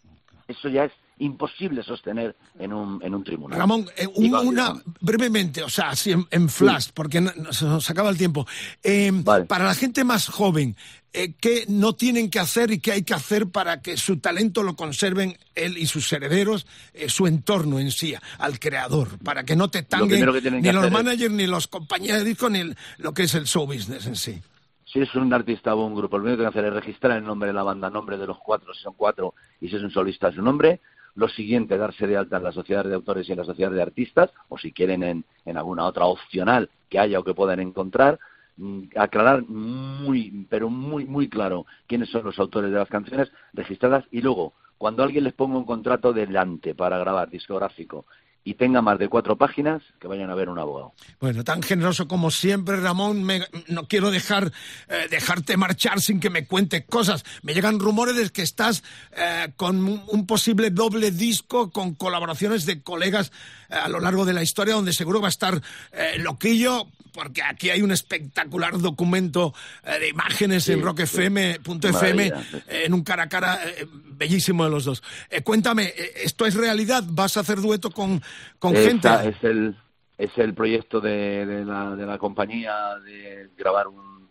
eso 0.47 0.67
ya 0.69 0.85
es 0.85 0.93
imposible 1.19 1.83
sostener 1.83 2.35
en 2.59 2.73
un, 2.73 3.01
en 3.03 3.13
un 3.15 3.23
tribunal. 3.23 3.59
Ramón, 3.59 3.85
eh, 3.97 4.07
un- 4.07 4.33
una 4.35 4.73
brevemente, 4.99 5.63
o 5.63 5.69
sea, 5.69 5.89
así 5.89 6.11
en, 6.11 6.25
en 6.31 6.49
flash, 6.49 6.89
porque 6.93 7.21
no- 7.21 7.31
se 7.51 7.65
nos 7.65 7.89
acaba 7.89 8.09
el 8.09 8.17
tiempo. 8.17 8.45
Eh, 8.83 9.11
Para 9.47 9.65
la 9.65 9.75
gente 9.75 10.03
más 10.03 10.27
joven, 10.27 10.75
eh, 11.13 11.33
¿qué 11.39 11.65
no 11.67 11.93
tienen 11.93 12.29
que 12.31 12.39
hacer 12.39 12.71
y 12.71 12.79
qué 12.79 12.91
hay 12.93 13.03
que 13.03 13.13
hacer 13.13 13.47
para 13.47 13.81
que 13.81 13.97
su 13.97 14.17
talento 14.17 14.63
lo 14.63 14.75
conserven 14.75 15.37
él 15.53 15.77
y 15.77 15.85
sus 15.85 16.11
herederos, 16.11 16.65
eh, 16.93 17.07
su 17.09 17.27
entorno 17.27 17.79
en 17.79 17.91
sí, 17.91 18.15
al 18.39 18.59
creador, 18.59 19.19
para 19.19 19.43
que 19.43 19.55
no 19.55 19.69
te 19.69 19.83
tanguen 19.83 20.25
que 20.25 20.41
tienen 20.41 20.61
ni 20.63 20.71
los 20.71 20.85
es- 20.85 20.91
managers, 20.91 21.33
ni 21.33 21.45
los 21.45 21.67
compañías 21.67 22.17
de 22.17 22.23
disco, 22.25 22.49
ni 22.49 22.59
el- 22.59 22.77
lo 22.97 23.13
que 23.13 23.23
es 23.23 23.35
el 23.35 23.45
show 23.45 23.67
business 23.67 24.07
en 24.07 24.15
sí? 24.15 24.41
Si 24.85 24.99
es 24.99 25.13
un 25.15 25.33
artista 25.33 25.73
o 25.73 25.85
un 25.87 25.95
grupo, 25.95 26.17
lo 26.17 26.23
primero 26.23 26.37
que 26.37 26.45
hay 26.47 26.51
que 26.53 26.59
hacer 26.59 26.71
es 26.71 26.73
registrar 26.83 27.17
el 27.17 27.23
nombre 27.23 27.47
de 27.47 27.53
la 27.53 27.63
banda, 27.63 27.89
nombre 27.89 28.17
de 28.17 28.27
los 28.27 28.37
cuatro, 28.37 28.73
si 28.75 28.81
son 28.83 28.93
cuatro, 28.95 29.33
y 29.59 29.67
si 29.69 29.75
es 29.75 29.81
un 29.83 29.89
solista, 29.91 30.31
su 30.31 30.41
nombre. 30.41 30.81
Lo 31.15 31.27
siguiente, 31.29 31.77
darse 31.77 32.07
de 32.07 32.17
alta 32.17 32.37
en 32.37 32.43
la 32.43 32.51
sociedad 32.51 32.83
de 32.83 32.95
autores 32.95 33.27
y 33.27 33.31
en 33.31 33.37
la 33.37 33.45
sociedad 33.45 33.71
de 33.71 33.81
artistas, 33.81 34.31
o 34.49 34.57
si 34.57 34.71
quieren 34.71 35.03
en, 35.03 35.25
en 35.45 35.57
alguna 35.57 35.85
otra 35.85 36.05
opcional 36.05 36.69
que 36.89 36.99
haya 36.99 37.19
o 37.19 37.23
que 37.23 37.33
puedan 37.33 37.59
encontrar. 37.59 38.19
Mm, 38.57 38.83
Aclarar 38.95 39.43
muy, 39.47 40.45
pero 40.49 40.69
muy, 40.69 41.05
muy 41.05 41.27
claro 41.27 41.65
quiénes 41.87 42.09
son 42.09 42.23
los 42.23 42.37
autores 42.39 42.71
de 42.71 42.77
las 42.77 42.89
canciones 42.89 43.31
registradas 43.53 44.05
y 44.11 44.21
luego, 44.21 44.53
cuando 44.77 45.03
alguien 45.03 45.23
les 45.23 45.33
ponga 45.33 45.57
un 45.57 45.65
contrato 45.65 46.13
delante 46.13 46.75
para 46.75 46.97
grabar 46.97 47.29
discográfico 47.29 48.05
y 48.45 48.55
tenga 48.55 48.81
más 48.81 48.99
de 48.99 49.07
cuatro 49.07 49.37
páginas, 49.37 49.81
que 50.01 50.07
vayan 50.07 50.29
a 50.29 50.35
ver 50.35 50.49
un 50.49 50.59
abogado. 50.59 50.93
Bueno, 51.21 51.43
tan 51.45 51.63
generoso 51.63 52.07
como 52.07 52.29
siempre, 52.29 52.75
Ramón. 52.77 53.23
me- 53.23 53.47
no 53.69 53.87
quiero 53.87 54.11
dejar 54.11 54.51
eh, 54.89 55.07
dejarte 55.09 55.55
marchar 55.55 56.01
sin 56.01 56.19
que 56.19 56.29
me 56.29 56.45
cuentes 56.45 56.83
cosas. 56.85 57.23
Me 57.41 57.53
llegan 57.53 57.79
rumores 57.79 58.15
de 58.17 58.29
que 58.31 58.41
estás 58.41 58.83
eh, 59.15 59.53
con 59.55 59.77
un, 60.07 60.27
posible 60.27 60.71
doble 60.71 61.11
disco 61.11 61.71
con 61.71 61.95
colaboraciones 61.95 62.65
de 62.65 62.81
colegas 62.81 63.31
eh, 63.69 63.75
a 63.75 63.87
lo 63.87 63.99
largo 64.01 64.25
de 64.25 64.33
la 64.33 64.43
historia, 64.43 64.73
donde 64.75 64.91
seguro 64.93 65.21
va 65.21 65.27
a 65.27 65.29
estar 65.29 65.61
eh, 65.93 66.17
Loquillo, 66.19 66.87
porque 67.13 67.41
aquí 67.43 67.69
hay 67.69 67.81
un 67.81 67.91
espectacular 67.91 68.77
documento 68.79 69.53
eh, 69.83 69.99
de 69.99 70.09
imágenes 70.09 70.67
en 70.69 70.79
Sí, 70.79 70.81
rockfm.fm, 70.81 72.29
Maravilla. 72.31 72.61
eh, 72.67 72.83
en 72.85 72.93
un 72.93 73.03
cara 73.03 73.23
a 73.23 73.29
cara 73.29 73.59
eh, 73.65 73.85
bellísimo 73.91 74.63
de 74.65 74.69
los 74.71 74.85
dos. 74.85 75.03
Eh, 75.29 75.41
cuéntame, 75.41 75.85
eh, 75.95 76.11
¿esto 76.23 76.45
es 76.45 76.55
realidad? 76.55 77.03
¿Vas 77.07 77.37
a 77.37 77.41
hacer 77.41 77.61
dueto 77.61 77.91
con, 77.91 78.21
con 78.59 78.75
gente? 78.75 79.07
Es 79.29 79.43
el 79.43 79.75
es 80.17 80.31
el 80.37 80.53
proyecto 80.53 81.01
de, 81.01 81.45
de 81.45 81.65
la, 81.65 81.95
de 81.95 82.05
la 82.05 82.17
compañía 82.17 82.97
de 83.03 83.49
grabar 83.57 83.87
un, 83.87 84.29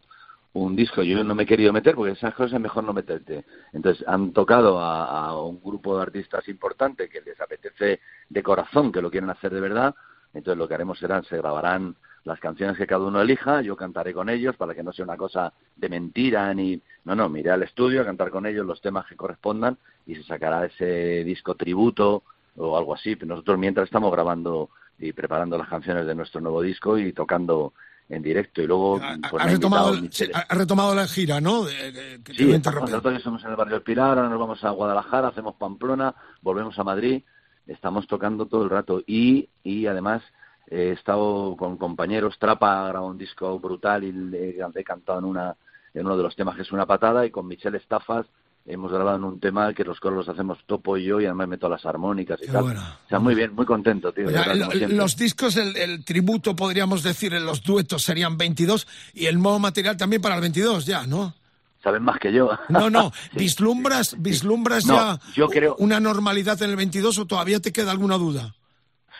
un 0.54 0.76
disco. 0.76 1.02
Yo 1.02 1.22
no 1.24 1.34
me 1.34 1.42
he 1.42 1.46
querido 1.46 1.72
meter 1.72 1.94
porque 1.96 2.12
esas 2.12 2.34
cosas 2.34 2.54
es 2.54 2.60
mejor 2.60 2.84
no 2.84 2.92
meterte. 2.92 3.44
Entonces 3.72 4.06
han 4.06 4.32
tocado 4.32 4.78
a, 4.80 5.26
a 5.26 5.36
un 5.42 5.60
grupo 5.62 5.96
de 5.96 6.02
artistas 6.02 6.46
importante 6.48 7.08
que 7.08 7.20
les 7.20 7.38
apetece 7.40 8.00
de 8.28 8.42
corazón, 8.42 8.92
que 8.92 9.02
lo 9.02 9.10
quieren 9.10 9.28
hacer 9.30 9.52
de 9.52 9.60
verdad. 9.60 9.94
Entonces 10.32 10.56
lo 10.56 10.68
que 10.68 10.74
haremos 10.74 10.98
será, 10.98 11.20
se 11.24 11.36
grabarán 11.36 11.96
las 12.24 12.38
canciones 12.40 12.76
que 12.76 12.86
cada 12.86 13.04
uno 13.04 13.20
elija, 13.20 13.62
yo 13.62 13.74
cantaré 13.76 14.12
con 14.12 14.28
ellos 14.28 14.56
para 14.56 14.74
que 14.74 14.82
no 14.82 14.92
sea 14.92 15.04
una 15.04 15.16
cosa 15.16 15.52
de 15.76 15.88
mentira 15.88 16.52
ni... 16.54 16.80
No, 17.04 17.16
no, 17.16 17.28
me 17.28 17.40
iré 17.40 17.50
al 17.50 17.64
estudio 17.64 18.00
a 18.02 18.04
cantar 18.04 18.30
con 18.30 18.46
ellos 18.46 18.64
los 18.64 18.80
temas 18.80 19.06
que 19.06 19.16
correspondan 19.16 19.76
y 20.06 20.14
se 20.14 20.22
sacará 20.22 20.64
ese 20.66 21.24
disco 21.24 21.56
tributo 21.56 22.22
o 22.56 22.76
algo 22.78 22.94
así. 22.94 23.16
Pero 23.16 23.30
nosotros 23.30 23.58
mientras 23.58 23.86
estamos 23.86 24.12
grabando 24.12 24.70
y 25.00 25.12
preparando 25.12 25.58
las 25.58 25.68
canciones 25.68 26.06
de 26.06 26.14
nuestro 26.14 26.40
nuevo 26.40 26.62
disco 26.62 26.96
y 26.98 27.12
tocando 27.12 27.72
en 28.08 28.22
directo 28.22 28.62
y 28.62 28.66
luego 28.68 29.00
pues, 29.30 29.42
Ha 29.42 29.46
ha 29.46 29.48
retomado, 29.48 29.88
invitado 29.88 29.94
el- 29.94 30.02
Michele. 30.02 30.32
sí, 30.34 30.40
ha 30.48 30.54
retomado 30.54 30.94
la 30.94 31.08
gira, 31.08 31.40
¿no? 31.40 31.64
De- 31.64 31.90
de- 31.92 32.20
Sí, 32.34 32.44
nosotros 32.46 33.16
estamos 33.16 33.42
en 33.42 33.50
el 33.50 33.56
barrio 33.56 33.82
Pilar, 33.82 34.18
ahora 34.18 34.28
nos 34.28 34.38
vamos 34.38 34.62
a 34.62 34.70
Guadalajara, 34.70 35.28
hacemos 35.28 35.56
Pamplona, 35.56 36.14
volvemos 36.40 36.78
a 36.78 36.84
Madrid, 36.84 37.22
estamos 37.66 38.06
tocando 38.06 38.46
todo 38.46 38.62
el 38.64 38.70
rato 38.70 39.02
y, 39.06 39.48
y 39.64 39.86
además 39.86 40.22
he 40.70 40.90
estado 40.92 41.54
con 41.56 41.76
compañeros, 41.76 42.36
Trapa 42.38 42.84
grabado 42.88 43.06
un 43.06 43.18
disco 43.18 43.58
brutal 43.58 44.04
y 44.04 44.12
le 44.12 44.50
he 44.74 44.84
cantado 44.84 45.18
en, 45.18 45.24
una, 45.26 45.54
en 45.94 46.06
uno 46.06 46.16
de 46.16 46.22
los 46.22 46.34
temas 46.36 46.56
que 46.56 46.62
es 46.62 46.72
una 46.72 46.86
patada 46.86 47.26
y 47.26 47.30
con 47.30 47.46
Michelle 47.46 47.76
Estafas 47.78 48.26
hemos 48.64 48.92
grabado 48.92 49.16
en 49.16 49.24
un 49.24 49.40
tema 49.40 49.74
que 49.74 49.82
los 49.82 49.98
coros 49.98 50.18
los 50.18 50.28
hacemos 50.28 50.58
Topo 50.66 50.96
y 50.96 51.04
yo 51.04 51.20
y 51.20 51.26
además 51.26 51.48
meto 51.48 51.68
las 51.68 51.84
armónicas 51.84 52.38
y 52.42 52.46
Qué 52.46 52.52
tal. 52.52 52.62
bueno. 52.62 52.80
O 52.80 53.08
sea, 53.08 53.18
muy 53.18 53.34
bien, 53.34 53.52
muy 53.54 53.66
contento, 53.66 54.12
tío. 54.12 54.26
verdad, 54.26 54.54
lo- 54.54 54.88
los 54.88 55.16
discos, 55.16 55.56
el, 55.56 55.76
el 55.76 56.04
tributo, 56.04 56.54
podríamos 56.54 57.02
decir, 57.02 57.34
en 57.34 57.44
los 57.44 57.62
duetos 57.64 58.04
serían 58.04 58.36
22 58.38 58.86
y 59.14 59.26
el 59.26 59.40
nuevo 59.42 59.58
material 59.58 59.96
también 59.96 60.22
para 60.22 60.36
el 60.36 60.40
22 60.42 60.86
ya, 60.86 61.06
¿no? 61.06 61.34
saben 61.82 62.04
más 62.04 62.20
que 62.20 62.32
yo. 62.32 62.48
No, 62.68 62.88
no, 62.88 63.10
Sí. 63.32 63.38
vislumbras, 63.38 64.14
vislumbras 64.22 64.86
No, 64.86 64.94
ya 64.94 65.18
yo 65.34 65.48
creo- 65.48 65.74
una 65.80 65.98
normalidad 65.98 66.62
en 66.62 66.70
el 66.70 66.76
22 66.76 67.18
o 67.18 67.26
todavía 67.26 67.58
te 67.58 67.72
queda 67.72 67.90
alguna 67.90 68.16
duda. 68.16 68.54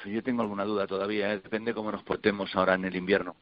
Yo 0.04 0.22
tengo 0.22 0.42
alguna 0.42 0.64
duda 0.64 0.86
todavía, 0.86 1.32
¿eh? 1.32 1.40
depende 1.40 1.74
cómo 1.74 1.92
nos 1.92 2.02
portemos 2.02 2.54
ahora 2.56 2.74
en 2.74 2.84
el 2.84 2.96
invierno. 2.96 3.36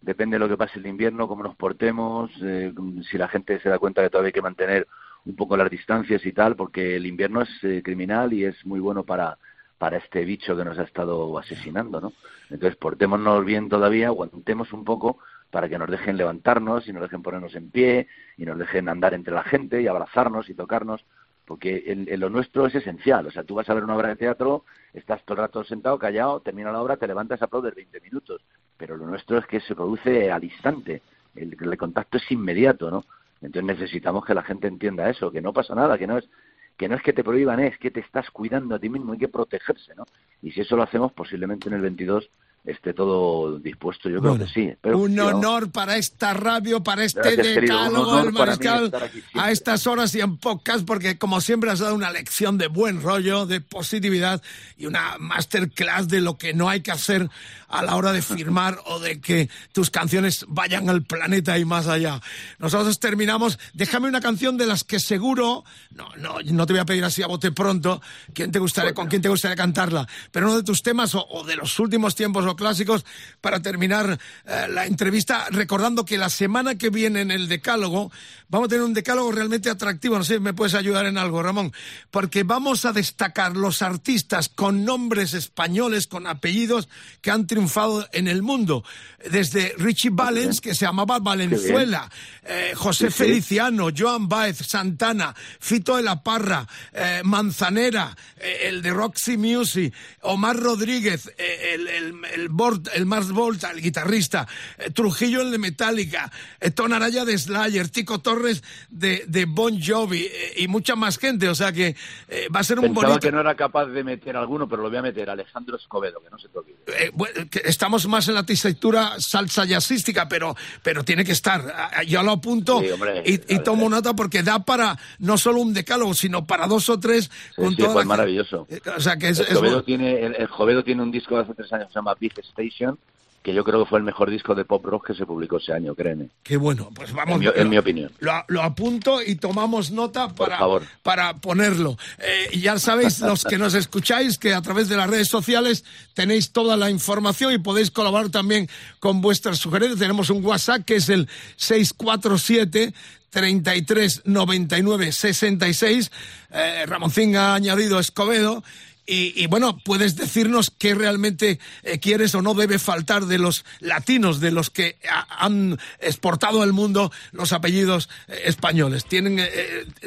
Depende 0.00 0.36
de 0.36 0.40
lo 0.40 0.48
que 0.48 0.56
pase 0.56 0.78
el 0.78 0.86
invierno, 0.86 1.28
cómo 1.28 1.42
nos 1.42 1.56
portemos, 1.56 2.30
eh, 2.42 2.72
si 3.10 3.18
la 3.18 3.28
gente 3.28 3.58
se 3.60 3.68
da 3.68 3.78
cuenta 3.78 4.02
que 4.02 4.10
todavía 4.10 4.28
hay 4.28 4.32
que 4.32 4.42
mantener 4.42 4.86
un 5.24 5.36
poco 5.36 5.56
las 5.56 5.70
distancias 5.70 6.24
y 6.24 6.32
tal, 6.32 6.56
porque 6.56 6.96
el 6.96 7.06
invierno 7.06 7.42
es 7.42 7.50
eh, 7.62 7.82
criminal 7.82 8.32
y 8.32 8.44
es 8.44 8.64
muy 8.64 8.80
bueno 8.80 9.04
para, 9.04 9.36
para 9.76 9.98
este 9.98 10.24
bicho 10.24 10.56
que 10.56 10.64
nos 10.64 10.78
ha 10.78 10.84
estado 10.84 11.36
asesinando, 11.38 12.00
¿no? 12.00 12.12
Entonces, 12.50 12.76
portémonos 12.76 13.44
bien 13.44 13.68
todavía, 13.68 14.06
aguantemos 14.06 14.72
un 14.72 14.84
poco 14.84 15.18
para 15.50 15.68
que 15.68 15.78
nos 15.78 15.90
dejen 15.90 16.16
levantarnos 16.16 16.86
y 16.88 16.92
nos 16.92 17.02
dejen 17.02 17.22
ponernos 17.22 17.54
en 17.54 17.70
pie 17.70 18.06
y 18.36 18.44
nos 18.44 18.58
dejen 18.58 18.88
andar 18.88 19.14
entre 19.14 19.34
la 19.34 19.42
gente 19.42 19.82
y 19.82 19.86
abrazarnos 19.86 20.48
y 20.48 20.54
tocarnos, 20.54 21.04
porque 21.48 21.84
en, 21.86 22.06
en 22.10 22.20
lo 22.20 22.28
nuestro 22.28 22.66
es 22.66 22.74
esencial. 22.74 23.26
O 23.26 23.30
sea, 23.30 23.42
tú 23.42 23.54
vas 23.54 23.68
a 23.70 23.74
ver 23.74 23.82
una 23.82 23.96
obra 23.96 24.10
de 24.10 24.16
teatro, 24.16 24.64
estás 24.92 25.24
todo 25.24 25.36
el 25.36 25.40
rato 25.40 25.64
sentado, 25.64 25.98
callado, 25.98 26.40
termina 26.40 26.70
la 26.70 26.82
obra, 26.82 26.98
te 26.98 27.06
levantas, 27.06 27.40
aplaudes 27.40 27.74
20 27.74 28.00
minutos, 28.02 28.42
pero 28.76 28.98
lo 28.98 29.06
nuestro 29.06 29.38
es 29.38 29.46
que 29.46 29.58
se 29.60 29.74
produce 29.74 30.30
al 30.30 30.44
instante, 30.44 31.00
el, 31.34 31.56
el 31.58 31.78
contacto 31.78 32.18
es 32.18 32.30
inmediato, 32.30 32.90
¿no? 32.90 33.02
Entonces 33.40 33.64
necesitamos 33.64 34.26
que 34.26 34.34
la 34.34 34.42
gente 34.42 34.68
entienda 34.68 35.08
eso, 35.08 35.30
que 35.30 35.40
no 35.40 35.54
pasa 35.54 35.74
nada, 35.74 35.96
que 35.96 36.06
no 36.06 36.18
es 36.18 36.28
que 36.76 36.88
no 36.88 36.94
es 36.94 37.02
que 37.02 37.12
te 37.12 37.24
prohíban, 37.24 37.58
es 37.58 37.76
que 37.78 37.90
te 37.90 38.00
estás 38.00 38.30
cuidando 38.30 38.74
a 38.74 38.78
ti 38.78 38.88
mismo, 38.88 39.12
hay 39.12 39.18
que 39.18 39.28
protegerse, 39.28 39.94
¿no? 39.96 40.04
Y 40.42 40.52
si 40.52 40.60
eso 40.60 40.76
lo 40.76 40.82
hacemos, 40.82 41.12
posiblemente 41.12 41.68
en 41.68 41.74
el 41.74 41.80
22 41.80 42.30
esté 42.70 42.92
todo 42.92 43.58
dispuesto, 43.58 44.10
yo 44.10 44.20
creo 44.20 44.32
Bueno, 44.32 44.44
que 44.44 44.52
sí. 44.52 44.60
Espero 44.68 44.98
un 44.98 45.18
honor 45.18 45.70
para 45.70 45.96
esta 45.96 46.34
radio, 46.34 46.82
para 46.82 47.02
este 47.02 47.36
decálogo 47.36 48.18
del 48.18 48.32
mariscal 48.32 48.92
a 49.34 49.50
estas 49.50 49.86
horas 49.86 50.14
y 50.14 50.20
en 50.20 50.36
podcast, 50.36 50.84
porque 50.84 51.18
como 51.18 51.40
siempre 51.40 51.70
has 51.70 51.78
dado 51.78 51.94
una 51.94 52.10
lección 52.10 52.58
de 52.58 52.68
buen 52.68 53.02
rollo, 53.02 53.46
de 53.46 53.60
positividad 53.60 54.42
y 54.76 54.86
una 54.86 55.16
masterclass 55.18 56.08
de 56.08 56.20
lo 56.20 56.36
que 56.36 56.52
no 56.52 56.68
hay 56.68 56.82
que 56.82 56.90
hacer 56.90 57.30
a 57.68 57.82
la 57.82 57.96
hora 57.96 58.12
de 58.12 58.22
firmar 58.22 58.78
o 58.86 58.98
de 58.98 59.20
que 59.20 59.48
tus 59.72 59.90
canciones 59.90 60.44
vayan 60.48 60.88
al 60.88 61.02
planeta 61.02 61.58
y 61.58 61.64
más 61.64 61.86
allá. 61.86 62.20
Nosotros 62.58 62.98
terminamos. 62.98 63.58
Déjame 63.74 64.08
una 64.08 64.20
canción 64.20 64.56
de 64.56 64.66
las 64.66 64.84
que 64.84 65.00
seguro, 65.00 65.64
no, 65.90 66.08
no, 66.16 66.38
no 66.44 66.66
te 66.66 66.72
voy 66.72 66.80
a 66.80 66.86
pedir 66.86 67.04
así 67.04 67.22
a 67.22 67.26
bote 67.26 67.52
pronto, 67.52 68.00
quién 68.34 68.52
te 68.52 68.58
gustaría, 68.58 68.94
con 68.94 69.08
quién 69.08 69.22
te 69.22 69.28
gustaría 69.28 69.56
cantarla, 69.56 70.06
pero 70.30 70.46
uno 70.46 70.56
de 70.56 70.62
tus 70.62 70.82
temas 70.82 71.14
o, 71.14 71.26
o 71.28 71.44
de 71.44 71.56
los 71.56 71.78
últimos 71.78 72.14
tiempos 72.14 72.44
o 72.46 72.57
clásicos 72.58 73.06
para 73.40 73.62
terminar 73.62 74.18
eh, 74.44 74.66
la 74.68 74.84
entrevista, 74.84 75.46
recordando 75.50 76.04
que 76.04 76.18
la 76.18 76.28
semana 76.28 76.76
que 76.76 76.90
viene 76.90 77.22
en 77.22 77.30
el 77.30 77.48
Decálogo 77.48 78.10
vamos 78.48 78.66
a 78.66 78.68
tener 78.68 78.84
un 78.84 78.94
Decálogo 78.94 79.32
realmente 79.32 79.70
atractivo. 79.70 80.18
No 80.18 80.24
sé 80.24 80.34
si 80.34 80.40
me 80.40 80.52
puedes 80.52 80.74
ayudar 80.74 81.06
en 81.06 81.16
algo, 81.16 81.42
Ramón, 81.42 81.72
porque 82.10 82.42
vamos 82.42 82.84
a 82.84 82.92
destacar 82.92 83.56
los 83.56 83.80
artistas 83.80 84.48
con 84.48 84.84
nombres 84.84 85.34
españoles, 85.34 86.06
con 86.06 86.26
apellidos 86.26 86.88
que 87.20 87.30
han 87.30 87.46
triunfado 87.46 88.06
en 88.12 88.28
el 88.28 88.42
mundo. 88.42 88.84
Desde 89.30 89.74
Richie 89.78 90.10
Valens, 90.10 90.60
que 90.60 90.74
se 90.74 90.84
llamaba 90.84 91.18
Valenzuela, 91.18 92.10
eh, 92.44 92.72
José. 92.74 93.10
Feliciano, 93.10 93.88
Joan 93.96 94.28
Baez, 94.28 94.58
Santana, 94.58 95.34
Fito 95.60 95.96
de 95.96 96.02
la 96.02 96.22
Parra, 96.22 96.66
eh, 96.92 97.22
Manzanera, 97.24 98.16
el 98.36 98.82
de 98.82 98.90
Roxy 98.90 99.36
Music, 99.36 99.94
Omar 100.22 100.56
Rodríguez, 100.56 101.30
el, 101.36 101.86
el, 101.88 102.37
el, 102.38 102.48
Bort- 102.50 102.88
el 102.94 103.06
Mars 103.06 103.30
Volta, 103.32 103.70
el 103.70 103.80
guitarrista, 103.80 104.46
eh, 104.78 104.90
Trujillo 104.90 105.42
el 105.42 105.50
de 105.50 105.58
Metallica, 105.58 106.30
eh, 106.60 106.70
Ton 106.70 106.92
Araya 106.92 107.24
de 107.24 107.36
Slayer, 107.36 107.88
Tico 107.88 108.20
Torres 108.20 108.62
de, 108.90 109.24
de 109.26 109.44
Bon 109.46 109.80
Jovi 109.82 110.22
eh, 110.22 110.54
y 110.58 110.68
mucha 110.68 110.96
más 110.96 111.18
gente. 111.18 111.48
O 111.48 111.54
sea 111.54 111.72
que 111.72 111.96
eh, 112.28 112.48
va 112.54 112.60
a 112.60 112.64
ser 112.64 112.78
un 112.78 112.86
Pensaba 112.86 113.08
bonito. 113.08 113.20
que 113.26 113.32
no 113.32 113.40
era 113.40 113.54
capaz 113.54 113.86
de 113.86 114.04
meter 114.04 114.36
alguno, 114.36 114.68
pero 114.68 114.82
lo 114.82 114.88
voy 114.88 114.98
a 114.98 115.02
meter. 115.02 115.28
Alejandro 115.30 115.76
Escobedo, 115.76 116.20
que 116.22 116.30
no 116.30 116.38
se 116.38 116.48
te 116.48 116.58
olvide. 116.58 116.76
Eh, 116.86 117.10
bueno, 117.12 117.34
estamos 117.64 118.06
más 118.08 118.28
en 118.28 118.34
la 118.34 118.44
tesitura 118.44 119.12
salsa 119.18 119.64
jazzística, 119.64 120.28
pero, 120.28 120.54
pero 120.82 121.04
tiene 121.04 121.24
que 121.24 121.32
estar. 121.32 121.62
Yo 122.06 122.22
lo 122.22 122.32
apunto 122.32 122.80
Sí, 122.80 122.90
hombre, 122.90 123.22
y, 123.26 123.34
y 123.54 123.58
tomo 123.62 123.88
nota 123.88 124.14
porque 124.14 124.42
da 124.42 124.64
para 124.64 124.98
no 125.18 125.36
solo 125.38 125.60
un 125.60 125.74
decálogo, 125.74 126.14
sino 126.14 126.46
para 126.46 126.66
dos 126.66 126.88
o 126.88 126.98
tres. 127.00 127.30
Sí, 127.54 127.62
con 127.62 127.70
sí, 127.70 127.76
toda 127.82 127.92
pues 127.94 128.06
la- 128.06 128.08
maravilloso. 128.08 128.66
Eh, 128.70 128.80
O 128.96 129.00
sea 129.00 129.16
que 129.16 129.28
es, 129.28 129.40
El 129.40 129.64
es 129.64 129.84
tiene, 129.84 130.24
el, 130.24 130.34
el 130.36 130.46
Jovedo 130.46 130.82
tiene 130.84 131.02
un 131.02 131.10
disco 131.10 131.36
de 131.36 131.42
hace 131.42 131.54
tres 131.54 131.72
años 131.72 131.86
que 131.88 131.92
se 131.92 131.98
llama 131.98 132.14
Station, 132.36 132.98
que 133.42 133.54
yo 133.54 133.62
creo 133.64 133.82
que 133.84 133.88
fue 133.88 133.98
el 134.00 134.04
mejor 134.04 134.30
disco 134.30 134.54
de 134.54 134.64
pop 134.64 134.84
rock 134.84 135.06
que 135.06 135.14
se 135.14 135.24
publicó 135.24 135.56
ese 135.58 135.72
año, 135.72 135.94
créeme. 135.94 136.28
Qué 136.42 136.56
bueno, 136.56 136.90
pues 136.94 137.12
vamos. 137.12 137.34
En 137.36 137.40
mi- 137.40 137.46
en 137.54 137.68
mi 137.70 137.78
opinión. 137.78 138.10
Lo, 138.18 138.32
lo 138.48 138.62
apunto 138.62 139.22
y 139.22 139.36
tomamos 139.36 139.90
nota 139.92 140.28
para, 140.34 140.58
para 141.02 141.34
ponerlo. 141.36 141.96
Eh, 142.18 142.58
ya 142.58 142.78
sabéis, 142.78 143.20
los 143.30 143.44
que 143.44 143.56
nos 143.56 143.74
escucháis, 143.74 144.36
que 144.38 144.52
a 144.52 144.60
través 144.60 144.88
de 144.88 144.96
las 144.96 145.08
redes 145.08 145.28
sociales 145.28 145.84
tenéis 146.14 146.50
toda 146.52 146.76
la 146.76 146.90
información 146.90 147.52
y 147.54 147.58
podéis 147.58 147.90
colaborar 147.92 148.28
también 148.28 148.68
con 148.98 149.20
vuestras 149.20 149.58
sugerencias. 149.58 150.00
Tenemos 150.00 150.28
un 150.30 150.44
WhatsApp 150.44 150.82
que 150.84 150.96
es 150.96 151.08
el 151.08 151.28
647 151.56 152.92
33 153.30 154.22
99 154.24 155.12
66. 155.12 156.10
Eh, 156.50 156.84
Ramoncín 156.86 157.36
ha 157.36 157.54
añadido 157.54 157.98
Escobedo. 158.00 158.64
Y, 159.10 159.32
y, 159.42 159.46
bueno, 159.46 159.78
puedes 159.78 160.16
decirnos 160.16 160.70
qué 160.76 160.94
realmente 160.94 161.58
eh, 161.82 161.98
quieres 161.98 162.34
o 162.34 162.42
no 162.42 162.52
debe 162.52 162.78
faltar 162.78 163.24
de 163.24 163.38
los 163.38 163.64
latinos, 163.80 164.38
de 164.38 164.50
los 164.50 164.68
que 164.68 164.98
ha- 165.10 165.46
han 165.46 165.78
exportado 165.98 166.60
al 166.62 166.74
mundo 166.74 167.10
los 167.32 167.54
apellidos 167.54 168.10
eh, 168.28 168.42
españoles. 168.44 169.06
Tienen 169.06 169.38
eh, 169.38 169.48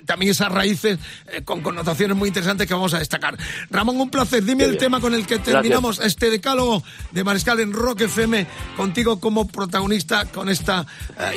también 0.06 0.32
esas 0.32 0.52
raíces 0.52 1.00
con 1.46 1.62
connotaciones 1.62 2.16
muy 2.16 2.28
interesantes 2.28 2.68
que 2.68 2.76
vamos 2.76 2.94
a 2.94 3.00
destacar. 3.00 3.38
Ramón, 3.72 4.00
un 4.00 4.12
placer. 4.12 4.44
Dime 4.44 4.66
el 4.66 4.78
tema 4.78 5.00
con 5.02 5.16
el 5.16 5.26
que 5.26 5.38
Gracias. 5.38 5.56
terminamos 5.56 6.00
este 6.00 6.30
decálogo 6.30 6.84
de 7.12 7.24
Mariscal 7.24 7.60
en 7.60 7.74
Rock 7.74 8.02
FM, 8.02 8.46
contigo 8.78 9.20
como 9.20 9.48
protagonista 9.48 10.26
con 10.26 10.48
esta 10.50 10.86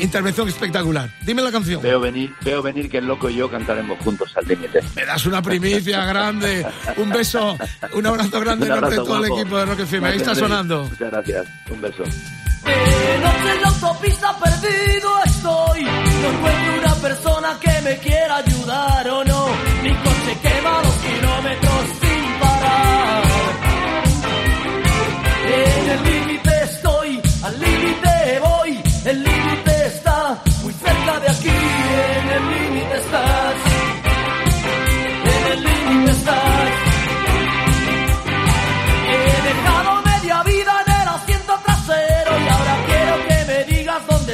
intervención 0.02 0.48
espectacular. 0.48 1.10
Dime 1.24 1.40
la 1.40 1.50
canción. 1.50 1.80
Veo 1.80 1.98
venir, 2.00 2.30
veo 2.42 2.60
venir 2.62 2.90
que 2.90 2.98
el 2.98 3.06
loco 3.06 3.30
y 3.30 3.36
yo 3.36 3.50
cantaremos 3.50 3.98
juntos 4.00 4.32
al 4.36 4.46
límite. 4.46 4.80
Me 4.94 5.06
das 5.06 5.24
una 5.24 5.40
primicia 5.40 6.04
grande. 6.04 6.66
Un 6.98 7.08
beso, 7.10 7.53
un 7.92 8.06
abrazo 8.06 8.40
grande 8.40 8.66
Un 8.66 8.72
en 8.72 8.80
nombre 8.80 8.96
de 8.96 9.00
abrazo, 9.00 9.04
todo 9.04 9.24
el 9.24 9.32
equipo 9.32 9.58
de 9.58 9.64
Rock 9.66 9.80
FM. 9.80 10.08
Ahí 10.08 10.16
está 10.16 10.34
sonando. 10.34 10.84
Muchas 10.84 11.10
gracias. 11.10 11.46
Un 11.70 11.80
beso. 11.80 12.02
De 12.02 13.18
noche 13.20 13.54
en 13.54 13.62
la 13.62 13.68
autopista 13.68 14.38
perdido 14.38 15.10
estoy. 15.24 15.82
No 15.84 16.30
encuentro 16.30 16.78
una 16.82 16.94
persona 16.94 17.58
que 17.60 17.82
me 17.82 17.98
quiera 17.98 18.36
ayudar 18.36 19.08
o 19.08 19.24
no. 19.24 19.46
Mi 19.82 19.94
coche 19.94 20.38
quema 20.42 20.82
dos 20.82 20.94
kilómetros 20.94 21.84
sin 22.00 22.40
parar. 22.40 23.23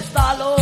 Está 0.00 0.34
lo 0.34 0.59